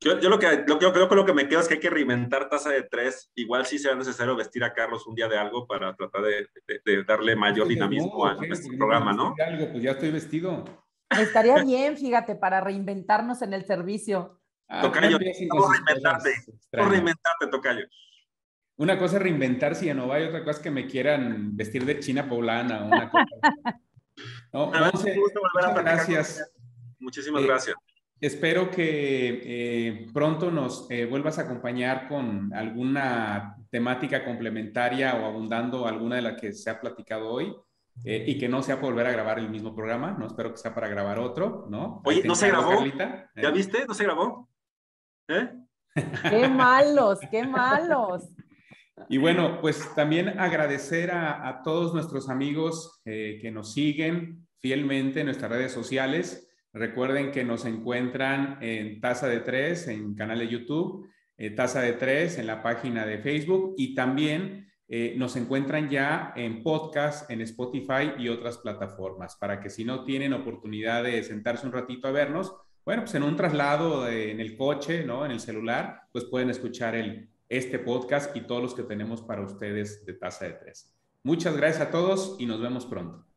Yo, 0.00 0.18
yo 0.20 0.30
lo, 0.30 0.38
que, 0.38 0.64
lo, 0.66 0.78
que, 0.78 0.92
creo 0.92 1.08
que 1.08 1.14
lo 1.14 1.24
que 1.26 1.32
me 1.32 1.48
queda 1.48 1.60
es 1.60 1.68
que 1.68 1.74
hay 1.74 1.80
que 1.80 1.90
reinventar 1.90 2.48
tasa 2.48 2.70
de 2.70 2.84
tres. 2.84 3.30
Igual 3.34 3.66
sí 3.66 3.78
sea 3.78 3.94
necesario 3.96 4.36
vestir 4.36 4.62
a 4.64 4.72
Carlos 4.72 5.06
un 5.06 5.14
día 5.14 5.28
de 5.28 5.36
algo 5.36 5.66
para 5.66 5.94
tratar 5.94 6.22
de, 6.22 6.46
de, 6.84 7.04
darle 7.04 7.34
mayor 7.34 7.66
dinamismo 7.66 8.26
a 8.26 8.36
este 8.48 8.76
programa, 8.76 9.12
¿no? 9.12 9.34
Algo, 9.44 9.70
pues 9.72 9.82
ya 9.82 9.90
estoy 9.92 10.12
vestido. 10.12 10.64
Estaría 11.10 11.62
bien, 11.62 11.96
fíjate, 11.96 12.34
para 12.34 12.60
reinventarnos 12.60 13.42
en 13.42 13.54
el 13.54 13.64
servicio. 13.64 14.40
Ah, 14.68 14.82
tocayo, 14.82 15.18
reinventarte. 15.18 16.30
reinventarte, 16.72 17.46
Tocayo. 17.50 17.86
Una 18.76 18.98
cosa 18.98 19.16
es 19.16 19.22
reinventarse 19.22 19.86
y 19.86 19.94
no 19.94 20.12
hay 20.12 20.24
otra 20.24 20.44
cosa 20.44 20.58
es 20.58 20.62
que 20.62 20.70
me 20.70 20.86
quieran 20.86 21.56
vestir 21.56 21.84
de 21.84 21.98
china 21.98 22.28
poblana. 22.28 22.84
Una 22.84 23.10
cosa. 23.10 23.26
no, 24.52 24.66
muchas 24.66 25.74
gracias. 25.74 26.52
Muchísimas 27.00 27.42
eh, 27.42 27.46
gracias. 27.46 27.76
Espero 28.20 28.70
que 28.70 29.42
eh, 29.44 30.06
pronto 30.12 30.50
nos 30.50 30.88
eh, 30.90 31.06
vuelvas 31.06 31.38
a 31.38 31.42
acompañar 31.42 32.08
con 32.08 32.52
alguna 32.52 33.56
temática 33.70 34.24
complementaria 34.24 35.14
o 35.14 35.24
abundando 35.24 35.86
alguna 35.86 36.16
de 36.16 36.22
las 36.22 36.40
que 36.40 36.52
se 36.52 36.68
ha 36.68 36.80
platicado 36.80 37.28
hoy. 37.30 37.54
Eh, 38.04 38.24
y 38.28 38.38
que 38.38 38.48
no 38.48 38.62
sea 38.62 38.80
por 38.80 38.90
volver 38.90 39.06
a 39.08 39.12
grabar 39.12 39.38
el 39.38 39.50
mismo 39.50 39.74
programa, 39.74 40.16
¿no? 40.18 40.26
Espero 40.26 40.52
que 40.52 40.58
sea 40.58 40.74
para 40.74 40.88
grabar 40.88 41.18
otro, 41.18 41.66
¿no? 41.68 42.00
Oye, 42.04 42.22
¿no 42.24 42.34
se 42.34 42.48
grabó? 42.48 42.84
¿Ya 42.84 43.28
¿Eh? 43.34 43.52
viste? 43.52 43.84
¿No 43.86 43.94
se 43.94 44.04
grabó? 44.04 44.48
¿Eh? 45.28 45.50
¡Qué 46.30 46.48
malos, 46.48 47.18
qué 47.30 47.44
malos! 47.46 48.28
Y 49.08 49.18
bueno, 49.18 49.60
pues 49.60 49.94
también 49.94 50.40
agradecer 50.40 51.10
a, 51.10 51.48
a 51.48 51.62
todos 51.62 51.92
nuestros 51.92 52.28
amigos 52.28 53.00
eh, 53.04 53.38
que 53.40 53.50
nos 53.50 53.72
siguen 53.72 54.46
fielmente 54.60 55.20
en 55.20 55.26
nuestras 55.26 55.50
redes 55.50 55.72
sociales. 55.72 56.48
Recuerden 56.72 57.30
que 57.30 57.44
nos 57.44 57.64
encuentran 57.64 58.58
en 58.60 59.00
Taza 59.00 59.28
de 59.28 59.40
Tres, 59.40 59.88
en 59.88 60.14
canal 60.14 60.38
de 60.38 60.48
YouTube, 60.48 61.08
Taza 61.56 61.80
de 61.80 61.92
Tres, 61.94 62.38
en 62.38 62.46
la 62.46 62.62
página 62.62 63.06
de 63.06 63.18
Facebook 63.18 63.74
y 63.76 63.94
también 63.94 64.67
eh, 64.88 65.14
nos 65.16 65.36
encuentran 65.36 65.90
ya 65.90 66.32
en 66.34 66.62
podcast, 66.62 67.30
en 67.30 67.42
Spotify 67.42 68.12
y 68.18 68.28
otras 68.28 68.58
plataformas, 68.58 69.36
para 69.36 69.60
que 69.60 69.68
si 69.68 69.84
no 69.84 70.04
tienen 70.04 70.32
oportunidad 70.32 71.04
de 71.04 71.22
sentarse 71.22 71.66
un 71.66 71.72
ratito 71.72 72.08
a 72.08 72.12
vernos, 72.12 72.54
bueno, 72.84 73.02
pues 73.02 73.14
en 73.14 73.22
un 73.22 73.36
traslado 73.36 74.08
en 74.08 74.40
el 74.40 74.56
coche, 74.56 75.04
¿no? 75.04 75.26
En 75.26 75.30
el 75.30 75.40
celular, 75.40 76.04
pues 76.10 76.24
pueden 76.24 76.48
escuchar 76.48 76.94
el, 76.94 77.28
este 77.48 77.78
podcast 77.78 78.34
y 78.34 78.40
todos 78.40 78.62
los 78.62 78.74
que 78.74 78.82
tenemos 78.82 79.20
para 79.20 79.42
ustedes 79.42 80.06
de 80.06 80.14
Tasa 80.14 80.46
de 80.46 80.52
Tres. 80.52 80.94
Muchas 81.22 81.54
gracias 81.54 81.88
a 81.88 81.90
todos 81.90 82.36
y 82.38 82.46
nos 82.46 82.60
vemos 82.60 82.86
pronto. 82.86 83.27